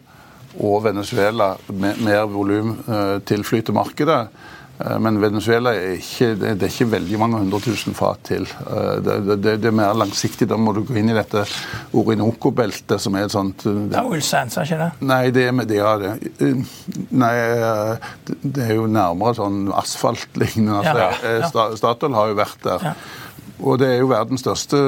og 0.59 0.83
Venezuela 0.83 1.53
mer 1.71 2.27
volum 2.31 2.75
til 2.83 3.23
tilflyter 3.31 3.73
markedet. 3.75 4.27
Eh, 4.27 4.54
men 4.99 5.21
Venezuela 5.21 5.71
er 5.71 5.93
ikke, 5.95 6.33
det 6.35 6.49
er 6.55 6.67
ikke 6.67 6.89
veldig 6.91 7.19
mange 7.21 7.39
hundre 7.39 7.61
tusen 7.63 7.95
fat 7.95 8.19
til. 8.27 8.43
Eh, 8.43 8.97
det, 9.05 9.15
det, 9.29 9.53
det, 9.63 9.69
er 9.69 9.75
mer 9.75 9.95
langsiktig. 9.95 10.49
Da 10.51 10.57
må 10.59 10.73
du 10.75 10.81
gå 10.83 10.97
inn 10.99 11.13
i 11.13 11.15
dette 11.15 11.45
Orinoco-beltet, 11.95 12.97
som 13.01 13.15
er 13.15 13.29
et 13.29 13.35
sånt 13.35 13.63
Det 13.63 13.95
er 13.95 14.09
oil 14.09 14.23
sands, 14.25 14.57
er 14.59 14.67
ikke 14.67 14.81
det? 14.83 14.89
Nei, 15.07 15.21
det 15.35 15.45
er, 15.47 15.61
det 15.69 15.79
er 15.79 16.01
det. 16.03 16.15
Nei, 17.15 17.35
det 18.43 18.65
er 18.67 18.73
jo 18.75 18.89
nærmere 18.91 19.37
sånn 19.39 19.69
asfaltlignende. 19.75 20.81
Altså, 20.81 21.29
ja, 21.29 21.37
ja. 21.39 21.69
Statoil 21.79 22.19
har 22.19 22.33
jo 22.33 22.41
vært 22.41 22.67
der. 22.67 22.91
Ja. 22.91 22.97
Og 23.63 23.79
det 23.79 23.87
er 23.87 24.01
jo 24.01 24.09
verdens 24.11 24.43
største 24.43 24.79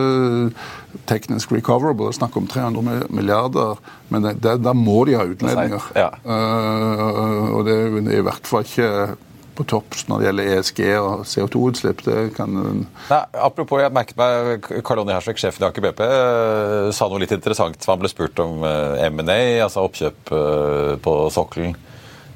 teknisk 1.07 1.53
recoverable. 1.55 2.11
Snakk 2.15 2.35
om 2.39 2.49
300 2.51 3.07
milliarder. 3.15 3.79
Men 4.11 4.27
da 4.43 4.73
må 4.75 5.05
de 5.07 5.15
ha 5.15 5.23
utledninger. 5.27 5.87
Ja. 5.95 6.09
Uh, 6.27 7.55
og 7.55 7.63
det 7.67 7.77
er 7.77 8.19
i 8.19 8.25
hvert 8.27 8.49
fall 8.49 8.67
ikke 8.67 8.91
på 9.57 9.65
topp 9.67 9.97
når 10.09 10.21
det 10.21 10.27
gjelder 10.27 10.51
ESG 10.55 10.81
og 10.99 11.25
CO2-utslipp. 11.27 12.03
det 12.05 12.19
kan... 12.37 12.53
Nei, 13.09 13.21
apropos, 13.33 13.81
jeg 13.81 13.95
merket 13.95 14.19
meg 14.19 14.69
Karl 14.85 15.03
Onny 15.03 15.15
Hersvik, 15.15 15.41
sjefen 15.41 15.65
i 15.65 15.69
Aker 15.69 15.87
BP, 15.87 16.05
eh, 16.05 16.91
sa 16.95 17.09
noe 17.09 17.23
litt 17.23 17.35
interessant. 17.35 17.89
Han 17.89 18.01
ble 18.03 18.11
spurt 18.11 18.39
om 18.43 18.63
eh, 18.67 19.07
M&A, 19.09 19.41
altså 19.65 19.85
oppkjøp 19.87 20.33
på 21.03 21.19
sokkelen. 21.33 21.77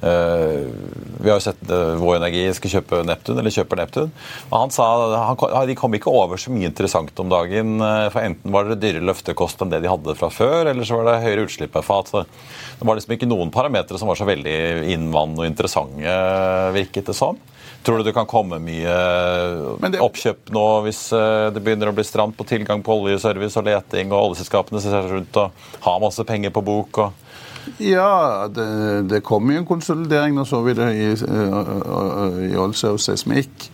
Vi 0.01 1.30
har 1.30 1.36
jo 1.36 1.43
sett 1.43 1.59
Vår 2.01 2.15
Energi 2.15 2.47
skal 2.57 2.72
kjøpe 2.74 3.03
Neptun, 3.05 3.38
eller 3.38 3.53
kjøper 3.53 3.78
Neptun. 3.78 4.13
Han 4.49 4.74
sa 4.74 4.88
de 5.69 5.76
kom 5.78 5.93
ikke 5.93 6.09
over 6.09 6.41
så 6.41 6.49
mye 6.49 6.72
interessant 6.72 7.22
om 7.22 7.30
dagen. 7.30 7.76
For 8.09 8.24
Enten 8.24 8.55
var 8.55 8.65
det 8.65 8.80
dyrere 8.82 9.05
løftekost 9.11 9.61
enn 9.61 9.69
det 9.69 9.84
de 9.84 9.91
hadde 9.91 10.17
fra 10.17 10.32
før, 10.34 10.72
eller 10.72 10.89
så 10.89 10.97
var 10.97 11.11
det 11.11 11.19
høyere 11.28 11.45
utslipp 11.45 11.78
av 11.78 11.86
fat. 11.86 12.09
Det 12.82 12.88
var 12.90 12.98
liksom 12.98 13.14
ikke 13.14 13.30
noen 13.30 13.54
parametere 13.54 14.02
som 14.02 14.10
var 14.10 14.18
så 14.18 14.26
veldig 14.26 14.58
innvann 14.90 15.38
og 15.38 15.46
interessante, 15.46 16.18
virket 16.74 17.12
det 17.12 17.14
som. 17.14 17.38
Tror 17.86 18.02
du 18.02 18.06
det 18.06 18.14
kan 18.14 18.30
komme 18.30 18.58
mye 18.62 18.96
det... 19.86 20.02
oppkjøp 20.02 20.50
nå 20.54 20.66
hvis 20.86 21.04
det 21.54 21.62
begynner 21.62 21.90
å 21.90 21.96
bli 21.98 22.06
stramt 22.06 22.36
på 22.38 22.46
tilgang 22.50 22.82
på 22.86 22.98
oljeservice 23.04 23.58
og 23.62 23.70
leting, 23.70 24.10
og 24.10 24.32
oljeselskapene 24.32 24.82
ser 24.82 24.98
seg 24.98 25.14
rundt 25.14 25.40
og 25.42 25.64
har 25.86 26.02
masse 26.02 26.26
penger 26.26 26.54
på 26.54 26.66
bok? 26.66 27.02
og 27.06 27.22
ja, 27.78 28.48
det, 28.50 28.68
det 29.10 29.22
kommer 29.22 29.54
jo 29.54 29.62
en 29.62 29.70
konsolidering. 29.70 30.36
Nå 30.36 30.46
så 30.50 30.62
vi 30.66 30.74
det 30.78 30.90
i, 30.98 31.10
i 32.50 32.58
Olse 32.58 32.94
og 32.96 33.02
Seismikk. 33.02 33.70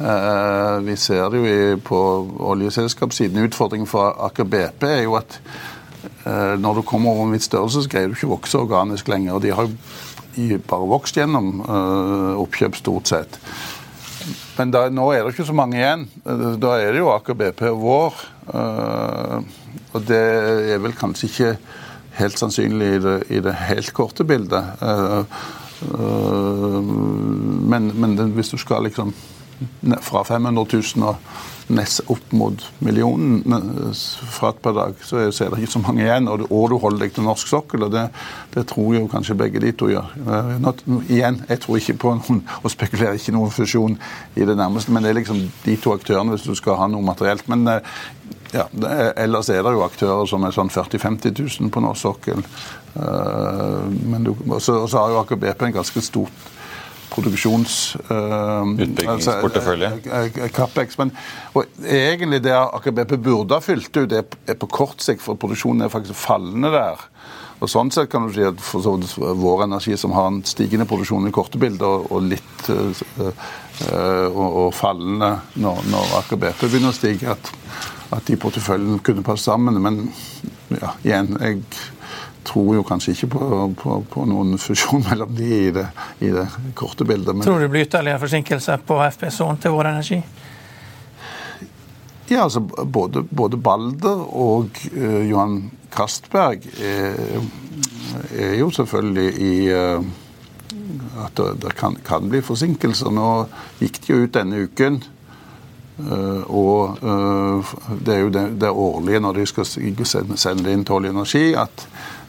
Uh, 0.00 0.80
vi 0.80 0.96
ser 0.96 1.26
det 1.32 1.40
jo 1.40 1.80
på 1.84 2.00
oljeselskapssiden. 2.52 3.44
Utfordringen 3.48 3.88
for 3.88 4.16
Aker 4.28 4.48
BP 4.48 4.86
er 4.88 5.02
jo 5.04 5.18
at 5.20 5.40
når 6.24 6.80
du 6.80 6.82
kommer 6.86 7.12
over 7.12 7.26
en 7.26 7.34
viss 7.34 7.48
størrelse, 7.48 7.84
så 7.84 7.90
greier 7.90 8.08
du 8.10 8.16
ikke 8.16 8.28
å 8.28 8.36
vokse 8.36 8.60
organisk 8.60 9.08
lenger. 9.10 9.34
og 9.36 9.42
De 9.44 9.52
har 9.54 9.68
bare 10.68 10.88
vokst 10.88 11.18
gjennom 11.18 11.60
uh, 11.66 12.40
oppkjøp, 12.40 12.78
stort 12.78 13.10
sett. 13.10 13.38
Men 14.58 14.72
da, 14.74 14.86
nå 14.92 15.08
er 15.12 15.24
det 15.24 15.34
ikke 15.34 15.48
så 15.48 15.56
mange 15.56 15.78
igjen. 15.80 16.06
Da 16.60 16.76
er 16.78 16.92
det 16.92 17.00
jo 17.00 17.12
Aker 17.14 17.38
BP 17.38 17.62
og 17.70 17.80
Vår. 17.80 18.18
og 19.90 20.02
det 20.06 20.20
er 20.74 20.82
vel 20.82 20.92
kanskje 20.98 21.30
ikke 21.30 21.52
helt 22.18 22.38
sannsynlig 22.38 22.90
i 22.98 23.00
det, 23.00 23.16
i 23.32 23.40
det 23.40 23.54
helt 23.64 23.92
korte 23.96 24.26
bildet. 24.28 24.76
Men, 27.72 27.88
men 27.96 28.18
hvis 28.36 28.52
du 28.52 28.58
skal 28.60 28.84
liksom 28.84 29.14
fra 30.04 30.22
500 30.28 30.66
000 30.96 31.08
og 31.08 31.16
nest 31.70 32.02
opp 32.10 32.32
mot 32.36 32.62
millionen 32.84 33.40
fat 34.30 34.58
per 34.62 34.74
dag, 34.76 34.98
så 35.06 35.22
er, 35.22 35.30
det 35.30 35.62
ikke 35.62 35.72
så 35.76 35.82
mange 35.82 36.04
igjen. 36.04 36.28
Og 36.30 36.42
du, 36.42 36.76
holder 36.80 37.04
deg 37.04 37.14
til 37.16 37.26
norsk 37.26 37.50
sokkel, 37.50 37.86
og 37.86 37.94
det, 37.94 38.06
det, 38.54 38.66
tror 38.70 38.94
jo 38.96 39.06
kanskje 39.10 39.38
begge 39.38 39.62
de 39.62 39.72
to 39.72 39.90
gjør. 39.92 40.10
Uh, 40.26 40.52
not, 40.62 40.82
igjen, 41.08 41.40
jeg 41.48 41.62
tror 41.64 41.80
ikke 41.80 41.98
på 42.04 42.14
noen, 42.18 42.42
og 42.64 42.74
spekulerer 42.74 43.18
ikke 43.18 43.36
noen 43.36 43.54
fusjon 43.54 43.98
i 44.36 44.46
det 44.46 44.58
nærmeste, 44.58 44.94
men 44.94 45.06
det 45.06 45.12
er 45.14 45.20
liksom 45.22 45.42
de 45.64 45.78
to 45.80 45.94
aktørene 45.96 46.34
hvis 46.34 46.48
du 46.48 46.54
skal 46.58 46.78
ha 46.80 46.90
noe 46.90 47.06
materielt. 47.06 47.46
Men 47.50 47.66
ja, 48.50 48.66
er, 48.66 49.12
ellers 49.24 49.50
er 49.52 49.62
det 49.64 49.74
jo 49.76 49.84
aktører 49.86 50.28
som 50.28 50.44
er 50.46 50.54
sånn 50.54 50.72
40 50.72 50.98
000-50 50.98 51.60
000 51.62 51.74
på 51.74 51.82
norsk 51.84 52.08
sokkel. 52.08 52.46
Uh, 52.90 53.86
og 54.50 54.58
så 54.62 54.80
har 54.96 55.12
jo 55.12 55.20
Aker 55.20 55.38
BP 55.38 55.68
en 55.68 55.78
ganske 55.78 56.02
stort 56.02 56.49
produksjons... 57.12 57.76
Uh, 58.08 58.70
Utbyggingsportefølje? 58.76 59.92
Altså, 60.06 60.48
Capex. 60.56 60.98
Men 61.00 61.12
egentlig 61.84 62.42
det 62.46 62.56
Aker 62.56 62.94
BP 62.96 63.16
burde 63.24 63.58
ha 63.58 63.64
fylt 63.64 63.92
ut, 63.96 64.12
er, 64.12 64.26
er 64.48 64.58
på 64.60 64.70
kort 64.70 65.04
sikt, 65.04 65.24
for 65.24 65.38
produksjonen 65.40 65.86
er 65.86 65.92
faktisk 65.92 66.18
fallende 66.18 66.72
der. 66.74 67.06
Og 67.60 67.68
Sånn 67.68 67.90
sett 67.92 68.08
kan 68.08 68.24
du 68.24 68.32
si 68.32 68.44
at 68.46 68.60
for 68.64 68.80
så 68.80 68.94
vidt 68.96 69.18
vår 69.18 69.66
energi, 69.66 69.92
som 70.00 70.14
har 70.16 70.30
en 70.30 70.40
stigende 70.48 70.86
produksjon 70.88 71.28
i 71.28 71.34
korte 71.34 71.60
bilder, 71.60 72.06
og, 72.08 72.24
litt 72.24 72.70
øh, 72.72 73.32
og, 74.32 74.46
og, 74.46 74.70
fallende 74.72 75.34
når, 75.60 75.84
når 75.92 76.14
Aker 76.22 76.40
BP 76.40 76.64
begynner 76.70 76.94
å 76.94 76.96
stige, 76.96 77.36
at 77.36 77.52
at 78.10 78.26
de 78.26 78.36
porteføljene 78.40 79.00
kunne 79.06 79.24
passe 79.26 79.46
sammen. 79.46 79.78
Men 79.82 80.02
ja, 80.80 80.94
igjen, 81.06 81.34
jeg 81.40 81.62
tror 82.44 82.74
jo 82.74 82.84
kanskje 82.86 83.14
ikke 83.14 83.30
på, 83.34 83.48
på, 83.80 83.96
på 84.10 84.26
noen 84.28 84.58
fusjon 84.60 85.04
mellom 85.08 85.34
de 85.36 85.50
i 85.56 85.70
det, 85.74 85.86
i 86.20 86.32
det 86.34 86.46
korte 86.78 87.06
bildet. 87.08 87.34
Men... 87.34 87.46
Tror 87.46 87.60
du 87.60 87.66
det 87.66 87.72
blir 87.74 87.88
ytterligere 87.88 88.22
forsinkelser 88.22 88.86
på 88.86 89.00
FPSO-en 89.16 89.60
til 89.60 89.76
Vår 89.76 89.90
Energi? 89.92 90.22
Ja, 92.30 92.44
altså 92.44 92.60
både, 92.60 93.22
både 93.22 93.58
Balder 93.58 94.20
og 94.38 94.68
uh, 94.94 95.30
Johan 95.30 95.64
Kastberg 95.90 96.62
er, 96.78 97.40
er, 98.38 98.52
jo 98.54 98.70
selvfølgelig 98.70 99.30
i 99.42 99.54
uh, 99.74 100.04
at 101.24 101.34
det, 101.36 101.48
det 101.64 101.74
kan, 101.74 101.96
kan, 102.06 102.28
bli 102.30 102.38
forsinkelser. 102.46 103.10
Nå 103.10 103.32
gikk 103.80 103.98
de 104.04 104.12
jo 104.12 104.22
ut 104.26 104.36
denne 104.36 104.66
uken 104.66 105.02
Uh, 106.00 106.46
og 106.48 106.96
det 108.06 108.14
er 108.14 108.22
jo 108.22 108.30
det, 108.32 108.44
det 108.62 108.70
årlige 108.72 109.18
når 109.20 109.34
de 109.36 109.42
skal 109.50 109.66
sende 109.68 110.72
inn 110.72 110.80
til 110.88 110.96
Olje 110.96 111.10
Energi, 111.12 111.42
at 111.52 111.82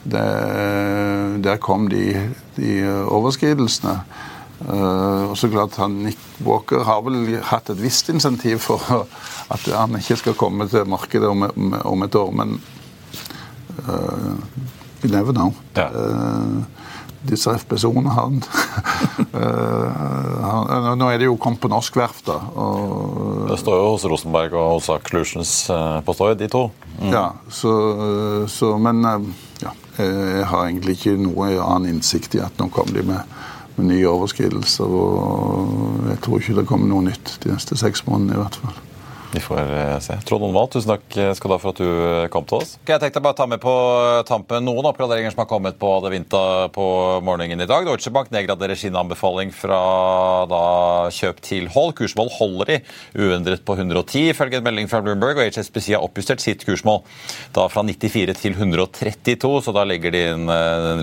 det, 0.04 0.28
der 1.44 1.58
kom 1.62 1.90
de, 1.92 2.34
de 2.58 2.76
overskridelsene. 3.06 4.00
Uh, 4.62 5.32
og 5.32 5.38
så 5.38 5.50
klart 5.50 5.76
han, 5.82 6.04
Nick 6.06 6.20
Walker 6.46 6.84
har 6.86 7.02
vel 7.02 7.40
hatt 7.50 7.72
et 7.74 7.80
visst 7.82 8.12
insentiv 8.14 8.60
for 8.62 9.08
at 9.50 9.66
han 9.74 9.98
ikke 9.98 10.20
skal 10.22 10.38
komme 10.38 10.68
til 10.70 10.86
markedet 10.90 11.30
om, 11.30 11.48
om 11.82 12.06
et 12.06 12.16
år, 12.16 12.30
men 12.38 12.62
uh, 13.88 14.38
you 15.02 15.10
never 15.10 15.34
know. 15.34 15.50
Ja. 15.78 15.90
Uh, 15.90 16.62
disse 17.26 17.54
FPSO-ene 17.62 18.14
har 18.14 18.30
uh, 18.34 18.38
Nå 21.02 21.10
er 21.10 21.18
det 21.22 21.28
jo 21.28 21.38
kommet 21.42 21.62
på 21.62 21.70
norsk 21.70 21.98
verft, 21.98 22.26
da. 22.30 22.38
Og, 22.54 23.50
det 23.50 23.60
står 23.62 23.82
jo 23.82 23.92
hos 23.96 24.06
Rosenberg 24.14 24.58
og 24.58 24.78
hos 24.78 24.90
Acclusions 24.94 25.54
på 26.06 26.18
Støy, 26.18 26.36
de 26.38 26.50
to. 26.50 26.68
Mm. 27.00 27.12
Ja, 27.14 27.28
så, 27.50 27.72
så 28.50 28.76
Men 28.82 29.06
ja, 29.62 29.74
jeg 29.98 30.46
har 30.48 30.68
egentlig 30.68 30.98
ikke 30.98 31.18
noe 31.20 31.50
annen 31.60 31.98
innsikt 31.98 32.38
i 32.38 32.44
at 32.44 32.60
nå 32.62 32.70
kommer 32.74 32.96
de 32.96 33.04
med, 33.08 33.36
med 33.78 33.90
nye 33.92 34.08
overskridelser. 34.12 34.88
Og 34.88 36.08
jeg 36.12 36.22
tror 36.24 36.40
ikke 36.40 36.58
det 36.62 36.68
kommer 36.70 36.92
noe 36.92 37.10
nytt 37.10 37.38
de 37.44 37.52
neste 37.54 37.78
seks 37.80 38.06
månedene 38.08 38.38
i 38.38 38.42
hvert 38.44 38.62
fall. 38.62 38.80
Vi 39.34 39.40
får 39.40 39.60
eh, 39.60 40.00
se. 40.00 40.18
Trond 40.28 40.44
Onvald, 40.44 40.74
tusen 40.74 40.92
takk 40.92 41.06
skal 41.38 41.50
du 41.50 41.54
ha 41.56 41.60
for 41.62 41.72
at 41.72 41.80
du 41.80 41.88
eh, 41.88 42.28
kom 42.32 42.44
til 42.48 42.60
oss. 42.60 42.74
Okay, 42.82 42.98
jeg 42.98 43.04
tenkte 43.06 43.22
bare 43.24 43.36
å 43.36 43.40
ta 43.40 43.48
med 43.48 43.62
på 43.64 43.74
tampen 44.28 44.66
noen 44.68 44.90
oppgraderinger 44.90 45.32
som 45.32 45.44
har 45.44 45.48
kommet 45.48 45.78
på 45.80 45.92
Adevinta 46.02 46.42
på 46.76 46.86
morgenen 47.24 47.64
i 47.64 47.68
dag. 47.70 47.88
Deutsche 47.88 48.12
Bank 48.12 48.32
nedgraderer 48.34 48.76
sin 48.76 48.98
anbefaling 49.00 49.54
fra 49.56 49.80
da, 50.52 50.64
kjøp 51.16 51.40
til 51.46 51.70
hold. 51.72 51.94
Kursmål 52.00 52.32
holder 52.36 52.74
de 52.74 52.78
uendret 53.24 53.64
på 53.64 53.78
110, 53.78 54.34
ifølge 54.34 54.60
en 54.60 54.68
melding 54.68 54.92
fra 54.92 55.00
Bloomberg. 55.06 55.40
Og 55.40 55.56
HSBC 55.56 55.94
har 55.96 56.04
oppjustert 56.04 56.44
sitt 56.44 56.68
kursmål 56.68 57.00
da 57.56 57.70
fra 57.72 57.86
94 57.88 58.36
til 58.42 58.60
132, 58.60 59.54
så 59.64 59.76
da 59.76 59.86
legger 59.88 60.12
de 60.12 60.26
inn 60.34 60.52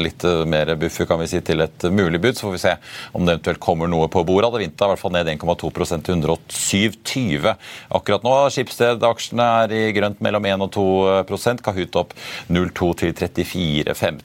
litt 0.03 0.25
mer 0.49 0.75
buffer 0.81 1.09
kan 1.09 1.21
vi 1.23 1.31
si, 1.33 1.41
til 1.45 1.65
et 1.65 1.89
mulig 1.89 2.21
bud. 2.21 2.37
Så 2.37 2.45
får 2.47 2.57
vi 2.59 2.63
se 2.67 2.77
om 3.17 3.25
det 3.25 3.39
eventuelt 3.39 3.65
kommer 3.65 3.89
noe 3.89 4.11
på 4.13 4.25
bordet. 4.29 4.53
Adevinta 4.53 4.85
er 4.85 4.93
i 4.93 4.97
hvert 4.97 5.05
fall 5.07 5.17
ned 5.17 5.33
1,2 5.33 5.73
til 6.05 6.21
107,20 6.21 7.57
akkurat 7.97 8.18
akkurat 8.19 8.27
nå. 8.27 8.51
Skipsted-aksjene 8.51 9.47
er 9.65 9.73
i 9.73 9.93
grønt 9.93 10.21
mellom 10.21 10.45
1 10.45 10.63
og 10.65 10.73
2 10.75 11.63
Kahoot 11.63 11.97
opp 11.97 12.15
0,2 12.49 12.89
til 12.99 13.13
34,15. 13.15 14.21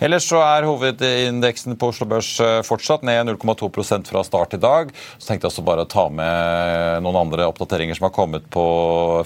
Ellers 0.00 0.26
så 0.28 0.40
er 0.42 0.66
hovedindeksen 0.66 1.76
på 1.76 1.90
Oslo 1.90 2.06
Børs 2.06 2.38
eh, 2.40 2.62
fortsatt 2.62 3.02
ned 3.02 3.28
0,2% 3.28 4.10
fra 4.10 4.22
start 4.24 4.54
i 4.54 4.60
dag. 4.60 4.90
Så 5.18 5.28
tenkte 5.28 5.46
jeg 5.46 5.52
også 5.52 5.64
bare 5.64 5.84
å 5.84 5.90
ta 5.90 6.08
med 6.08 7.02
noen 7.04 7.20
andre 7.20 7.46
oppdateringer 7.48 7.96
som 7.96 8.08
har 8.08 8.14
kommet 8.14 8.48
på, 8.50 8.64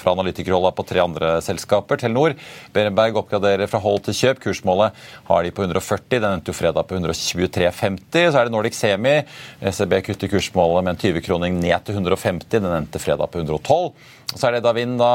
fra 0.00 0.14
analytikerholda 0.14 0.74
på 0.74 0.86
tre 0.86 1.02
andre 1.02 1.34
selskaper. 1.44 2.00
Telenor, 2.00 2.36
Berenberg 2.74 3.18
oppgraderer 3.20 3.70
fra 3.70 3.82
hold 3.82 4.04
til 4.06 4.18
kjøp. 4.18 4.42
Kursmålet 4.44 4.94
har 5.28 5.44
de 5.44 5.54
på 5.54 5.64
140. 5.66 6.20
Den 6.20 6.30
endte 6.30 6.52
jo 6.52 6.58
fredag 6.58 6.86
på 6.88 6.98
123,50. 6.98 8.30
Så 8.30 8.38
er 8.38 8.44
det 8.46 8.54
Nordic 8.54 8.78
Semi. 8.78 9.16
SEB 9.64 9.98
kutter 10.04 10.30
kursmålet 10.30 10.84
med 10.84 10.96
en 10.96 11.02
20-kroning 11.02 11.58
ned 11.62 11.86
til 11.86 11.98
150. 11.98 12.60
Den 12.60 12.70
endte 12.72 13.02
fredag 13.02 13.32
på 13.32 13.42
112. 13.42 13.94
Så 14.34 14.48
er 14.48 14.56
det 14.56 14.64
Davin, 14.64 14.96
da, 14.98 15.08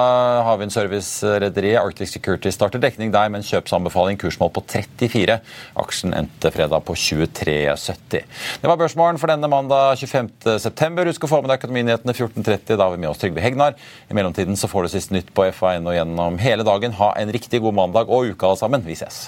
havvindservice-rederiet 0.48 1.82
Arctic 1.82 2.14
Security 2.14 2.52
starter 2.56 2.80
dekning 2.80 3.12
der 3.12 3.32
med 3.32 3.42
en 3.42 3.48
kjøpsanbefaling, 3.48 4.20
kursmål 4.22 4.52
på 4.56 4.64
34. 4.70 5.36
Aksjen 5.84 6.16
endte 6.16 6.52
fredag 6.56 6.86
på 6.88 6.96
23,70. 6.96 8.24
Det 8.62 8.70
var 8.70 8.80
børsmålen 8.80 9.20
for 9.20 9.32
denne 9.32 9.50
mandag 9.52 10.00
25.9. 10.00 11.04
Husk 11.10 11.28
å 11.28 11.32
få 11.34 11.42
med 11.42 11.52
deg 11.52 11.60
Økonominyhetene 11.60 12.16
14.30. 12.16 12.78
Da 12.78 12.86
har 12.86 12.96
vi 12.96 13.02
med 13.02 13.12
oss 13.12 13.20
Trygve 13.20 13.44
Hegnar. 13.44 13.76
I 14.08 14.16
mellomtiden 14.16 14.60
så 14.60 14.72
får 14.72 14.88
du 14.88 14.94
sist 14.96 15.12
nytt 15.16 15.34
på 15.36 15.50
FA1 15.50 15.90
og 15.90 16.00
gjennom 16.00 16.40
hele 16.40 16.68
dagen. 16.68 16.96
Ha 17.02 17.12
en 17.20 17.36
riktig 17.36 17.60
god 17.66 17.76
mandag 17.82 18.08
og 18.08 18.32
alle 18.40 18.56
sammen. 18.62 18.88
Vi 18.88 18.96
ses. 18.96 19.28